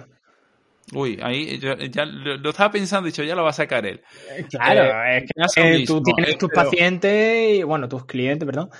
Uy, 0.95 1.19
ahí 1.21 1.59
ya 1.59 2.05
lo, 2.07 2.49
estaba 2.49 2.71
pensando, 2.71 3.07
dicho, 3.07 3.25
ya 3.25 3.35
lo 3.35 3.43
va 3.43 3.51
a 3.51 3.53
sacar 3.53 3.85
él. 3.85 4.01
Eh, 4.31 4.47
claro, 4.49 5.05
eh, 5.05 5.27
es 5.35 5.55
que 5.55 5.75
eh, 5.75 5.85
tú 5.85 6.01
tienes 6.01 6.39
tus 6.39 6.51
pacientes, 6.51 7.65
bueno, 7.65 7.89
tus 7.89 8.07
clientes, 8.07 8.47
perdón. 8.47 8.71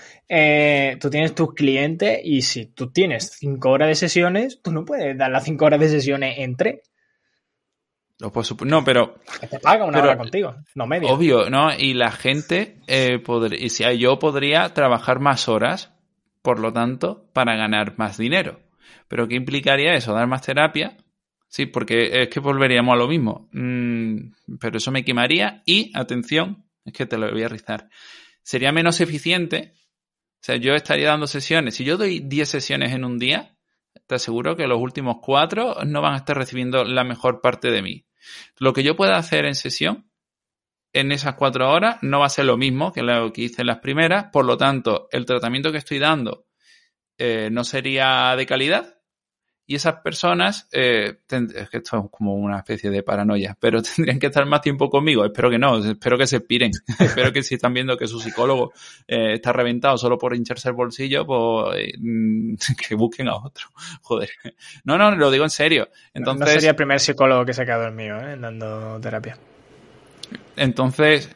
tú 1.01 1.11
tienes 1.11 1.35
tus 1.35 1.55
clientes 1.55 2.21
y 2.23 2.43
si 2.43 2.67
tú 2.67 2.93
tienes 2.93 3.33
cinco 3.37 3.71
horas 3.71 3.89
de 3.89 3.97
sesiones, 3.97 4.63
tú 4.63 4.71
no 4.71 4.85
puedes 4.85 5.19
dar 5.19 5.31
las 5.31 5.45
cinco 5.45 5.65
horas 5.65 5.81
de 5.81 5.89
sesiones 5.89 6.39
en 6.39 6.57
tres. 6.57 6.81
No, 8.21 8.85
pero. 8.85 9.15
te 9.49 9.61
paga 9.61 9.85
una 9.85 10.03
hora 10.03 10.17
contigo, 10.17 10.57
no 10.75 10.87
medio. 10.87 11.09
Obvio, 11.09 11.49
¿no? 11.51 11.73
Y 11.73 11.95
la 11.95 12.11
gente, 12.11 12.79
eh, 12.89 13.23
y 13.59 13.69
si 13.69 13.99
yo 13.99 14.19
podría 14.19 14.75
trabajar 14.75 15.21
más 15.21 15.49
horas, 15.49 15.93
por 16.43 16.59
lo 16.59 16.73
tanto, 16.73 17.29
para 17.33 17.55
ganar 17.57 17.95
más 17.97 18.19
dinero. 18.19 18.59
Pero 19.07 19.29
¿qué 19.29 19.37
implicaría 19.37 19.95
eso? 19.95 20.15
¿Dar 20.15 20.27
más 20.27 20.43
terapia? 20.43 20.97
Sí, 21.47 21.67
porque 21.67 22.23
es 22.23 22.29
que 22.29 22.41
volveríamos 22.41 22.93
a 22.93 22.97
lo 22.99 23.07
mismo. 23.07 23.49
Mm, 23.53 24.33
pero 24.61 24.79
eso 24.79 24.91
me 24.91 25.05
quemaría 25.05 25.63
y, 25.65 25.93
atención, 25.95 26.65
es 26.85 26.93
que 26.93 27.07
te 27.07 27.19
lo 27.19 27.31
voy 27.31 27.43
a 27.45 27.49
rizar. 27.49 27.89
Sería 28.43 28.73
menos 28.73 29.01
eficiente. 29.01 29.75
O 30.41 30.43
sea, 30.43 30.57
yo 30.57 30.75
estaría 30.75 31.09
dando 31.09 31.27
sesiones. 31.27 31.77
Si 31.77 31.85
yo 31.85 31.97
doy 31.97 32.21
10 32.21 32.49
sesiones 32.49 32.93
en 32.93 33.05
un 33.05 33.19
día, 33.19 33.57
te 34.07 34.15
aseguro 34.17 34.57
que 34.57 34.67
los 34.67 34.81
últimos 34.81 35.19
cuatro 35.23 35.77
no 35.87 36.03
van 36.03 36.15
a 36.15 36.19
estar 36.19 36.37
recibiendo 36.37 36.85
la 36.85 37.05
mejor 37.05 37.41
parte 37.41 37.71
de 37.71 37.83
mí. 37.83 38.08
Lo 38.59 38.73
que 38.73 38.83
yo 38.83 38.97
pueda 38.97 39.17
hacer 39.17 39.45
en 39.45 39.55
sesión 39.55 40.11
en 40.93 41.13
esas 41.13 41.35
cuatro 41.35 41.71
horas 41.71 41.99
no 42.03 42.21
va 42.21 42.27
a 42.27 42.31
ser 42.31 42.47
lo 42.47 42.57
mismo 42.57 42.93
que 42.93 43.03
lo 43.03 43.33
que 43.33 43.43
hice 43.43 43.63
en 43.63 43.67
las 43.69 43.79
primeras, 43.79 44.27
por 44.33 44.45
lo 44.45 44.57
tanto, 44.57 45.09
el 45.13 45.27
tratamiento 45.27 45.71
que 45.71 45.79
estoy 45.79 45.99
dando 45.99 46.47
eh, 47.19 47.51
no 47.51 47.65
sería 47.65 48.35
de 48.37 48.47
calidad 48.47 48.98
y 49.71 49.75
esas 49.75 49.97
personas, 49.97 50.67
eh, 50.73 51.19
es 51.31 51.69
que 51.69 51.77
esto 51.77 51.99
es 51.99 52.11
como 52.11 52.35
una 52.35 52.57
especie 52.57 52.89
de 52.89 53.03
paranoia, 53.03 53.55
pero 53.61 53.83
tendrían 53.83 54.19
que 54.19 54.29
estar 54.29 54.47
más 54.47 54.63
tiempo 54.63 54.89
conmigo. 54.89 55.27
Espero 55.27 55.51
que 55.51 55.59
no, 55.59 55.77
espero 55.85 56.17
que 56.17 56.27
se 56.27 56.37
expiren. 56.39 56.73
espero 56.99 57.31
que 57.35 57.43
si 57.43 57.57
están 57.57 57.75
viendo 57.75 57.95
que 57.99 58.09
su 58.09 58.19
psicólogo 58.19 58.73
eh, 59.07 59.35
está 59.35 59.53
reventado 59.53 59.99
solo 59.99 60.17
por 60.17 60.35
hincharse 60.35 60.71
el 60.71 60.75
bolsillo, 60.75 61.27
pues 61.27 61.93
mm, 61.99 62.55
que 62.89 62.95
busquen 62.95 63.29
a 63.29 63.37
otro. 63.37 63.67
Joder. 64.01 64.31
No, 64.85 64.97
no, 64.97 65.15
lo 65.15 65.31
digo 65.31 65.45
en 65.45 65.51
serio. 65.51 65.91
Entonces, 66.15 66.47
no 66.47 66.53
sería 66.53 66.71
el 66.71 66.77
primer 66.77 66.99
psicólogo 66.99 67.45
que 67.45 67.53
se 67.53 67.61
ha 67.61 67.67
quedado 67.67 67.89
el 67.89 67.95
mío, 67.95 68.19
¿eh? 68.19 68.39
dando 68.41 68.99
terapia. 69.03 69.37
Entonces, 70.57 71.29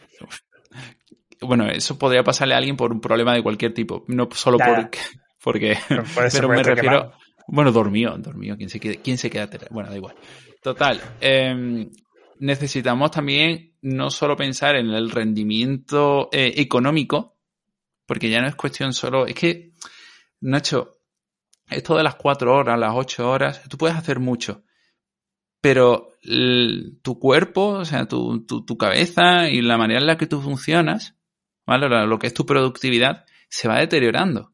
bueno, 1.42 1.68
eso 1.68 1.98
podría 1.98 2.24
pasarle 2.24 2.54
a 2.54 2.56
alguien 2.56 2.78
por 2.78 2.92
un 2.92 3.00
problema 3.02 3.34
de 3.34 3.42
cualquier 3.42 3.74
tipo, 3.74 4.04
no 4.08 4.26
solo 4.32 4.56
porque, 4.56 4.98
porque 5.42 5.76
pero, 5.86 6.48
me 6.48 6.62
refiero 6.62 7.12
bueno, 7.52 7.70
dormió, 7.70 8.16
dormió. 8.16 8.56
¿Quién 8.56 8.70
se 8.70 8.80
queda? 8.80 8.94
¿Quién 9.02 9.18
se? 9.18 9.30
Bueno, 9.70 9.90
da 9.90 9.96
igual. 9.96 10.14
Total. 10.62 10.98
Em, 11.20 11.90
necesitamos 12.38 13.10
también 13.10 13.76
no 13.82 14.08
solo 14.08 14.36
pensar 14.36 14.74
en 14.76 14.88
el 14.88 15.10
rendimiento 15.10 16.30
eh, 16.32 16.54
económico, 16.56 17.36
porque 18.06 18.30
ya 18.30 18.40
no 18.40 18.48
es 18.48 18.54
cuestión 18.54 18.94
solo. 18.94 19.26
Es 19.26 19.34
que, 19.34 19.74
Nacho, 20.40 21.02
esto 21.68 21.94
de 21.94 22.02
las 22.02 22.14
cuatro 22.14 22.54
horas, 22.54 22.78
las 22.78 22.94
ocho 22.94 23.28
horas, 23.28 23.62
tú 23.68 23.76
puedes 23.76 23.98
hacer 23.98 24.18
mucho. 24.18 24.64
Pero 25.60 26.08
tu 27.02 27.18
cuerpo, 27.18 27.66
o 27.66 27.84
sea, 27.84 28.08
tu, 28.08 28.46
tu, 28.46 28.78
cabeza 28.78 29.50
y 29.50 29.60
la 29.60 29.76
manera 29.76 30.00
en 30.00 30.06
la 30.06 30.16
que 30.16 30.26
tú 30.26 30.40
funcionas, 30.40 31.18
¿vale? 31.66 32.06
Lo 32.06 32.18
que 32.18 32.28
es 32.28 32.34
tu 32.34 32.46
productividad, 32.46 33.26
se 33.50 33.68
va 33.68 33.78
deteriorando. 33.78 34.51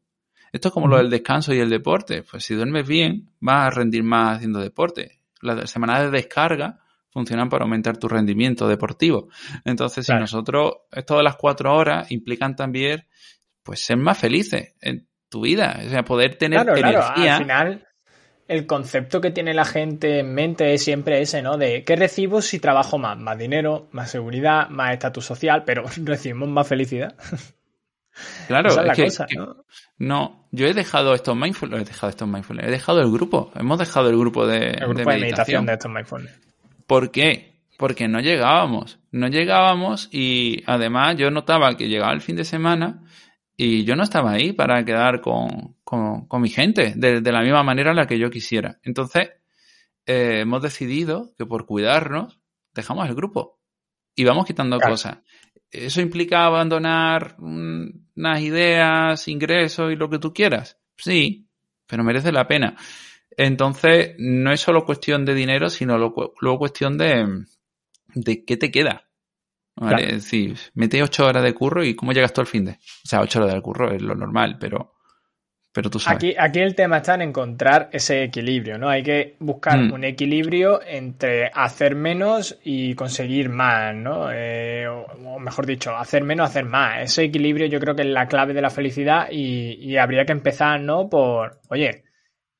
Esto 0.51 0.69
es 0.69 0.73
como 0.73 0.87
lo 0.87 0.97
del 0.97 1.09
descanso 1.09 1.53
y 1.53 1.59
el 1.59 1.69
deporte. 1.69 2.23
Pues 2.23 2.43
si 2.43 2.55
duermes 2.55 2.87
bien, 2.87 3.29
vas 3.39 3.67
a 3.67 3.69
rendir 3.69 4.03
más 4.03 4.37
haciendo 4.37 4.59
deporte. 4.59 5.19
Las 5.41 5.69
semanas 5.69 6.01
de 6.01 6.11
descarga 6.11 6.79
funcionan 7.09 7.49
para 7.49 7.63
aumentar 7.63 7.97
tu 7.97 8.07
rendimiento 8.07 8.67
deportivo. 8.67 9.29
Entonces, 9.65 10.05
si 10.05 10.13
nosotros, 10.13 10.73
esto 10.91 11.17
de 11.17 11.23
las 11.23 11.35
cuatro 11.35 11.75
horas 11.75 12.11
implican 12.11 12.55
también, 12.55 13.07
pues 13.63 13.81
ser 13.81 13.97
más 13.97 14.17
felices 14.17 14.75
en 14.81 15.07
tu 15.29 15.41
vida. 15.41 15.79
O 15.85 15.89
sea, 15.89 16.03
poder 16.03 16.35
tener 16.35 16.67
energía. 16.67 17.37
Al 17.37 17.41
final, 17.41 17.87
el 18.47 18.65
concepto 18.65 19.21
que 19.21 19.31
tiene 19.31 19.53
la 19.53 19.65
gente 19.65 20.19
en 20.19 20.33
mente 20.33 20.73
es 20.73 20.83
siempre 20.83 21.21
ese, 21.21 21.41
¿no? 21.41 21.57
De 21.57 21.83
¿qué 21.83 21.95
recibo 21.95 22.41
si 22.41 22.59
trabajo 22.59 22.97
más? 22.97 23.17
Más 23.17 23.37
dinero, 23.37 23.87
más 23.91 24.09
seguridad, 24.11 24.69
más 24.69 24.93
estatus 24.93 25.25
social, 25.25 25.63
pero 25.65 25.83
recibimos 26.03 26.49
más 26.49 26.67
felicidad. 26.67 27.15
Claro, 28.47 28.69
es, 28.69 29.17
que, 29.19 29.35
¿no? 29.97 30.47
yo 30.51 30.67
he 30.67 30.73
dejado 30.73 31.13
estos 31.13 31.35
mindfulness, 31.35 31.81
he 31.81 31.85
dejado 31.85 32.09
estos 32.09 32.27
mindfulness, 32.27 32.67
he 32.67 32.71
dejado 32.71 33.01
el 33.01 33.11
grupo, 33.11 33.51
hemos 33.55 33.77
dejado 33.77 34.09
el 34.09 34.17
grupo 34.17 34.47
de, 34.47 34.75
meditación. 35.05 35.65
de 35.65 35.73
estos 35.73 35.91
mindfulness. 35.91 36.39
¿Por 36.87 37.11
qué? 37.11 37.59
Porque 37.77 38.07
no 38.07 38.19
llegábamos, 38.19 38.99
no 39.11 39.27
llegábamos 39.27 40.09
y 40.11 40.63
además 40.65 41.15
yo 41.17 41.31
notaba 41.31 41.75
que 41.77 41.87
llegaba 41.87 42.13
el 42.13 42.21
fin 42.21 42.35
de 42.35 42.43
semana 42.43 43.03
y 43.55 43.83
yo 43.83 43.95
no 43.95 44.03
estaba 44.03 44.31
ahí 44.31 44.53
para 44.53 44.83
quedar 44.85 45.21
con, 45.21 45.75
mi 46.41 46.49
gente 46.49 46.93
de, 46.95 47.31
la 47.31 47.41
misma 47.41 47.61
manera 47.61 47.91
en 47.91 47.97
la 47.97 48.07
que 48.07 48.17
yo 48.17 48.29
quisiera. 48.29 48.79
Entonces, 48.83 49.29
eh, 50.05 50.39
hemos 50.41 50.61
decidido 50.61 51.33
que 51.37 51.45
por 51.45 51.65
cuidarnos 51.65 52.39
dejamos 52.73 53.07
el 53.07 53.15
grupo 53.15 53.59
y 54.15 54.23
vamos 54.23 54.45
quitando 54.45 54.79
cosas. 54.79 55.19
¿Eso 55.71 56.01
implica 56.01 56.45
abandonar 56.45 57.35
unas 58.19 58.41
ideas, 58.41 59.27
ingresos 59.27 59.91
y 59.91 59.95
lo 59.95 60.09
que 60.09 60.19
tú 60.19 60.33
quieras? 60.33 60.77
Sí, 60.97 61.47
pero 61.87 62.03
merece 62.03 62.31
la 62.31 62.47
pena. 62.47 62.75
Entonces, 63.31 64.15
no 64.17 64.51
es 64.51 64.59
solo 64.59 64.85
cuestión 64.85 65.23
de 65.23 65.33
dinero, 65.33 65.69
sino 65.69 65.97
luego 65.97 66.59
cuestión 66.59 66.97
de, 66.97 67.45
de 68.13 68.43
qué 68.43 68.57
te 68.57 68.71
queda. 68.71 69.09
¿vale? 69.75 70.03
Es 70.03 70.23
decir, 70.23 70.57
mete 70.73 71.01
ocho 71.01 71.25
horas 71.25 71.43
de 71.43 71.53
curro 71.53 71.83
y 71.85 71.95
cómo 71.95 72.11
llegas 72.11 72.33
tú 72.33 72.41
al 72.41 72.47
fin 72.47 72.65
de. 72.65 72.71
O 72.71 73.07
sea, 73.07 73.21
ocho 73.21 73.39
horas 73.39 73.53
de 73.53 73.61
curro 73.61 73.93
es 73.93 74.01
lo 74.01 74.13
normal, 74.15 74.57
pero 74.59 74.95
pero 75.71 75.89
tú 75.89 75.99
sabes. 75.99 76.17
Aquí, 76.17 76.35
aquí 76.37 76.59
el 76.59 76.73
tema 76.73 76.97
está 76.97 77.13
en 77.13 77.21
encontrar 77.21 77.89
ese 77.91 78.23
equilibrio, 78.23 78.77
¿no? 78.77 78.89
Hay 78.89 79.03
que 79.03 79.35
buscar 79.39 79.77
mm. 79.77 79.93
un 79.93 80.03
equilibrio 80.03 80.81
entre 80.85 81.51
hacer 81.53 81.95
menos 81.95 82.57
y 82.63 82.95
conseguir 82.95 83.49
más, 83.49 83.93
¿no? 83.95 84.29
Eh, 84.31 84.87
o, 84.87 85.39
mejor 85.39 85.67
dicho, 85.67 85.95
hacer 85.95 86.23
menos, 86.23 86.49
hacer 86.49 86.65
más. 86.65 87.03
Ese 87.03 87.25
equilibrio 87.25 87.67
yo 87.67 87.79
creo 87.79 87.95
que 87.95 88.01
es 88.01 88.07
la 88.07 88.27
clave 88.27 88.53
de 88.53 88.61
la 88.61 88.71
felicidad 88.71 89.27
y, 89.31 89.95
habría 89.97 90.25
que 90.25 90.31
empezar, 90.31 90.79
¿no? 90.79 91.09
Por, 91.09 91.59
oye, 91.69 92.03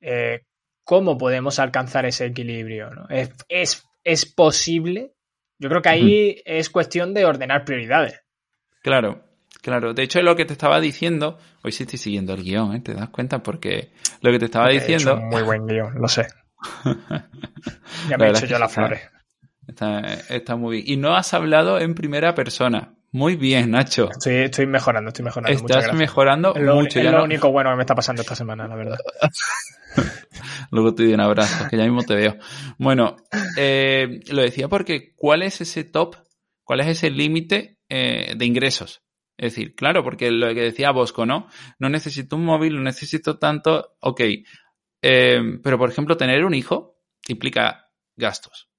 eh, 0.02 0.42
¿cómo 0.84 1.18
podemos 1.18 1.58
alcanzar 1.58 2.06
ese 2.06 2.28
equilibrio? 2.28 2.92
¿no? 2.92 3.08
¿Es, 3.10 3.34
es, 3.48 3.88
es 4.04 4.26
posible? 4.26 5.14
Yo 5.58 5.70
creo 5.70 5.82
que 5.82 5.90
ahí 5.90 6.42
es 6.46 6.70
cuestión 6.70 7.14
de 7.14 7.26
ordenar 7.26 7.66
prioridades. 7.66 8.22
Claro, 8.82 9.29
Claro, 9.62 9.94
de 9.94 10.04
hecho 10.04 10.20
es 10.20 10.26
lo 10.26 10.36
que 10.36 10.46
te 10.46 10.54
estaba 10.54 10.80
diciendo, 10.80 11.38
hoy 11.64 11.72
sí 11.72 11.84
estoy 11.84 12.00
siguiendo 12.00 12.34
el 12.34 12.44
guion, 12.44 12.76
¿eh? 12.76 12.80
¿te 12.80 12.94
das 12.94 13.10
cuenta? 13.10 13.44
Porque 13.44 13.92
lo 14.22 14.32
que 14.32 14.40
te 14.40 14.46
estaba 14.46 14.70
diciendo... 14.70 15.18
muy 15.18 15.42
buen 15.42 15.68
guion, 15.68 15.96
lo 15.96 16.08
sé. 16.08 16.28
ya 18.10 18.18
me 18.18 18.28
he 18.28 18.30
hecho 18.30 18.46
yo 18.46 18.58
las 18.58 18.74
flores. 18.74 19.02
Está, 20.30 20.56
muy 20.56 20.78
bien. 20.78 20.88
Y 20.88 20.98
no 20.98 21.16
has 21.16 21.34
hablado 21.34 21.80
en 21.80 21.94
primera 21.94 22.34
persona. 22.34 22.96
Muy 23.12 23.36
bien, 23.36 23.72
Nacho. 23.72 24.10
Sí, 24.20 24.32
estoy 24.32 24.68
mejorando, 24.68 25.10
estoy 25.10 25.26
mejorando. 25.26 25.66
Estás 25.66 25.94
mejorando 25.94 26.54
es 26.56 26.62
lo, 26.62 26.76
mucho. 26.76 27.00
Es 27.00 27.12
lo 27.12 27.24
único 27.24 27.52
bueno 27.52 27.72
que 27.72 27.76
me 27.78 27.84
está 27.84 27.96
pasando 27.96 28.22
esta 28.22 28.36
semana, 28.36 28.68
la 28.68 28.76
verdad. 28.76 28.98
Luego 30.72 30.94
te 30.94 31.04
doy 31.04 31.14
un 31.14 31.22
abrazo, 31.22 31.68
que 31.70 31.78
ya 31.78 31.84
mismo 31.84 32.04
te 32.04 32.16
veo. 32.16 32.38
Bueno, 32.78 33.18
eh, 33.58 34.22
lo 34.30 34.42
decía 34.42 34.68
porque 34.68 35.14
¿cuál 35.16 35.42
es 35.42 35.62
ese 35.62 35.84
top? 35.84 36.18
¿Cuál 36.64 36.82
es 36.82 36.88
ese 36.88 37.10
límite 37.10 37.80
eh, 37.90 38.34
de 38.38 38.46
ingresos? 38.46 39.02
Es 39.40 39.56
decir, 39.56 39.74
claro, 39.74 40.04
porque 40.04 40.30
lo 40.32 40.54
que 40.54 40.64
decía 40.64 40.92
Bosco, 40.92 41.26
¿no? 41.26 41.48
No 41.80 41.88
necesito 41.88 42.36
un 42.36 42.44
móvil, 42.44 42.76
no 42.76 42.82
necesito 42.82 43.40
tanto, 43.40 43.96
ok. 44.02 44.22
Eh, 45.02 45.42
pero, 45.64 45.78
por 45.78 45.90
ejemplo, 45.90 46.18
tener 46.18 46.44
un 46.44 46.54
hijo 46.54 47.00
implica 47.30 47.90
gastos. 48.18 48.70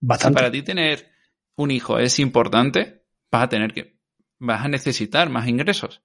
Bastante. 0.00 0.34
para 0.34 0.50
ti 0.50 0.62
tener 0.62 1.12
un 1.56 1.70
hijo 1.70 1.98
es 1.98 2.18
importante, 2.18 3.04
vas 3.30 3.44
a 3.44 3.48
tener 3.48 3.72
que, 3.72 4.00
vas 4.40 4.64
a 4.64 4.68
necesitar 4.68 5.30
más 5.30 5.46
ingresos. 5.46 6.02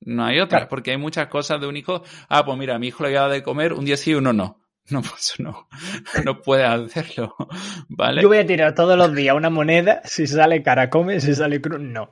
No 0.00 0.24
hay 0.24 0.40
otra, 0.40 0.68
porque 0.68 0.90
hay 0.90 0.96
muchas 0.96 1.28
cosas 1.28 1.60
de 1.60 1.68
un 1.68 1.76
hijo. 1.76 2.02
Ah, 2.28 2.44
pues 2.44 2.58
mira, 2.58 2.74
a 2.74 2.78
mi 2.80 2.88
hijo 2.88 3.04
le 3.04 3.10
voy 3.10 3.18
a 3.18 3.28
de 3.28 3.44
comer 3.44 3.72
un 3.72 3.84
día 3.84 3.96
sí 3.96 4.10
y 4.10 4.14
uno 4.14 4.32
no. 4.32 4.64
No, 4.90 5.00
pues 5.02 5.34
no, 5.38 5.68
no 6.24 6.42
puedes 6.42 6.66
hacerlo, 6.66 7.36
¿vale? 7.88 8.20
Yo 8.20 8.28
voy 8.28 8.38
a 8.38 8.46
tirar 8.46 8.74
todos 8.74 8.98
los 8.98 9.14
días 9.14 9.36
una 9.36 9.48
moneda, 9.48 10.02
si 10.04 10.26
sale 10.26 10.60
cara 10.60 10.90
come, 10.90 11.20
si 11.20 11.36
sale 11.36 11.60
cruz, 11.60 11.80
no. 11.80 12.10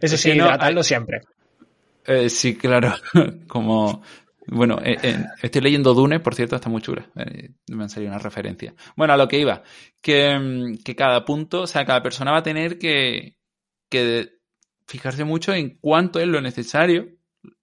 Eso 0.00 0.16
sí, 0.16 0.30
hidratarlo 0.30 0.82
siempre. 0.82 1.22
Eh, 2.06 2.28
sí, 2.28 2.56
claro. 2.56 2.94
Como. 3.46 4.02
Bueno, 4.46 4.78
eh, 4.84 4.98
eh, 5.02 5.24
estoy 5.42 5.62
leyendo 5.62 5.94
Dune, 5.94 6.20
por 6.20 6.34
cierto, 6.34 6.56
está 6.56 6.68
muy 6.68 6.82
chula. 6.82 7.08
me 7.14 7.82
han 7.82 7.88
salido 7.88 8.12
una 8.12 8.18
referencia. 8.18 8.74
Bueno, 8.94 9.14
a 9.14 9.16
lo 9.16 9.26
que 9.26 9.38
iba. 9.38 9.62
Que, 10.02 10.38
mm, 10.38 10.82
que, 10.84 10.94
cada 10.94 11.24
punto, 11.24 11.62
o 11.62 11.66
sea, 11.66 11.86
cada 11.86 12.02
persona 12.02 12.30
va 12.30 12.38
a 12.38 12.42
tener 12.42 12.78
que, 12.78 13.36
que 13.88 14.34
fijarse 14.86 15.24
mucho 15.24 15.54
en 15.54 15.78
cuánto 15.80 16.20
es 16.20 16.26
lo 16.26 16.42
necesario 16.42 17.08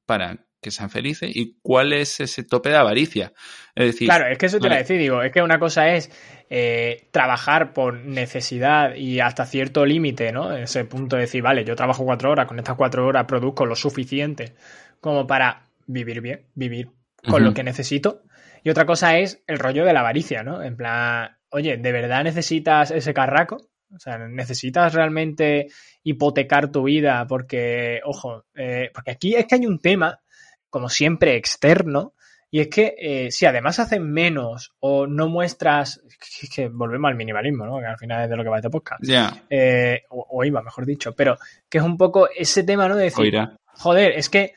para 0.07 0.47
que 0.61 0.71
sean 0.71 0.89
felices 0.89 1.31
y 1.33 1.57
cuál 1.61 1.91
es 1.91 2.19
ese 2.19 2.43
tope 2.43 2.69
de 2.69 2.77
avaricia. 2.77 3.33
Es 3.75 3.87
decir. 3.87 4.07
Claro, 4.07 4.27
es 4.27 4.37
que 4.37 4.45
eso 4.45 4.59
te 4.59 4.69
lo 4.69 4.75
decir, 4.75 4.99
digo, 4.99 5.21
es 5.23 5.31
que 5.31 5.41
una 5.41 5.59
cosa 5.59 5.93
es 5.93 6.11
eh, 6.49 7.07
trabajar 7.11 7.73
por 7.73 7.95
necesidad 8.05 8.95
y 8.95 9.19
hasta 9.19 9.45
cierto 9.45 9.85
límite, 9.85 10.31
¿no? 10.31 10.55
Ese 10.55 10.85
punto 10.85 11.15
de 11.15 11.23
decir, 11.23 11.41
vale, 11.41 11.65
yo 11.65 11.75
trabajo 11.75 12.05
cuatro 12.05 12.31
horas, 12.31 12.47
con 12.47 12.59
estas 12.59 12.75
cuatro 12.75 13.05
horas 13.07 13.25
produzco 13.25 13.65
lo 13.65 13.75
suficiente 13.75 14.53
como 14.99 15.25
para 15.25 15.67
vivir 15.87 16.21
bien, 16.21 16.45
vivir 16.53 16.89
con 17.27 17.43
lo 17.43 17.53
que 17.53 17.63
necesito. 17.63 18.21
Y 18.63 18.69
otra 18.69 18.85
cosa 18.85 19.17
es 19.17 19.43
el 19.47 19.59
rollo 19.59 19.85
de 19.85 19.93
la 19.93 20.01
avaricia, 20.01 20.43
¿no? 20.43 20.61
En 20.63 20.77
plan, 20.77 21.37
oye, 21.49 21.77
¿de 21.77 21.91
verdad 21.91 22.23
necesitas 22.23 22.91
ese 22.91 23.13
carraco? 23.13 23.57
O 23.93 23.99
sea, 23.99 24.17
¿necesitas 24.17 24.93
realmente 24.93 25.67
hipotecar 26.03 26.71
tu 26.71 26.83
vida? 26.83 27.25
Porque, 27.27 27.99
ojo, 28.05 28.45
eh, 28.55 28.89
porque 28.93 29.11
aquí 29.11 29.35
es 29.35 29.45
que 29.45 29.55
hay 29.55 29.65
un 29.65 29.79
tema, 29.79 30.19
como 30.71 30.89
siempre, 30.89 31.35
externo, 31.35 32.15
y 32.53 32.59
es 32.59 32.67
que 32.67 32.95
eh, 32.97 33.31
si 33.31 33.45
además 33.45 33.79
haces 33.79 34.01
menos 34.01 34.73
o 34.81 35.07
no 35.07 35.29
muestras, 35.29 36.01
es 36.41 36.49
que 36.49 36.67
volvemos 36.67 37.07
al 37.09 37.15
minimalismo, 37.15 37.65
¿no? 37.65 37.79
Que 37.79 37.85
al 37.85 37.97
final 37.97 38.25
es 38.25 38.29
de 38.29 38.35
lo 38.35 38.43
que 38.43 38.49
va 38.49 38.57
este 38.57 38.69
podcast. 38.69 39.01
Eh, 39.49 40.03
o, 40.09 40.43
iba, 40.43 40.61
mejor 40.61 40.85
dicho. 40.85 41.13
Pero 41.15 41.37
que 41.69 41.77
es 41.77 41.83
un 41.83 41.97
poco 41.97 42.27
ese 42.35 42.63
tema, 42.63 42.89
¿no? 42.89 42.97
De 42.97 43.05
decir, 43.05 43.33
joder, 43.75 44.11
es 44.17 44.27
que 44.27 44.53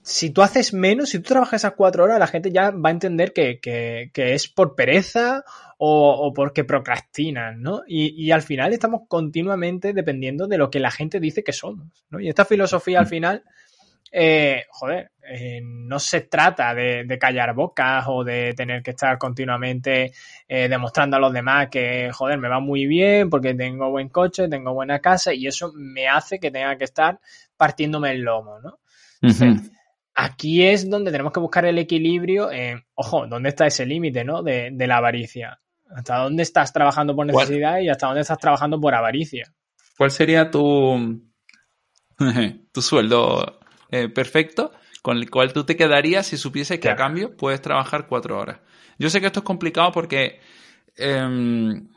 si 0.00 0.30
tú 0.30 0.40
haces 0.40 0.72
menos, 0.72 1.10
si 1.10 1.18
tú 1.18 1.28
trabajas 1.28 1.60
esas 1.60 1.74
cuatro 1.74 2.04
horas, 2.04 2.18
la 2.18 2.26
gente 2.26 2.50
ya 2.50 2.70
va 2.70 2.88
a 2.88 2.92
entender 2.92 3.34
que, 3.34 4.10
es 4.14 4.48
por 4.48 4.74
pereza 4.74 5.44
o, 5.76 6.32
porque 6.34 6.64
procrastinan, 6.64 7.60
¿no? 7.60 7.82
Y, 7.86 8.24
y, 8.24 8.30
al 8.30 8.40
final 8.40 8.72
estamos 8.72 9.02
continuamente 9.06 9.92
dependiendo 9.92 10.46
de 10.46 10.56
lo 10.56 10.70
que 10.70 10.80
la 10.80 10.90
gente 10.90 11.20
dice 11.20 11.44
que 11.44 11.52
somos, 11.52 12.04
¿no? 12.08 12.20
Y 12.20 12.30
esta 12.30 12.46
filosofía 12.46 13.00
al 13.00 13.06
mm. 13.06 13.08
Eh, 14.16 14.66
joder, 14.70 15.10
eh, 15.28 15.60
no 15.60 15.98
se 15.98 16.20
trata 16.20 16.72
de, 16.72 17.18
callar 17.18 17.52
bocas 17.52 18.04
o 18.06 18.22
de 18.22 18.54
tener 18.54 18.80
que 18.80 18.92
estar 18.92 19.18
continuamente 19.18 20.12
eh, 20.46 20.68
demostrando 20.68 21.16
a 21.16 21.20
los 21.20 21.32
demás 21.32 21.66
que, 21.68 22.12
joder, 22.12 22.38
me 22.38 22.48
va 22.48 22.60
muy 22.60 22.86
bien 22.86 23.28
porque 23.28 23.54
tengo 23.54 23.90
buen 23.90 24.10
coche, 24.10 24.46
tengo 24.48 24.72
buena 24.72 25.00
casa 25.00 25.34
y 25.34 25.48
eso 25.48 25.72
me 25.74 26.06
hace 26.06 26.38
que 26.38 26.52
tenga 26.52 26.78
que 26.78 26.84
estar 26.84 27.18
partiéndome 27.56 28.12
el 28.12 28.20
lomo, 28.20 28.60
¿no? 28.60 28.78
aquí 30.14 30.64
es 30.64 30.88
donde 30.88 31.10
tenemos 31.10 31.32
que 31.32 31.40
buscar 31.40 31.64
el 31.64 31.78
equilibrio 31.78 32.52
en, 32.52 32.84
ojo, 32.94 33.26
¿dónde 33.26 33.48
está 33.48 33.66
ese 33.66 33.84
límite, 33.84 34.22
¿no? 34.22 34.44
De, 34.44 34.68
de, 34.70 34.86
la 34.86 34.98
avaricia. 34.98 35.58
¿Hasta 35.90 36.18
dónde 36.18 36.44
estás 36.44 36.72
trabajando 36.72 37.16
por 37.16 37.26
necesidad 37.26 37.80
y 37.80 37.88
hasta 37.88 38.06
dónde 38.06 38.20
estás 38.20 38.38
trabajando 38.38 38.80
por 38.80 38.94
avaricia? 38.94 39.52
¿Cuál 39.96 40.12
sería 40.12 40.50
tu, 40.52 41.20
tu 42.72 42.82
sueldo 42.82 43.58
eh, 43.94 44.08
perfecto 44.08 44.72
con 45.02 45.18
el 45.18 45.30
cual 45.30 45.52
tú 45.52 45.64
te 45.64 45.76
quedarías 45.76 46.26
si 46.26 46.36
supiese 46.36 46.80
que 46.80 46.88
a 46.88 46.96
cambio 46.96 47.36
puedes 47.36 47.62
trabajar 47.62 48.08
cuatro 48.08 48.36
horas. 48.38 48.58
Yo 48.98 49.08
sé 49.08 49.20
que 49.20 49.26
esto 49.26 49.40
es 49.40 49.44
complicado 49.44 49.92
porque... 49.92 50.40
Em, 50.96 51.88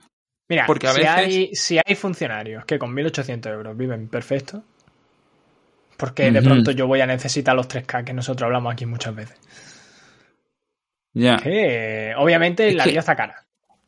Mira, 0.48 0.66
porque 0.68 0.88
a 0.88 0.92
si, 0.92 1.00
veces... 1.00 1.16
hay, 1.16 1.56
si 1.56 1.80
hay 1.84 1.96
funcionarios 1.96 2.66
que 2.66 2.78
con 2.78 2.96
1.800 2.96 3.52
euros 3.52 3.76
viven 3.76 4.10
perfecto, 4.10 4.64
porque 5.98 6.30
de 6.32 6.42
pronto 6.44 6.70
yo 6.70 6.86
voy 6.86 7.02
a 7.02 7.08
necesitar 7.08 7.56
los 7.56 7.68
3K 7.68 8.04
que 8.04 8.14
nosotros 8.14 8.46
hablamos 8.46 8.74
aquí 8.74 8.86
muchas 8.86 9.16
veces. 9.16 9.40
Ya. 11.14 11.38
obviamente 12.18 12.72
la 12.74 12.86
vida 12.86 13.00
está 13.00 13.16
cara. 13.16 13.47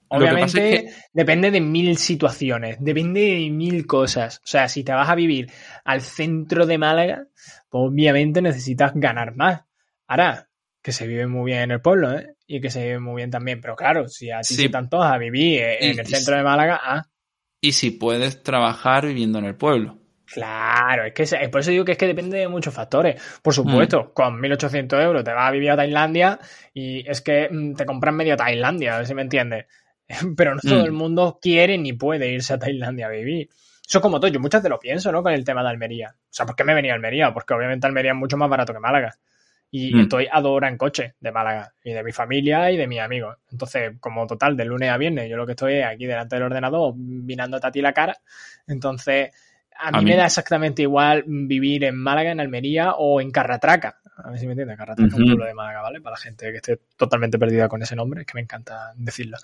Obviamente 0.09 0.93
depende 1.13 1.51
de 1.51 1.61
mil 1.61 1.97
situaciones, 1.97 2.77
depende 2.79 3.21
de 3.21 3.49
mil 3.49 3.85
cosas. 3.85 4.37
O 4.37 4.47
sea, 4.47 4.67
si 4.67 4.83
te 4.83 4.91
vas 4.91 5.09
a 5.09 5.15
vivir 5.15 5.51
al 5.85 6.01
centro 6.01 6.65
de 6.65 6.77
Málaga, 6.77 7.27
pues 7.69 7.83
obviamente 7.89 8.41
necesitas 8.41 8.91
ganar 8.95 9.35
más. 9.35 9.61
Ahora, 10.07 10.49
que 10.81 10.91
se 10.91 11.07
vive 11.07 11.27
muy 11.27 11.51
bien 11.51 11.61
en 11.61 11.71
el 11.71 11.81
pueblo, 11.81 12.17
¿eh? 12.17 12.35
Y 12.47 12.61
que 12.61 12.71
se 12.71 12.83
vive 12.83 12.99
muy 12.99 13.17
bien 13.17 13.29
también. 13.29 13.61
Pero 13.61 13.75
claro, 13.75 14.07
si 14.07 14.31
a 14.31 14.41
ti 14.41 14.55
sí. 14.55 14.69
tanto 14.69 15.01
a 15.01 15.17
vivir 15.17 15.61
en 15.79 15.99
el 15.99 16.07
centro 16.07 16.35
de 16.35 16.43
Málaga, 16.43 16.79
ah. 16.83 17.05
Y 17.61 17.73
si 17.73 17.91
puedes 17.91 18.41
trabajar 18.41 19.05
viviendo 19.05 19.39
en 19.39 19.45
el 19.45 19.55
pueblo. 19.55 19.99
Claro, 20.31 21.05
es 21.05 21.13
que 21.13 21.49
por 21.49 21.61
eso 21.61 21.71
digo 21.71 21.83
que 21.83 21.93
es 21.93 21.97
que 21.97 22.05
depende 22.05 22.37
de 22.37 22.47
muchos 22.47 22.73
factores. 22.73 23.21
Por 23.41 23.53
supuesto, 23.53 24.03
mm. 24.03 24.13
con 24.13 24.39
1.800 24.39 25.03
euros 25.03 25.23
te 25.23 25.33
vas 25.33 25.47
a 25.47 25.51
vivir 25.51 25.71
a 25.71 25.75
Tailandia 25.75 26.39
y 26.73 27.09
es 27.09 27.21
que 27.21 27.49
mm, 27.49 27.73
te 27.73 27.85
compras 27.85 28.13
medio 28.13 28.37
Tailandia, 28.37 28.93
a 28.93 28.97
ver 28.99 29.07
si 29.07 29.15
me 29.15 29.23
entiendes. 29.23 29.65
Pero 30.35 30.55
no 30.55 30.61
todo 30.61 30.85
el 30.85 30.91
mm. 30.91 30.95
mundo 30.95 31.39
quiere 31.41 31.77
ni 31.77 31.93
puede 31.93 32.31
irse 32.31 32.53
a 32.53 32.59
Tailandia 32.59 33.07
a 33.07 33.09
vivir. 33.09 33.49
Eso 33.87 34.01
como 34.01 34.19
todo, 34.19 34.29
yo 34.29 34.39
muchas 34.39 34.61
veces 34.61 34.69
lo 34.69 34.79
pienso, 34.79 35.11
¿no? 35.11 35.23
Con 35.23 35.33
el 35.33 35.43
tema 35.43 35.63
de 35.63 35.69
Almería. 35.69 36.13
O 36.15 36.27
sea, 36.29 36.45
¿por 36.45 36.55
qué 36.55 36.63
me 36.63 36.75
venía 36.75 36.91
a 36.91 36.95
Almería? 36.95 37.33
Porque 37.33 37.53
obviamente 37.53 37.87
Almería 37.87 38.11
es 38.11 38.17
mucho 38.17 38.37
más 38.37 38.49
barato 38.49 38.73
que 38.73 38.79
Málaga. 38.79 39.15
Y 39.71 39.93
mm. 39.93 39.99
estoy 40.01 40.27
a 40.31 40.41
dos 40.41 40.51
horas 40.51 40.71
en 40.71 40.77
coche 40.77 41.15
de 41.19 41.31
Málaga 41.31 41.73
y 41.83 41.93
de 41.93 42.03
mi 42.03 42.11
familia 42.11 42.71
y 42.71 42.77
de 42.77 42.87
mis 42.87 42.99
amigos. 42.99 43.37
Entonces, 43.51 43.93
como 43.99 44.27
total, 44.27 44.57
de 44.57 44.65
lunes 44.65 44.89
a 44.89 44.97
viernes, 44.97 45.29
yo 45.29 45.37
lo 45.37 45.45
que 45.45 45.53
estoy 45.53 45.75
es 45.75 45.85
aquí 45.85 46.05
delante 46.05 46.35
del 46.35 46.43
ordenador, 46.43 46.95
mirándote 46.95 47.67
a 47.67 47.71
ti 47.71 47.81
la 47.81 47.93
cara. 47.93 48.17
Entonces, 48.67 49.31
a 49.79 49.91
mí, 49.91 50.05
me 50.05 50.15
da 50.15 50.25
exactamente 50.25 50.81
igual 50.81 51.23
vivir 51.25 51.83
en 51.85 51.95
Málaga, 51.95 52.31
en 52.31 52.39
Almería 52.39 52.93
o 52.93 53.21
en 53.21 53.31
Carratraca. 53.31 54.01
A 54.23 54.29
ver 54.29 54.39
si 54.39 54.45
me 54.45 54.51
entiendes, 54.51 54.77
Carratraca 54.77 55.07
es 55.07 55.13
un 55.13 55.25
pueblo 55.25 55.45
de 55.45 55.53
Málaga, 55.53 55.81
¿vale? 55.81 56.01
Para 56.01 56.15
la 56.15 56.21
gente 56.21 56.51
que 56.51 56.57
esté 56.57 56.79
totalmente 56.97 57.39
perdida 57.39 57.67
con 57.69 57.81
ese 57.81 57.95
nombre, 57.95 58.21
es 58.21 58.27
que 58.27 58.33
me 58.35 58.41
encanta 58.41 58.91
decirlo. 58.97 59.37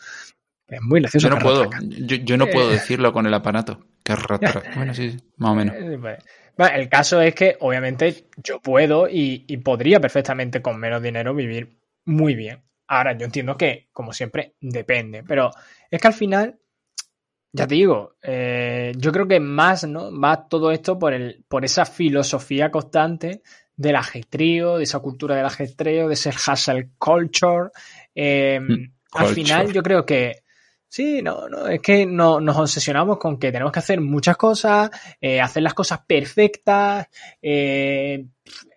Es 0.67 0.81
muy 0.81 0.99
gracioso. 0.99 1.27
Yo 1.27 1.35
no 1.35 1.41
puedo, 1.41 1.69
yo, 1.81 2.37
no 2.37 2.47
puedo 2.47 2.69
eh. 2.69 2.73
decirlo 2.73 3.13
con 3.13 3.25
el 3.25 3.33
aparato. 3.33 3.85
Que 4.03 4.15
bueno, 4.75 4.93
sí, 4.93 5.17
más 5.37 5.51
o 5.51 5.55
menos. 5.55 5.75
Eh, 5.75 5.97
bueno, 5.97 6.75
el 6.75 6.89
caso 6.89 7.21
es 7.21 7.35
que, 7.35 7.57
obviamente, 7.59 8.27
yo 8.37 8.59
puedo 8.59 9.07
y, 9.09 9.39
podría 9.57 9.99
perfectamente 9.99 10.61
con 10.61 10.79
menos 10.79 11.01
dinero 11.01 11.33
vivir 11.33 11.77
muy 12.05 12.35
bien. 12.35 12.61
Ahora, 12.87 13.17
yo 13.17 13.25
entiendo 13.25 13.57
que, 13.57 13.89
como 13.91 14.13
siempre, 14.13 14.53
depende, 14.61 15.23
pero 15.23 15.49
es 15.89 15.99
que 15.99 16.07
al 16.07 16.13
final, 16.13 16.59
ya 17.51 17.65
te 17.65 17.75
digo, 17.75 18.15
eh, 18.21 18.91
yo 18.95 19.11
creo 19.11 19.27
que 19.27 19.39
más, 19.39 19.87
¿no? 19.87 20.17
Va 20.17 20.47
todo 20.47 20.71
esto 20.71 20.99
por, 20.99 21.13
el, 21.13 21.43
por 21.47 21.65
esa 21.65 21.85
filosofía 21.85 22.69
constante 22.69 23.41
del 23.75 23.95
ajetreo, 23.95 24.77
de 24.77 24.83
esa 24.83 24.99
cultura 24.99 25.35
del 25.35 25.45
ajetreo, 25.45 26.07
de 26.07 26.13
ese 26.13 26.29
hustle 26.29 26.91
culture. 26.99 27.69
Eh, 28.13 28.59
mm, 28.59 28.91
al 29.13 29.27
final, 29.27 29.73
yo 29.73 29.81
creo 29.81 30.05
que 30.05 30.44
Sí, 30.95 31.21
no, 31.21 31.49
no, 31.49 31.67
es 31.67 31.81
que 31.81 32.05
no, 32.05 32.39
nos 32.39 32.55
obsesionamos 32.55 33.17
con 33.17 33.37
que 33.37 33.51
tenemos 33.51 33.73
que 33.73 33.79
hacer 33.79 33.99
muchas 33.99 34.37
cosas, 34.37 34.89
eh, 35.19 35.41
hacer 35.41 35.61
las 35.61 35.73
cosas 35.73 35.99
perfectas, 36.07 37.09
eh, 37.41 38.25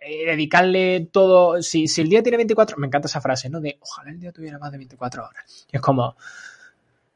eh, 0.01 0.27
dedicarle 0.27 1.11
todo. 1.13 1.63
Si, 1.63 1.87
si, 1.87 2.01
el 2.01 2.09
día 2.09 2.21
tiene 2.21 2.39
24, 2.39 2.77
me 2.77 2.89
encanta 2.89 3.07
esa 3.07 3.21
frase, 3.21 3.49
¿no? 3.49 3.61
De 3.61 3.79
ojalá 3.81 4.11
el 4.11 4.19
día 4.19 4.33
tuviera 4.33 4.59
más 4.59 4.73
de 4.73 4.79
24 4.79 5.27
horas. 5.29 5.67
Y 5.71 5.77
es 5.77 5.81
como. 5.81 6.17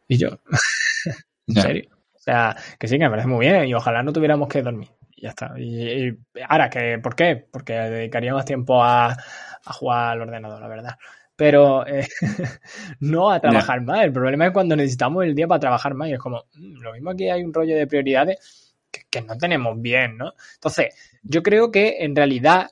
Y 0.06 0.18
yo. 0.18 0.38
¿En 1.48 1.54
serio? 1.60 1.90
O 2.14 2.18
sea, 2.20 2.56
que 2.78 2.86
sí, 2.86 2.96
que 2.96 3.02
me 3.02 3.10
parece 3.10 3.26
muy 3.26 3.44
bien 3.44 3.64
y 3.64 3.74
ojalá 3.74 4.04
no 4.04 4.12
tuviéramos 4.12 4.46
que 4.46 4.62
dormir. 4.62 4.90
Y 5.16 5.22
ya 5.22 5.30
está. 5.30 5.52
Y, 5.58 6.16
ahora, 6.48 6.70
que, 6.70 7.00
¿por 7.02 7.16
qué? 7.16 7.44
Porque 7.50 7.72
dedicaría 7.72 8.34
más 8.34 8.44
tiempo 8.44 8.80
a, 8.84 9.08
a 9.10 9.72
jugar 9.72 10.12
al 10.12 10.20
ordenador, 10.20 10.60
la 10.60 10.68
verdad 10.68 10.96
pero 11.42 11.85
eh, 11.88 12.07
no 13.00 13.28
a 13.28 13.40
trabajar 13.40 13.81
más. 13.81 14.05
El 14.05 14.12
problema 14.12 14.46
es 14.46 14.52
cuando 14.52 14.76
necesitamos 14.76 15.24
el 15.24 15.35
día 15.35 15.48
para 15.48 15.59
trabajar 15.59 15.92
más 15.92 16.09
y 16.09 16.12
es 16.12 16.20
como, 16.20 16.44
mm, 16.55 16.81
lo 16.81 16.92
mismo 16.92 17.16
que 17.16 17.33
hay 17.33 17.42
un 17.42 17.52
rollo 17.52 17.74
de 17.74 17.88
prioridades 17.88 18.70
que, 19.11 19.22
no 19.22 19.37
tenemos 19.37 19.83
bien, 19.83 20.18
¿no? 20.18 20.35
Entonces, 20.55 20.94
yo 21.24 21.42
creo 21.42 21.72
que 21.72 21.96
en 22.05 22.14
realidad 22.14 22.70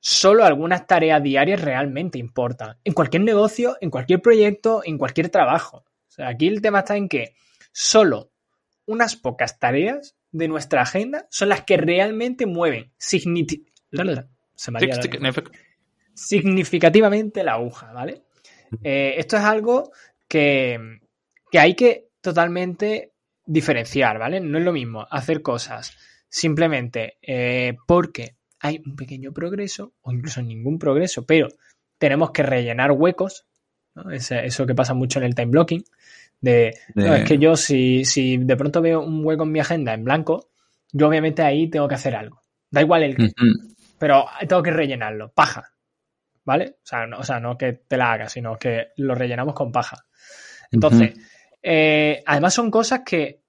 solo 0.00 0.46
algunas 0.46 0.86
tareas 0.86 1.22
diarias 1.22 1.60
realmente 1.60 2.16
importan. 2.16 2.78
En 2.82 2.94
cualquier 2.94 3.24
negocio, 3.24 3.76
en 3.82 3.90
cualquier 3.90 4.22
proyecto, 4.22 4.80
en 4.86 4.96
cualquier 4.96 5.28
trabajo. 5.28 5.84
O 5.84 6.10
sea, 6.10 6.28
aquí 6.28 6.48
el 6.48 6.62
tema 6.62 6.78
está 6.78 6.96
en 6.96 7.10
que 7.10 7.34
solo 7.72 8.30
unas 8.86 9.16
pocas 9.16 9.58
tareas 9.58 10.16
de 10.32 10.48
nuestra 10.48 10.80
agenda 10.80 11.26
son 11.28 11.50
las 11.50 11.64
que 11.64 11.76
realmente 11.76 12.46
mueven 12.46 12.90
significativamente 12.96 13.68
la 17.44 17.54
aguja, 17.54 17.92
¿vale? 17.92 18.22
Eh, 18.82 19.14
esto 19.16 19.36
es 19.36 19.42
algo 19.42 19.92
que, 20.26 20.78
hay 21.52 21.74
que 21.74 22.08
totalmente 22.20 23.12
diferenciar, 23.46 24.18
¿vale? 24.18 24.40
No 24.40 24.58
es 24.58 24.64
lo 24.64 24.72
mismo 24.72 25.06
hacer 25.10 25.42
cosas 25.42 25.96
simplemente 26.28 27.16
eh, 27.22 27.76
porque 27.86 28.36
hay 28.60 28.82
un 28.84 28.96
pequeño 28.96 29.32
progreso 29.32 29.94
o 30.02 30.12
incluso 30.12 30.42
ningún 30.42 30.78
progreso, 30.78 31.24
pero 31.24 31.48
tenemos 31.98 32.32
que 32.32 32.42
rellenar 32.42 32.92
huecos, 32.92 33.46
¿no? 33.94 34.10
eso 34.10 34.66
que 34.66 34.74
pasa 34.74 34.94
mucho 34.94 35.18
en 35.18 35.24
el 35.24 35.34
time 35.34 35.50
blocking, 35.50 35.84
de, 36.40 36.74
No, 36.94 37.14
es 37.14 37.24
que 37.24 37.38
yo 37.38 37.56
si, 37.56 38.04
si 38.04 38.36
de 38.36 38.56
pronto 38.56 38.80
veo 38.80 39.00
un 39.02 39.24
hueco 39.24 39.44
en 39.44 39.52
mi 39.52 39.60
agenda 39.60 39.94
en 39.94 40.04
blanco, 40.04 40.50
yo 40.92 41.08
obviamente 41.08 41.42
ahí 41.42 41.68
tengo 41.68 41.88
que 41.88 41.96
hacer 41.96 42.14
algo. 42.14 42.42
Da 42.70 42.82
igual 42.82 43.02
el 43.02 43.16
que, 43.16 43.30
pero 43.98 44.26
tengo 44.46 44.62
que 44.62 44.70
rellenarlo, 44.70 45.32
paja. 45.32 45.72
¿Vale? 46.48 46.76
O 46.82 46.86
sea, 46.86 47.06
no, 47.06 47.18
o 47.18 47.22
sea, 47.22 47.38
no 47.40 47.58
que 47.58 47.74
te 47.74 47.98
la 47.98 48.10
hagas, 48.10 48.32
sino 48.32 48.56
que 48.56 48.92
lo 48.96 49.14
rellenamos 49.14 49.54
con 49.54 49.70
paja. 49.70 50.06
Entonces, 50.70 51.14
eh, 51.62 52.22
además 52.24 52.54
son 52.54 52.70
cosas 52.70 53.02
que 53.04 53.42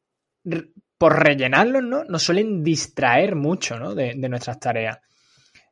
por 0.97 1.17
rellenarlos, 1.23 1.81
¿no? 1.81 2.03
Nos 2.03 2.23
suelen 2.23 2.62
distraer 2.62 3.35
mucho, 3.35 3.79
¿no? 3.79 3.95
De, 3.95 4.15
nuestras 4.15 4.59
tareas. 4.59 4.99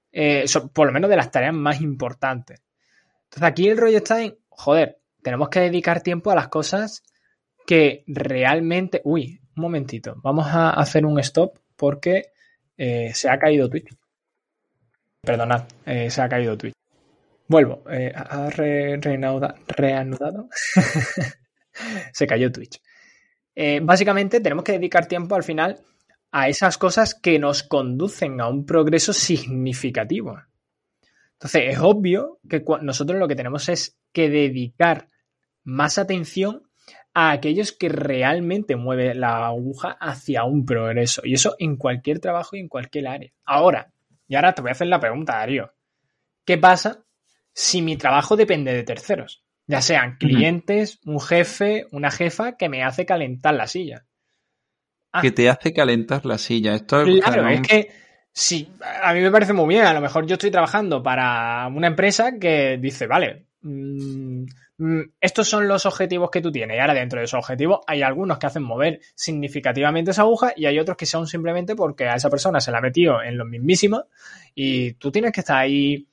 Eh, 0.09 0.45
por 0.73 0.87
lo 0.87 0.93
menos 0.93 1.09
de 1.09 1.17
las 1.17 1.29
tareas 1.29 1.53
más 1.53 1.81
importantes. 1.81 2.61
Entonces 3.25 3.43
aquí 3.43 3.67
el 3.67 3.77
rollo 3.77 3.97
está 3.97 4.21
en, 4.21 4.37
joder, 4.47 4.99
tenemos 5.21 5.49
que 5.49 5.59
dedicar 5.59 6.01
tiempo 6.01 6.31
a 6.31 6.35
las 6.35 6.47
cosas 6.47 7.03
que 7.65 8.05
realmente... 8.07 9.01
Uy, 9.03 9.41
un 9.57 9.63
momentito, 9.63 10.15
vamos 10.23 10.47
a 10.47 10.69
hacer 10.69 11.05
un 11.05 11.19
stop 11.19 11.59
porque 11.75 12.31
eh, 12.77 13.11
se 13.13 13.29
ha 13.29 13.37
caído 13.37 13.69
Twitch. 13.69 13.93
Perdonad, 15.21 15.63
se 15.85 16.21
ha 16.21 16.29
caído 16.29 16.57
Twitch. 16.57 16.76
Vuelvo, 17.47 17.83
eh, 17.89 18.11
ha 18.13 18.49
reanudado. 18.49 20.49
Se 22.13 22.27
cayó 22.27 22.51
Twitch. 22.51 22.81
Eh, 23.55 23.79
básicamente 23.81 24.41
tenemos 24.41 24.63
que 24.63 24.73
dedicar 24.73 25.07
tiempo 25.07 25.35
al 25.35 25.43
final 25.43 25.79
a 26.31 26.49
esas 26.49 26.77
cosas 26.77 27.15
que 27.15 27.39
nos 27.39 27.63
conducen 27.63 28.41
a 28.41 28.49
un 28.49 28.65
progreso 28.65 29.13
significativo. 29.13 30.37
Entonces, 31.33 31.63
es 31.69 31.79
obvio 31.79 32.39
que 32.49 32.63
nosotros 32.81 33.19
lo 33.19 33.27
que 33.27 33.35
tenemos 33.35 33.69
es 33.69 33.97
que 34.11 34.29
dedicar 34.29 35.07
más 35.63 35.97
atención 35.97 36.63
a 37.13 37.31
aquellos 37.31 37.71
que 37.71 37.89
realmente 37.89 38.75
mueven 38.75 39.21
la 39.21 39.47
aguja 39.47 39.97
hacia 39.99 40.43
un 40.43 40.65
progreso. 40.65 41.21
Y 41.23 41.33
eso 41.33 41.55
en 41.59 41.77
cualquier 41.77 42.19
trabajo 42.19 42.55
y 42.55 42.59
en 42.59 42.67
cualquier 42.67 43.07
área. 43.07 43.31
Ahora, 43.45 43.91
y 44.27 44.35
ahora 44.35 44.53
te 44.53 44.61
voy 44.61 44.69
a 44.69 44.73
hacer 44.73 44.87
la 44.87 44.99
pregunta, 44.99 45.37
Darío. 45.37 45.71
¿Qué 46.45 46.57
pasa 46.57 47.06
si 47.57 47.81
mi 47.81 47.97
trabajo 47.97 48.35
depende 48.35 48.71
de 48.71 48.83
terceros, 48.83 49.43
ya 49.65 49.81
sean 49.81 50.17
clientes, 50.17 50.99
un 51.05 51.19
jefe, 51.19 51.87
una 51.91 52.11
jefa 52.11 52.55
que 52.55 52.69
me 52.69 52.83
hace 52.83 53.07
calentar 53.07 53.55
la 53.55 53.65
silla. 53.65 54.05
Ah. 55.11 55.23
Que 55.23 55.31
te 55.31 55.49
hace 55.49 55.73
calentar 55.73 56.23
la 56.27 56.37
silla. 56.37 56.75
Esto 56.75 57.01
es 57.01 57.19
claro, 57.19 57.47
es 57.49 57.61
que 57.61 57.91
sí, 58.31 58.69
a 59.01 59.11
mí 59.11 59.21
me 59.21 59.31
parece 59.31 59.53
muy 59.53 59.69
bien. 59.69 59.85
A 59.85 59.93
lo 59.95 60.01
mejor 60.01 60.27
yo 60.27 60.35
estoy 60.35 60.51
trabajando 60.51 61.01
para 61.01 61.67
una 61.73 61.87
empresa 61.87 62.37
que 62.39 62.77
dice, 62.79 63.07
vale, 63.07 63.47
mm, 63.61 64.43
mm, 64.77 65.01
estos 65.19 65.49
son 65.49 65.67
los 65.67 65.87
objetivos 65.87 66.29
que 66.29 66.41
tú 66.41 66.51
tienes. 66.51 66.77
Y 66.77 66.79
ahora 66.79 66.93
dentro 66.93 67.17
de 67.17 67.25
esos 67.25 67.39
objetivos 67.39 67.79
hay 67.87 68.03
algunos 68.03 68.37
que 68.37 68.45
hacen 68.45 68.61
mover 68.61 68.99
significativamente 69.15 70.11
esa 70.11 70.21
aguja 70.21 70.53
y 70.55 70.67
hay 70.67 70.77
otros 70.77 70.95
que 70.95 71.07
son 71.07 71.25
simplemente 71.25 71.75
porque 71.75 72.05
a 72.05 72.17
esa 72.17 72.29
persona 72.29 72.61
se 72.61 72.69
la 72.69 72.77
ha 72.77 72.81
metido 72.81 73.19
en 73.23 73.35
lo 73.35 73.45
mismísimo 73.45 74.03
y 74.53 74.93
tú 74.93 75.11
tienes 75.11 75.31
que 75.31 75.39
estar 75.39 75.57
ahí 75.57 76.07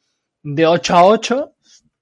de 0.45 0.67
8 0.67 0.95
a 0.95 1.05
8 1.05 1.55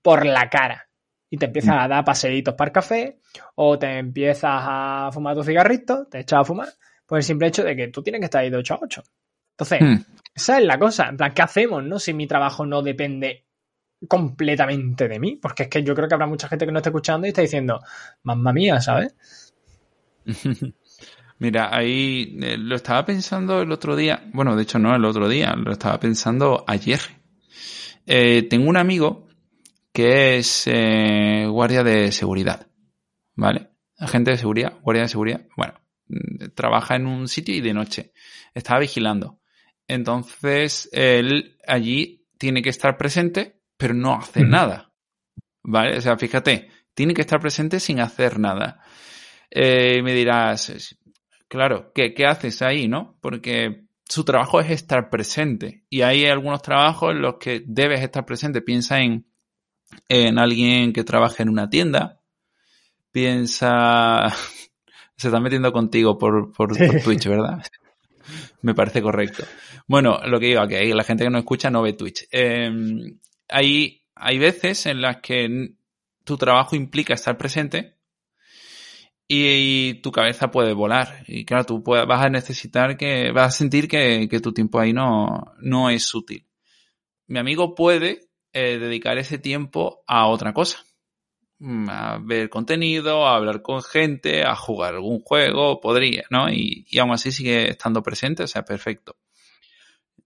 por 0.02 0.26
la 0.26 0.50
cara. 0.50 0.86
Y 1.30 1.38
te 1.38 1.46
empiezas 1.46 1.76
a 1.78 1.88
dar 1.88 2.04
paseitos 2.04 2.54
para 2.54 2.68
el 2.68 2.72
café 2.72 3.20
o 3.54 3.78
te 3.78 3.98
empiezas 3.98 4.50
a 4.52 5.08
fumar 5.10 5.34
tu 5.34 5.42
cigarrito, 5.42 6.06
te 6.10 6.20
echas 6.20 6.40
a 6.40 6.44
fumar, 6.44 6.68
por 7.06 7.16
el 7.16 7.24
simple 7.24 7.46
hecho 7.46 7.64
de 7.64 7.74
que 7.74 7.88
tú 7.88 8.02
tienes 8.02 8.20
que 8.20 8.26
estar 8.26 8.42
ahí 8.42 8.50
de 8.50 8.58
8 8.58 8.74
a 8.74 8.78
8. 8.82 9.02
Entonces, 9.52 9.80
hmm. 9.80 10.12
esa 10.34 10.58
es 10.58 10.64
la 10.66 10.78
cosa. 10.78 11.08
En 11.08 11.16
plan, 11.16 11.32
¿qué 11.32 11.40
hacemos, 11.40 11.82
no? 11.82 11.98
Si 11.98 12.12
mi 12.12 12.26
trabajo 12.26 12.66
no 12.66 12.82
depende 12.82 13.46
completamente 14.08 15.08
de 15.08 15.18
mí. 15.18 15.36
Porque 15.40 15.64
es 15.64 15.68
que 15.68 15.82
yo 15.82 15.94
creo 15.94 16.08
que 16.08 16.14
habrá 16.14 16.26
mucha 16.26 16.48
gente 16.48 16.66
que 16.66 16.72
no 16.72 16.78
está 16.78 16.90
escuchando 16.90 17.26
y 17.26 17.30
está 17.30 17.40
diciendo, 17.40 17.80
mamma 18.24 18.52
mía, 18.52 18.80
¿sabes? 18.80 19.14
Mira, 21.38 21.74
ahí 21.74 22.38
eh, 22.40 22.56
lo 22.58 22.76
estaba 22.76 23.04
pensando 23.04 23.62
el 23.62 23.72
otro 23.72 23.96
día. 23.96 24.28
Bueno, 24.32 24.54
de 24.54 24.62
hecho 24.62 24.78
no 24.78 24.94
el 24.94 25.04
otro 25.04 25.28
día, 25.28 25.54
lo 25.56 25.72
estaba 25.72 25.98
pensando 25.98 26.64
ayer. 26.66 27.00
Eh, 28.06 28.42
tengo 28.48 28.68
un 28.68 28.76
amigo 28.76 29.28
que 29.92 30.38
es 30.38 30.64
eh, 30.66 31.46
guardia 31.48 31.82
de 31.82 32.10
seguridad, 32.12 32.66
¿vale? 33.34 33.68
Agente 33.98 34.32
de 34.32 34.38
seguridad, 34.38 34.80
guardia 34.82 35.02
de 35.02 35.08
seguridad. 35.08 35.46
Bueno, 35.56 35.74
mm, 36.08 36.48
trabaja 36.54 36.96
en 36.96 37.06
un 37.06 37.28
sitio 37.28 37.54
y 37.54 37.60
de 37.60 37.74
noche. 37.74 38.12
Estaba 38.54 38.80
vigilando. 38.80 39.40
Entonces, 39.86 40.88
él 40.92 41.58
allí 41.66 42.26
tiene 42.38 42.62
que 42.62 42.70
estar 42.70 42.96
presente, 42.96 43.60
pero 43.76 43.94
no 43.94 44.14
hace 44.14 44.42
nada. 44.44 44.92
¿Vale? 45.62 45.98
O 45.98 46.00
sea, 46.00 46.16
fíjate, 46.16 46.70
tiene 46.94 47.14
que 47.14 47.20
estar 47.20 47.40
presente 47.40 47.78
sin 47.78 48.00
hacer 48.00 48.38
nada. 48.38 48.80
Eh, 49.50 50.02
me 50.02 50.14
dirás, 50.14 50.96
claro, 51.48 51.92
¿qué, 51.94 52.14
¿qué 52.14 52.26
haces 52.26 52.62
ahí, 52.62 52.88
no? 52.88 53.18
Porque 53.20 53.84
su 54.12 54.24
trabajo 54.24 54.60
es 54.60 54.68
estar 54.68 55.08
presente. 55.08 55.84
Y 55.88 56.02
hay 56.02 56.26
algunos 56.26 56.60
trabajos 56.60 57.12
en 57.12 57.22
los 57.22 57.36
que 57.36 57.62
debes 57.66 58.02
estar 58.02 58.26
presente. 58.26 58.60
Piensa 58.60 59.00
en, 59.00 59.24
en 60.06 60.38
alguien 60.38 60.92
que 60.92 61.02
trabaja 61.02 61.42
en 61.42 61.48
una 61.48 61.70
tienda. 61.70 62.20
Piensa... 63.10 64.28
Se 65.16 65.28
está 65.28 65.40
metiendo 65.40 65.72
contigo 65.72 66.18
por, 66.18 66.52
por, 66.52 66.76
Twitch, 67.02 67.26
¿verdad? 67.26 67.62
Me 68.60 68.74
parece 68.74 69.00
correcto. 69.00 69.44
Bueno, 69.86 70.18
lo 70.26 70.38
que 70.38 70.48
digo, 70.48 70.68
que 70.68 70.94
la 70.94 71.04
gente 71.04 71.24
que 71.24 71.30
no 71.30 71.38
escucha 71.38 71.70
no 71.70 71.80
ve 71.80 71.94
Twitch. 71.94 72.28
Em, 72.32 73.18
hay, 73.48 74.02
hay 74.14 74.38
veces 74.38 74.84
en 74.84 75.00
las 75.00 75.22
que 75.22 75.72
tu 76.24 76.36
trabajo 76.36 76.76
implica 76.76 77.14
estar 77.14 77.38
presente 77.38 77.96
y, 79.34 79.94
tu 80.02 80.12
cabeza 80.12 80.50
puede 80.50 80.72
volar. 80.72 81.24
Y 81.26 81.44
claro, 81.44 81.64
tú 81.64 81.82
vas 81.82 82.20
a 82.20 82.28
necesitar 82.28 82.96
que, 82.96 83.30
vas 83.32 83.54
a 83.54 83.58
sentir 83.58 83.88
que, 83.88 84.28
tu 84.42 84.52
tiempo 84.52 84.78
ahí 84.78 84.92
no, 84.92 85.54
no 85.60 85.90
es 85.90 86.14
útil. 86.14 86.46
Mi 87.26 87.38
amigo 87.38 87.74
puede 87.74 88.28
eh, 88.52 88.78
dedicar 88.78 89.18
ese 89.18 89.38
tiempo 89.38 90.04
a 90.06 90.26
otra 90.26 90.52
cosa. 90.52 90.84
Mm, 91.58 91.88
a 91.88 92.18
ver 92.18 92.50
contenido, 92.50 93.26
a 93.26 93.36
hablar 93.36 93.62
con 93.62 93.82
gente, 93.82 94.44
a 94.44 94.56
jugar 94.56 94.94
algún 94.94 95.20
juego, 95.20 95.80
podría, 95.80 96.24
¿no? 96.28 96.50
Y, 96.50 96.86
y 96.90 96.98
aún 96.98 97.12
así 97.12 97.32
sigue 97.32 97.70
estando 97.70 98.02
presente, 98.02 98.42
o 98.42 98.48
sea, 98.48 98.64
perfecto. 98.64 99.16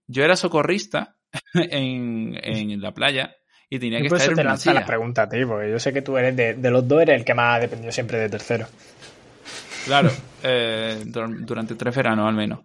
Yo 0.07 0.25
era 0.25 0.37
socorrista 0.37 1.17
en, 1.55 2.39
en 2.43 2.81
la 2.81 2.93
playa 2.95 3.37
y 3.69 3.79
tenía 3.79 4.01
que 4.01 4.07
estar 4.07 4.35
te 4.35 4.45
lanza 4.45 4.73
la 4.73 4.81
silla. 4.81 4.87
pregunta 4.87 5.23
a 5.23 5.29
ti, 5.29 5.45
porque 5.45 5.71
yo 5.71 5.79
sé 5.79 5.93
que 5.93 6.03
tú 6.03 6.17
eres 6.17 6.37
de, 6.37 6.55
de 6.55 6.71
los 6.71 6.87
dos, 6.87 7.03
eres 7.03 7.19
el 7.19 7.25
que 7.25 7.35
más 7.35 7.57
ha 7.57 7.61
dependido 7.61 7.93
siempre 7.93 8.19
de 8.19 8.29
tercero. 8.29 8.67
Claro, 9.87 10.11
eh, 10.43 11.03
dur- 11.07 11.45
durante 11.47 11.75
tres 11.77 11.95
veranos 11.97 12.29
al 12.29 12.35
menos. 12.35 12.61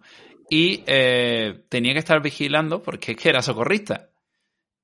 Y 0.50 0.84
eh, 0.86 1.66
tenía 1.70 1.94
que 1.94 2.00
estar 2.00 2.22
vigilando 2.22 2.82
porque 2.82 3.12
es 3.14 3.18
que 3.18 3.30
era 3.30 3.42
socorrista. 3.42 4.10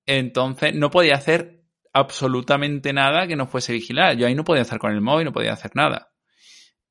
Entonces 0.06 0.76
no 0.76 0.90
podía 0.92 1.16
hacer 1.16 1.64
absolutamente 1.94 2.94
nada 2.94 3.28
que 3.28 3.36
no 3.36 3.48
fuese 3.48 3.74
vigilar. 3.74 4.18
Yo 4.18 4.28
ahí 4.28 4.36
no 4.36 4.44
podía 4.46 4.64
estar 4.64 4.80
con 4.80 4.94
el 4.94 5.02
móvil, 5.02 5.26
no 5.26 5.34
podía 5.34 5.54
hacer 5.54 5.72
nada. 5.76 6.12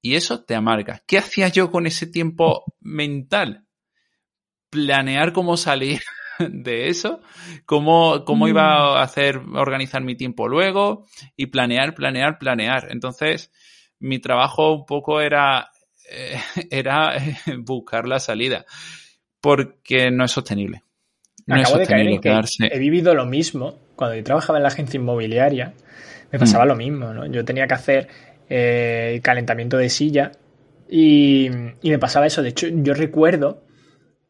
Y 0.03 0.17
eso 0.17 0.45
te 0.45 0.55
amarga. 0.55 1.03
¿Qué 1.07 1.19
hacía 1.19 1.49
yo 1.49 1.71
con 1.71 1.87
ese 1.87 2.07
tiempo 2.07 2.65
mental? 2.81 3.67
Planear 4.71 5.33
cómo 5.33 5.57
salir 5.57 6.01
de 6.39 6.89
eso, 6.89 7.21
cómo, 7.65 8.25
cómo 8.25 8.49
iba 8.49 8.99
a 8.99 9.03
hacer, 9.03 9.39
organizar 9.55 10.03
mi 10.03 10.17
tiempo 10.17 10.49
luego 10.49 11.07
y 11.37 11.47
planear, 11.47 11.95
planear, 11.95 12.39
planear. 12.39 12.89
Entonces, 12.91 13.53
mi 14.01 14.19
trabajo 14.21 14.73
un 14.75 14.87
poco 14.87 15.21
era, 15.21 15.71
eh, 16.11 16.39
era 16.71 17.15
buscar 17.59 18.07
la 18.09 18.21
salida, 18.21 18.65
porque 19.41 20.11
no 20.11 20.25
es 20.25 20.33
sostenible. 20.33 20.83
No 21.47 21.57
es 21.57 21.63
Acabo 21.63 21.79
de 21.79 21.87
caer 21.87 22.09
sostenible 22.09 22.15
en 22.15 22.21
que 22.21 22.21
quedarse. 22.21 22.65
he 22.69 22.79
vivido 22.79 23.15
lo 23.15 23.27
mismo. 23.27 23.79
Cuando 23.97 24.17
yo 24.17 24.25
trabajaba 24.25 24.59
en 24.59 24.65
la 24.65 24.69
agencia 24.69 24.99
inmobiliaria, 24.99 25.75
me 26.31 26.39
pasaba 26.39 26.67
lo 26.67 26.77
mismo, 26.77 27.13
¿no? 27.15 27.27
Yo 27.27 27.45
tenía 27.45 27.67
que 27.67 27.75
hacer 27.75 28.09
eh, 28.49 29.21
calentamiento 29.23 29.77
de 29.77 29.89
silla 29.89 30.33
y, 30.89 31.49
y 31.83 31.91
me 31.91 31.99
pasaba 31.99 32.27
eso. 32.27 32.43
De 32.43 32.51
hecho, 32.51 32.67
yo 32.69 32.95
recuerdo 32.95 33.65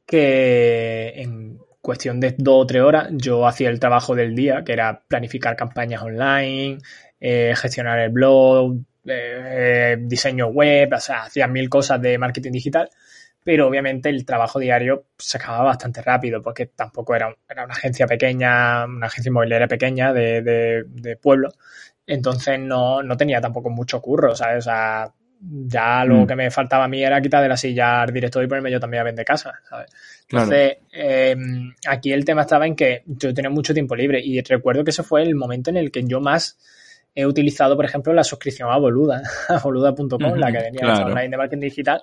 que 0.07 1.15
en 1.17 1.59
cuestión 1.81 2.21
de 2.21 2.35
dos 2.39 2.63
o 2.65 2.67
tres 2.67 2.83
horas 2.83 3.09
yo 3.13 3.47
hacía 3.47 3.71
el 3.71 3.81
trabajo 3.81 4.15
del 4.15 4.35
día, 4.35 4.65
que 4.65 4.73
era 4.73 5.03
planificar 5.09 5.57
campañas 5.57 6.03
online, 6.03 6.79
eh, 7.21 7.55
gestionar 7.57 7.99
el 8.01 8.11
blog, 8.11 8.77
eh, 9.09 9.97
diseño 10.01 10.49
web, 10.49 10.93
o 10.95 11.01
sea, 11.01 11.23
hacía 11.25 11.47
mil 11.47 11.69
cosas 11.69 12.01
de 12.01 12.19
marketing 12.19 12.53
digital, 12.53 12.91
pero 13.45 13.69
obviamente 13.69 14.09
el 14.09 14.25
trabajo 14.25 14.59
diario 14.59 15.07
se 15.19 15.37
acababa 15.39 15.65
bastante 15.67 16.03
rápido 16.03 16.43
porque 16.43 16.67
tampoco 16.67 17.15
era, 17.15 17.29
un- 17.29 17.37
era 17.49 17.65
una 17.65 17.75
agencia 17.75 18.07
pequeña, 18.07 18.85
una 18.87 19.07
agencia 19.07 19.31
inmobiliaria 19.31 19.69
pequeña 19.69 20.13
de, 20.13 20.43
de- 20.43 20.85
de 20.89 21.17
pueblo, 21.17 21.51
entonces 22.07 22.59
no, 22.61 23.03
no 23.03 23.17
tenía 23.17 23.41
tampoco 23.41 23.71
mucho 23.71 24.01
curro, 24.01 24.35
¿sabes? 24.35 24.59
O 24.59 24.71
sea, 24.71 25.13
ya 25.41 26.05
lo 26.05 26.25
Mm. 26.25 26.27
que 26.27 26.35
me 26.37 26.51
faltaba 26.51 26.85
a 26.85 26.89
mí 26.89 27.05
era 27.05 27.21
quitar 27.21 27.43
de 27.43 27.49
la 27.49 27.57
silla 27.57 28.03
al 28.03 28.13
director 28.13 28.43
y 28.43 28.47
ponerme 28.49 28.71
yo 28.71 28.81
también 28.81 29.03
a 29.03 29.05
vender 29.05 29.25
casa, 29.25 29.53
¿sabes? 29.69 29.91
Claro. 30.27 30.45
Entonces, 30.47 30.79
eh, 30.93 31.37
aquí 31.89 32.13
el 32.13 32.25
tema 32.25 32.43
estaba 32.43 32.67
en 32.67 32.75
que 32.75 33.03
yo 33.07 33.35
tenía 33.35 33.51
mucho 33.51 33.75
tiempo 33.75 33.95
libre 33.95 34.21
y 34.25 34.41
recuerdo 34.41 34.83
que 34.83 34.91
ese 34.91 35.03
fue 35.03 35.23
el 35.23 35.35
momento 35.35 35.71
en 35.71 35.77
el 35.77 35.91
que 35.91 36.03
yo 36.05 36.21
más 36.21 36.59
he 37.17 37.27
utilizado, 37.27 37.75
por 37.75 37.85
ejemplo, 37.85 38.13
la 38.13 38.23
suscripción 38.23 38.71
a 38.71 38.77
Boluda, 38.77 39.23
a 39.49 39.59
boluda.com, 39.59 40.37
la 40.37 40.53
que 40.53 40.59
tenía 40.59 40.83
Claro. 40.83 41.07
online 41.07 41.31
de 41.31 41.37
marketing 41.37 41.61
digital. 41.63 42.01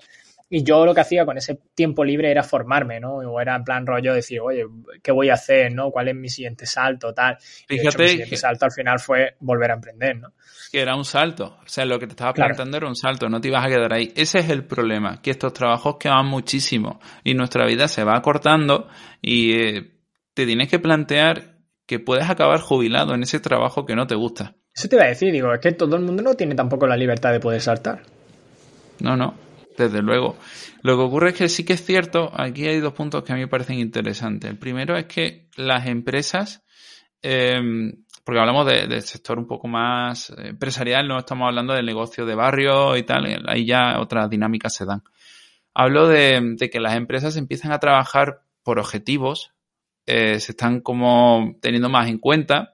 Y 0.49 0.61
yo 0.63 0.85
lo 0.85 0.93
que 0.93 1.01
hacía 1.01 1.25
con 1.25 1.37
ese 1.37 1.57
tiempo 1.73 2.03
libre 2.03 2.29
era 2.29 2.43
formarme, 2.43 2.99
¿no? 2.99 3.15
O 3.15 3.39
era 3.41 3.55
en 3.55 3.63
plan 3.63 3.87
rollo 3.87 4.13
decir, 4.13 4.39
oye, 4.41 4.65
¿qué 5.01 5.11
voy 5.11 5.29
a 5.29 5.33
hacer, 5.35 5.71
no? 5.71 5.89
¿Cuál 5.89 6.09
es 6.09 6.15
mi 6.15 6.29
siguiente 6.29 6.65
salto, 6.67 7.11
tal? 7.13 7.37
Y 7.69 7.75
de 7.77 7.81
hecho, 7.81 7.91
Fíjate 7.91 8.03
mi 8.03 8.09
siguiente 8.09 8.29
que- 8.31 8.37
salto 8.37 8.65
al 8.65 8.71
final 8.71 8.99
fue 8.99 9.35
volver 9.39 9.71
a 9.71 9.75
emprender, 9.75 10.17
¿no? 10.19 10.33
que 10.71 10.81
era 10.81 10.95
un 10.95 11.05
salto. 11.05 11.57
O 11.63 11.67
sea, 11.67 11.85
lo 11.85 11.97
que 11.99 12.07
te 12.07 12.11
estaba 12.13 12.33
Claro. 12.33 12.49
planteando 12.49 12.77
era 12.77 12.87
un 12.87 12.95
salto, 12.95 13.29
no 13.29 13.39
te 13.39 13.47
ibas 13.47 13.63
a 13.65 13.69
quedar 13.69 13.93
ahí. 13.93 14.11
Ese 14.15 14.39
es 14.39 14.49
el 14.49 14.65
problema, 14.65 15.21
que 15.21 15.29
estos 15.31 15.53
trabajos 15.53 15.97
quedan 15.99 16.25
muchísimo 16.25 16.99
y 17.23 17.35
nuestra 17.35 17.65
vida 17.67 17.87
se 17.87 18.03
va 18.03 18.15
acortando 18.17 18.87
y 19.21 19.53
eh, 19.53 19.91
te 20.33 20.45
tienes 20.47 20.69
que 20.69 20.79
plantear 20.79 21.57
que 21.85 21.99
puedes 21.99 22.27
acabar 22.29 22.59
jubilado 22.59 23.13
en 23.13 23.21
ese 23.23 23.39
trabajo 23.39 23.85
que 23.85 23.95
no 23.95 24.07
te 24.07 24.15
gusta. 24.15 24.55
Eso 24.75 24.87
te 24.89 24.95
iba 24.95 25.05
a 25.05 25.09
decir, 25.09 25.31
digo, 25.31 25.53
es 25.53 25.59
que 25.59 25.71
todo 25.73 25.95
el 25.95 26.01
mundo 26.01 26.23
no 26.23 26.33
tiene 26.33 26.55
tampoco 26.55 26.87
la 26.87 26.97
libertad 26.97 27.31
de 27.31 27.39
poder 27.39 27.61
saltar. 27.61 28.03
No, 28.99 29.15
no, 29.15 29.35
desde 29.77 30.01
luego. 30.01 30.37
Lo 30.81 30.97
que 30.97 31.03
ocurre 31.03 31.29
es 31.29 31.35
que 31.35 31.49
sí 31.49 31.63
que 31.63 31.73
es 31.73 31.83
cierto, 31.85 32.31
aquí 32.33 32.67
hay 32.67 32.79
dos 32.79 32.93
puntos 32.93 33.23
que 33.23 33.31
a 33.33 33.35
mí 33.35 33.41
me 33.41 33.47
parecen 33.47 33.79
interesantes. 33.79 34.49
El 34.49 34.57
primero 34.57 34.97
es 34.97 35.05
que 35.05 35.47
las 35.57 35.85
empresas, 35.87 36.63
eh, 37.21 37.59
porque 38.23 38.39
hablamos 38.39 38.65
de- 38.65 38.87
del 38.87 39.01
sector 39.01 39.37
un 39.37 39.47
poco 39.47 39.67
más 39.67 40.31
eh, 40.31 40.49
empresarial, 40.49 41.07
no 41.07 41.19
estamos 41.19 41.47
hablando 41.47 41.73
del 41.73 41.85
negocio 41.85 42.25
de 42.25 42.35
barrio 42.35 42.97
y 42.97 43.03
tal, 43.03 43.43
ahí 43.47 43.65
ya 43.65 43.99
otras 43.99 44.29
dinámicas 44.29 44.73
se 44.73 44.85
dan. 44.85 45.03
Hablo 45.75 46.07
de, 46.07 46.55
de 46.57 46.69
que 46.69 46.79
las 46.79 46.95
empresas 46.95 47.35
empiezan 47.37 47.71
a 47.71 47.79
trabajar 47.79 48.41
por 48.63 48.79
objetivos, 48.79 49.51
eh, 50.05 50.39
se 50.39 50.51
están 50.51 50.81
como 50.81 51.55
teniendo 51.61 51.89
más 51.89 52.07
en 52.09 52.17
cuenta 52.19 52.72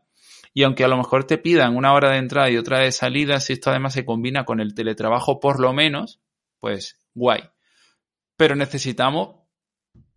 y 0.54 0.64
aunque 0.64 0.84
a 0.84 0.88
lo 0.88 0.98
mejor 0.98 1.26
te 1.26 1.38
pidan 1.38 1.76
una 1.76 1.94
hora 1.94 2.12
de 2.12 2.18
entrada 2.18 2.50
y 2.50 2.58
otra 2.58 2.80
de 2.80 2.92
salida, 2.92 3.40
si 3.40 3.54
esto 3.54 3.70
además 3.70 3.94
se 3.94 4.06
combina 4.06 4.46
con 4.46 4.60
el 4.60 4.74
teletrabajo 4.74 5.40
por 5.40 5.60
lo 5.60 5.74
menos, 5.74 6.20
pues 6.60 7.00
guay. 7.14 7.44
Pero 8.36 8.56
necesitamos 8.56 9.36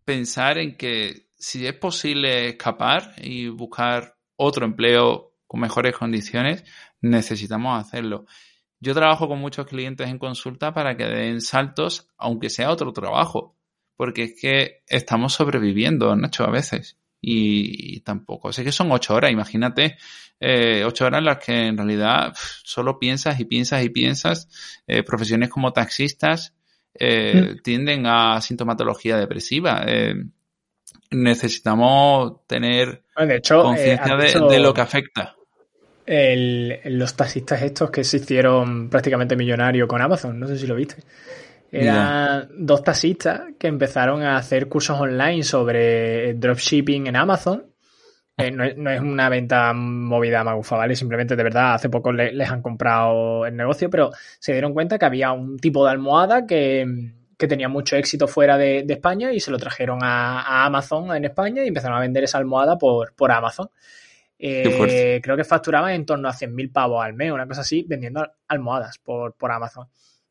pensar 0.04 0.58
en 0.58 0.76
que 0.76 1.28
si 1.36 1.66
es 1.66 1.74
posible 1.74 2.48
escapar 2.48 3.14
y 3.18 3.48
buscar 3.48 4.16
otro 4.36 4.64
empleo 4.64 5.34
con 5.46 5.60
mejores 5.60 5.96
condiciones, 5.96 6.64
necesitamos 7.00 7.80
hacerlo. 7.80 8.26
Yo 8.80 8.94
trabajo 8.94 9.28
con 9.28 9.38
muchos 9.38 9.66
clientes 9.66 10.08
en 10.08 10.18
consulta 10.18 10.72
para 10.72 10.96
que 10.96 11.04
den 11.04 11.40
saltos, 11.40 12.08
aunque 12.16 12.50
sea 12.50 12.70
otro 12.70 12.92
trabajo, 12.92 13.56
porque 13.96 14.24
es 14.24 14.40
que 14.40 14.82
estamos 14.88 15.34
sobreviviendo, 15.34 16.14
Nacho, 16.16 16.44
a 16.44 16.50
veces. 16.50 16.98
Y, 17.24 17.96
y 17.96 18.00
tampoco, 18.00 18.52
sé 18.52 18.64
que 18.64 18.72
son 18.72 18.90
ocho 18.90 19.14
horas, 19.14 19.30
imagínate, 19.30 19.96
eh, 20.40 20.82
ocho 20.84 21.06
horas 21.06 21.20
en 21.20 21.24
las 21.24 21.38
que 21.38 21.68
en 21.68 21.76
realidad 21.76 22.34
solo 22.64 22.98
piensas 22.98 23.38
y 23.38 23.44
piensas 23.44 23.84
y 23.84 23.90
piensas. 23.90 24.48
Eh, 24.88 25.04
profesiones 25.04 25.48
como 25.48 25.72
taxistas 25.72 26.52
eh, 26.94 27.56
tienden 27.62 28.06
a 28.06 28.40
sintomatología 28.40 29.16
depresiva. 29.16 29.84
Eh, 29.86 30.16
necesitamos 31.12 32.46
tener 32.46 33.04
Bueno, 33.14 33.34
conciencia 33.60 34.16
de 34.16 34.60
lo 34.60 34.74
que 34.74 34.80
afecta. 34.80 35.36
el- 36.06 36.80
los 36.98 37.14
taxistas 37.14 37.62
estos 37.62 37.90
que 37.90 38.02
se 38.04 38.16
hicieron 38.16 38.90
prácticamente 38.90 39.36
millonarios 39.36 39.88
con 39.88 40.02
Amazon, 40.02 40.38
no 40.38 40.48
sé 40.48 40.58
si 40.58 40.66
lo 40.66 40.74
viste. 40.74 40.96
Eran 41.80 42.48
dos 42.58 42.84
taxistas 42.84 43.42
que 43.58 43.66
empezaron 43.66 44.22
a 44.22 44.36
hacer 44.36 44.68
cursos 44.68 45.00
online 45.00 45.42
sobre 45.42 46.34
dropshipping 46.34 47.06
en 47.06 47.16
Amazon. 47.16 47.64
Eh, 48.36 48.50
no, 48.50 48.64
es, 48.64 48.76
no 48.76 48.90
es 48.90 49.00
una 49.00 49.28
venta 49.28 49.72
movida 49.72 50.42
magufa, 50.44 50.76
¿vale? 50.76 50.96
Simplemente 50.96 51.34
de 51.36 51.42
verdad 51.42 51.74
hace 51.74 51.88
poco 51.88 52.12
le- 52.12 52.32
les 52.32 52.50
han 52.50 52.62
comprado 52.62 53.46
el 53.46 53.56
negocio, 53.56 53.88
pero 53.90 54.10
se 54.38 54.52
dieron 54.52 54.72
cuenta 54.74 54.98
que 54.98 55.04
había 55.06 55.32
un 55.32 55.58
tipo 55.58 55.84
de 55.84 55.92
almohada 55.92 56.46
que, 56.46 56.86
que 57.38 57.46
tenía 57.48 57.68
mucho 57.68 57.96
éxito 57.96 58.26
fuera 58.28 58.56
de, 58.58 58.82
de 58.84 58.94
España 58.94 59.32
y 59.32 59.40
se 59.40 59.50
lo 59.50 59.58
trajeron 59.58 60.00
a, 60.02 60.40
a 60.42 60.64
Amazon 60.66 61.14
en 61.14 61.24
España 61.26 61.62
y 61.64 61.68
empezaron 61.68 61.96
a 61.96 62.00
vender 62.00 62.24
esa 62.24 62.38
almohada 62.38 62.76
por, 62.78 63.14
por 63.14 63.30
Amazon. 63.32 63.68
Eh, 64.38 65.20
creo 65.22 65.36
que 65.36 65.44
facturaban 65.44 65.92
en 65.92 66.04
torno 66.04 66.28
a 66.28 66.32
100.000 66.32 66.70
pavos 66.72 67.04
al 67.04 67.14
mes, 67.14 67.30
una 67.32 67.46
cosa 67.46 67.60
así, 67.60 67.84
vendiendo 67.88 68.20
al- 68.20 68.32
almohadas 68.48 68.98
por, 68.98 69.34
por 69.34 69.52
Amazon. 69.52 69.86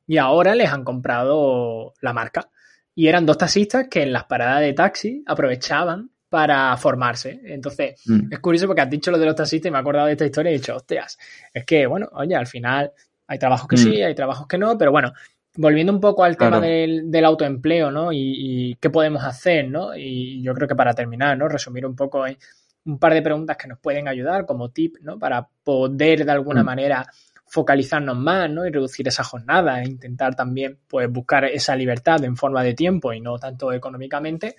Y 0.08 0.18
ahora 0.18 0.56
les 0.56 0.72
han 0.72 0.84
comprado 0.84 1.94
la 2.02 2.14
marca. 2.14 2.50
Y 2.96 3.08
eran 3.08 3.26
dos 3.26 3.38
taxistas 3.38 3.88
que 3.90 4.04
en 4.04 4.12
las 4.12 4.26
paradas 4.26 4.62
de 4.62 4.74
taxi 4.74 5.24
aprovechaban 5.26 6.10
para 6.30 6.76
formarse. 6.78 7.42
Entonces, 7.46 8.02
Mm. 8.06 8.32
es 8.34 8.40
curioso 8.40 8.68
porque 8.68 8.82
has 8.82 8.90
dicho 8.90 9.12
lo 9.12 9.18
de 9.18 9.26
los 9.26 9.36
taxistas 9.36 9.68
y 9.70 9.72
me 9.72 9.78
he 9.78 9.82
acordado 9.82 10.08
de 10.08 10.14
esta 10.14 10.26
historia 10.26 10.52
y 10.52 10.56
he 10.56 10.58
dicho, 10.58 10.76
hostias, 10.76 11.18
es 11.54 11.66
que, 11.66 11.86
bueno, 11.88 12.10
oye, 12.14 12.36
al 12.36 12.48
final 12.48 12.92
hay 13.28 13.40
trabajos 13.40 13.68
que 13.68 13.76
Mm. 13.76 13.80
sí, 13.80 14.02
hay 14.02 14.16
trabajos 14.16 14.48
que 14.48 14.58
no, 14.58 14.78
pero 14.78 14.92
bueno, 14.92 15.14
volviendo 15.58 15.92
un 15.92 16.00
poco 16.00 16.24
al 16.24 16.38
tema 16.38 16.60
del, 16.62 17.12
del 17.12 17.26
autoempleo, 17.26 17.92
¿no? 17.92 18.12
Y, 18.14 18.20
y 18.72 18.76
qué 18.76 18.90
podemos 18.90 19.24
hacer, 19.24 19.68
¿no? 19.70 19.96
Y 19.96 20.42
yo 20.42 20.54
creo 20.54 20.68
que 20.68 20.76
para 20.76 20.94
terminar, 20.94 21.38
¿no? 21.38 21.48
Resumir 21.50 21.86
un 21.86 21.96
poco 21.96 22.26
en 22.26 22.38
un 22.86 22.98
par 22.98 23.14
de 23.14 23.22
preguntas 23.22 23.58
que 23.58 23.68
nos 23.68 23.80
pueden 23.80 24.08
ayudar 24.08 24.46
como 24.46 24.70
tip, 24.70 24.96
¿no? 25.02 25.20
Para 25.20 25.48
poder 25.64 26.26
de 26.26 26.32
alguna 26.32 26.64
Mm. 26.64 26.66
manera 26.66 27.06
focalizarnos 27.52 28.18
más, 28.18 28.50
¿no? 28.50 28.66
Y 28.66 28.72
reducir 28.72 29.06
esa 29.10 29.26
jornada 29.26 29.82
e 29.82 29.86
intentar 29.90 30.34
también, 30.36 30.80
pues, 30.88 31.12
buscar 31.12 31.44
esa 31.44 31.76
libertad 31.76 32.24
en 32.24 32.38
forma 32.38 32.63
de 32.63 32.73
tiempo 32.73 33.12
y 33.12 33.19
no 33.19 33.38
tanto 33.38 33.73
económicamente. 33.73 34.56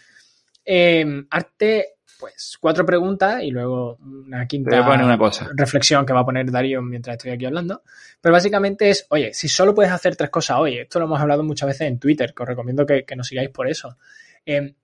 Eh, 0.63 1.25
arte, 1.31 1.95
pues, 2.21 2.59
cuatro 2.61 2.85
preguntas 2.85 3.43
y 3.43 3.51
luego 3.51 3.97
una 3.97 4.47
quinta 4.47 4.79
una 4.83 5.17
cosa. 5.17 5.49
reflexión 5.55 6.05
que 6.05 6.13
va 6.13 6.21
a 6.21 6.25
poner 6.27 6.51
Darío 6.51 6.83
mientras 6.83 7.17
estoy 7.17 7.31
aquí 7.31 7.47
hablando. 7.47 7.83
Pero 8.21 8.35
básicamente 8.35 8.91
es, 8.91 9.07
oye, 9.09 9.33
si 9.33 9.49
solo 9.49 9.75
puedes 9.75 9.91
hacer 9.91 10.15
tres 10.15 10.29
cosas 10.29 10.59
hoy, 10.59 10.77
esto 10.77 10.99
lo 10.99 11.07
hemos 11.07 11.21
hablado 11.21 11.43
muchas 11.43 11.69
veces 11.69 11.89
en 11.89 11.99
Twitter, 11.99 12.35
que 12.35 12.43
os 12.43 12.49
recomiendo 12.49 12.85
que, 12.85 13.07
que 13.07 13.17
nos 13.17 13.27
sigáis 13.27 13.49
por 13.49 13.71
eso. 13.71 13.97
Eh, 14.45 14.75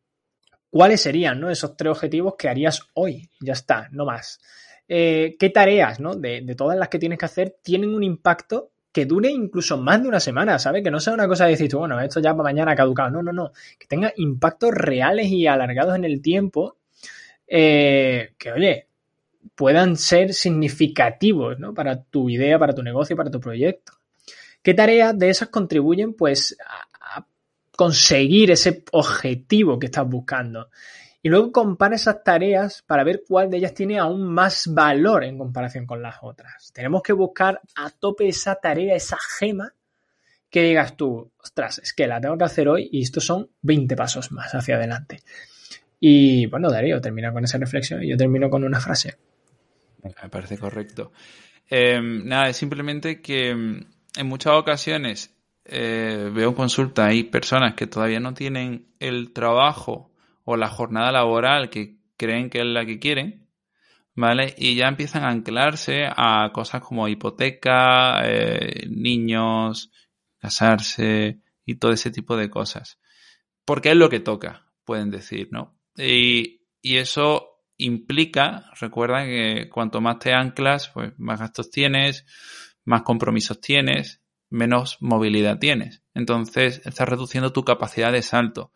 ¿Cuáles 0.70 1.02
serían 1.02 1.40
¿no? 1.40 1.50
esos 1.50 1.76
tres 1.76 1.90
objetivos 1.90 2.36
que 2.38 2.48
harías 2.48 2.88
hoy? 2.94 3.28
Ya 3.38 3.52
está, 3.52 3.88
no 3.90 4.06
más. 4.06 4.40
Eh, 4.88 5.36
¿Qué 5.38 5.50
tareas 5.50 6.00
¿no? 6.00 6.14
de, 6.14 6.42
todas 6.56 6.78
las 6.78 6.88
que 6.88 6.98
tienes 6.98 7.18
que 7.18 7.26
hacer 7.26 7.56
tienen 7.62 7.94
un 7.94 8.02
impacto 8.02 8.70
que 8.90 9.04
dure 9.04 9.30
incluso 9.30 9.76
más 9.76 10.02
de 10.02 10.08
una 10.08 10.18
semana, 10.18 10.58
¿sabes? 10.58 10.82
Que 10.82 10.90
no 10.90 10.98
sea 10.98 11.12
una 11.12 11.28
cosa 11.28 11.44
de 11.44 11.50
decir, 11.52 11.74
bueno, 11.76 12.00
esto 12.00 12.20
ya 12.20 12.32
para 12.32 12.44
mañana 12.44 12.72
ha 12.72 12.76
caducado. 12.76 13.10
No, 13.10 13.22
no, 13.22 13.32
no. 13.32 13.52
Que 13.78 13.86
tenga 13.86 14.12
impactos 14.16 14.72
reales 14.72 15.26
y 15.26 15.46
alargados 15.46 15.94
en 15.94 16.04
el 16.04 16.22
tiempo. 16.22 16.78
eh, 17.46 18.32
que, 18.38 18.52
oye, 18.52 18.88
puedan 19.54 19.96
ser 19.96 20.34
significativos 20.34 21.58
¿no? 21.58 21.74
para 21.74 22.00
tu 22.02 22.30
idea, 22.30 22.58
para 22.58 22.74
tu 22.74 22.82
negocio, 22.82 23.16
para 23.16 23.30
tu 23.30 23.40
proyecto. 23.40 23.92
¿Qué 24.62 24.74
tareas 24.74 25.18
de 25.18 25.30
esas 25.30 25.48
contribuyen 25.48 26.14
pues 26.14 26.56
a, 26.64 27.26
conseguir 27.76 28.50
ese 28.50 28.84
objetivo 28.92 29.78
que 29.78 29.86
estás 29.86 30.08
buscando? 30.08 30.68
Y 31.28 31.30
luego 31.30 31.52
compara 31.52 31.94
esas 31.94 32.24
tareas 32.24 32.82
para 32.86 33.04
ver 33.04 33.22
cuál 33.28 33.50
de 33.50 33.58
ellas 33.58 33.74
tiene 33.74 33.98
aún 33.98 34.24
más 34.24 34.66
valor 34.72 35.24
en 35.24 35.36
comparación 35.36 35.84
con 35.84 36.00
las 36.00 36.16
otras. 36.22 36.72
Tenemos 36.72 37.02
que 37.02 37.12
buscar 37.12 37.60
a 37.76 37.90
tope 37.90 38.28
esa 38.28 38.54
tarea, 38.54 38.94
esa 38.94 39.18
gema 39.38 39.74
que 40.48 40.62
digas 40.62 40.96
tú, 40.96 41.30
ostras, 41.36 41.80
es 41.80 41.92
que 41.92 42.06
la 42.06 42.18
tengo 42.18 42.38
que 42.38 42.44
hacer 42.44 42.66
hoy 42.66 42.88
y 42.90 43.02
estos 43.02 43.26
son 43.26 43.50
20 43.60 43.94
pasos 43.94 44.32
más 44.32 44.54
hacia 44.54 44.76
adelante. 44.76 45.18
Y 46.00 46.46
bueno, 46.46 46.70
Darío 46.70 46.98
termina 46.98 47.30
con 47.30 47.44
esa 47.44 47.58
reflexión 47.58 48.02
y 48.02 48.08
yo 48.08 48.16
termino 48.16 48.48
con 48.48 48.64
una 48.64 48.80
frase. 48.80 49.18
Me 50.02 50.30
parece 50.30 50.56
correcto. 50.56 51.12
Em, 51.68 52.26
nada, 52.26 52.48
es 52.48 52.56
simplemente 52.56 53.20
que 53.20 53.50
em, 53.50 53.84
en 54.16 54.26
muchas 54.26 54.54
ocasiones 54.54 55.36
eh, 55.66 56.30
veo 56.32 56.48
en 56.48 56.54
consulta 56.54 57.04
hay 57.04 57.24
personas 57.24 57.74
que 57.74 57.86
todavía 57.86 58.18
no 58.18 58.32
tienen 58.32 58.86
el 58.98 59.34
trabajo 59.34 60.07
o 60.50 60.56
la 60.56 60.70
jornada 60.70 61.12
laboral 61.12 61.68
que 61.68 61.98
creen 62.16 62.48
que 62.48 62.60
es 62.60 62.64
la 62.64 62.86
que 62.86 62.98
quieren, 62.98 63.50
¿vale? 64.14 64.54
Y 64.56 64.76
ya 64.76 64.88
empiezan 64.88 65.24
a 65.24 65.28
anclarse 65.28 66.06
a 66.06 66.50
cosas 66.54 66.80
como 66.80 67.06
hipoteca, 67.06 68.22
eh, 68.24 68.86
niños, 68.88 69.92
casarse 70.38 71.42
y 71.66 71.74
todo 71.74 71.92
ese 71.92 72.10
tipo 72.10 72.34
de 72.38 72.48
cosas. 72.48 72.98
Porque 73.66 73.90
es 73.90 73.96
lo 73.96 74.08
que 74.08 74.20
toca, 74.20 74.64
pueden 74.86 75.10
decir, 75.10 75.48
¿no? 75.50 75.78
Y, 75.98 76.62
y 76.80 76.96
eso 76.96 77.60
implica, 77.76 78.70
recuerda 78.80 79.26
que 79.26 79.68
cuanto 79.68 80.00
más 80.00 80.18
te 80.18 80.32
anclas, 80.32 80.88
pues 80.88 81.12
más 81.18 81.40
gastos 81.40 81.70
tienes, 81.70 82.24
más 82.86 83.02
compromisos 83.02 83.60
tienes, 83.60 84.22
menos 84.48 84.96
movilidad 85.00 85.58
tienes. 85.58 86.02
Entonces 86.14 86.80
estás 86.86 87.06
reduciendo 87.06 87.52
tu 87.52 87.66
capacidad 87.66 88.12
de 88.12 88.22
salto. 88.22 88.72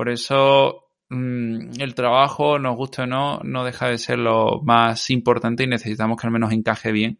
Por 0.00 0.08
eso 0.08 0.92
mm, 1.10 1.78
el 1.78 1.94
trabajo, 1.94 2.58
nos 2.58 2.74
guste 2.74 3.02
o 3.02 3.06
no, 3.06 3.38
no 3.44 3.64
deja 3.64 3.86
de 3.90 3.98
ser 3.98 4.18
lo 4.18 4.62
más 4.62 5.10
importante 5.10 5.64
y 5.64 5.66
necesitamos 5.66 6.18
que 6.18 6.26
al 6.26 6.32
menos 6.32 6.52
encaje 6.52 6.90
bien 6.90 7.18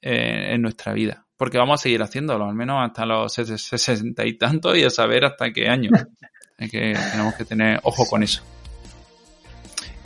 eh, 0.00 0.54
en 0.54 0.62
nuestra 0.62 0.94
vida. 0.94 1.26
Porque 1.36 1.58
vamos 1.58 1.78
a 1.78 1.82
seguir 1.82 2.02
haciéndolo, 2.02 2.46
al 2.46 2.54
menos 2.54 2.78
hasta 2.80 3.04
los 3.04 3.30
sesenta 3.30 4.24
y 4.24 4.38
tantos 4.38 4.74
y 4.78 4.84
a 4.84 4.88
saber 4.88 5.26
hasta 5.26 5.52
qué 5.52 5.68
año. 5.68 5.90
Es 6.58 6.70
que 6.70 6.94
tenemos 7.12 7.34
que 7.34 7.44
tener 7.44 7.78
ojo 7.82 8.06
con 8.06 8.22
eso. 8.22 8.42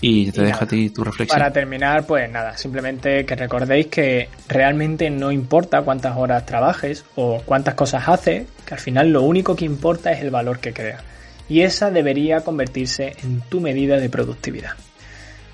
Y 0.01 0.33
te 0.33 0.43
dejo 0.43 0.65
a 0.65 0.67
ti 0.67 0.91
tu 0.91 1.05
reflexión. 1.05 1.39
Para 1.39 1.53
terminar, 1.53 2.05
pues 2.05 2.29
nada, 2.29 2.57
simplemente 2.57 3.25
que 3.25 3.37
recordéis 3.37 3.87
que 3.87 4.29
realmente 4.49 5.09
no 5.09 5.31
importa 5.31 5.83
cuántas 5.83 6.17
horas 6.17 6.45
trabajes 6.47 7.05
o 7.15 7.41
cuántas 7.45 7.75
cosas 7.75 8.09
haces, 8.09 8.49
que 8.67 8.75
al 8.75 8.81
final 8.81 9.13
lo 9.13 9.23
único 9.23 9.55
que 9.55 9.65
importa 9.65 10.11
es 10.11 10.21
el 10.21 10.33
valor 10.33 10.59
que 10.59 10.73
creas. 10.73 11.05
Y 11.49 11.63
esa 11.63 11.91
debería 11.91 12.41
convertirse 12.41 13.17
en 13.23 13.41
tu 13.43 13.61
medida 13.61 13.99
de 13.99 14.11
productividad. 14.11 14.73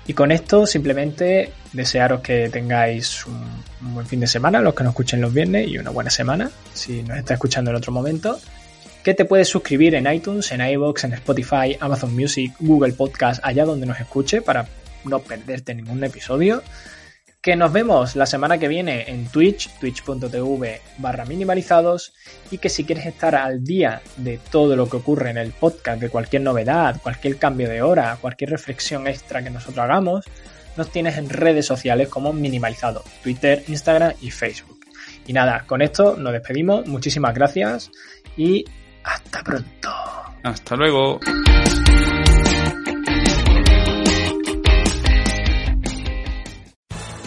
Y 0.07 0.13
con 0.13 0.31
esto 0.31 0.67
simplemente 0.67 1.51
desearos 1.73 2.21
que 2.21 2.49
tengáis 2.49 3.25
un, 3.25 3.93
buen 3.93 4.05
fin 4.05 4.19
de 4.19 4.27
semana, 4.27 4.61
los 4.61 4.75
que 4.75 4.83
nos 4.83 4.91
escuchen 4.91 5.21
los 5.21 5.33
viernes, 5.33 5.67
y 5.67 5.77
una 5.77 5.89
buena 5.89 6.09
semana, 6.09 6.51
si 6.73 7.01
nos 7.01 7.17
está 7.17 7.33
escuchando 7.33 7.71
en 7.71 7.77
otro 7.77 7.91
momento 7.91 8.39
que 9.05 9.13
te 9.13 9.25
puedes 9.25 9.47
suscribir 9.47 9.93
en 9.93 10.11
iTunes, 10.11 10.51
en 10.51 10.61
iVoox, 10.61 11.03
en 11.03 11.13
Spotify, 11.13 11.77
Amazon 11.79 12.15
Music, 12.15 12.55
Google 12.59 12.93
Podcast, 12.93 13.39
allá 13.43 13.63
donde 13.63 13.85
nos 13.85 13.99
escuche 13.99 14.41
para 14.41 14.67
no 15.03 15.19
perderte 15.19 15.75
ningún 15.75 16.03
episodio. 16.03 16.63
Que 17.45 17.55
nos 17.55 17.71
vemos 17.71 18.15
la 18.15 18.25
semana 18.25 18.57
que 18.57 18.67
viene 18.67 19.07
en 19.07 19.27
Twitch, 19.27 19.69
twitch.tv 19.77 20.81
barra 20.97 21.25
minimalizados. 21.25 22.11
Y 22.49 22.57
que 22.57 22.69
si 22.69 22.85
quieres 22.85 23.05
estar 23.05 23.35
al 23.35 23.63
día 23.63 24.01
de 24.17 24.39
todo 24.49 24.75
lo 24.75 24.89
que 24.89 24.97
ocurre 24.97 25.29
en 25.29 25.37
el 25.37 25.51
podcast, 25.51 26.01
de 26.01 26.09
cualquier 26.09 26.41
novedad, 26.41 26.99
cualquier 27.03 27.37
cambio 27.37 27.69
de 27.69 27.83
hora, 27.83 28.17
cualquier 28.19 28.49
reflexión 28.49 29.05
extra 29.05 29.43
que 29.43 29.51
nosotros 29.51 29.77
hagamos, 29.77 30.25
nos 30.75 30.89
tienes 30.89 31.19
en 31.19 31.29
redes 31.29 31.67
sociales 31.67 32.09
como 32.09 32.33
minimalizado, 32.33 33.03
Twitter, 33.21 33.63
Instagram 33.67 34.13
y 34.21 34.31
Facebook. 34.31 34.79
Y 35.27 35.33
nada, 35.33 35.65
con 35.67 35.83
esto 35.83 36.17
nos 36.17 36.33
despedimos. 36.33 36.87
Muchísimas 36.87 37.35
gracias 37.35 37.91
y 38.35 38.65
hasta 39.03 39.43
pronto. 39.43 39.91
Hasta 40.41 40.75
luego. 40.75 41.19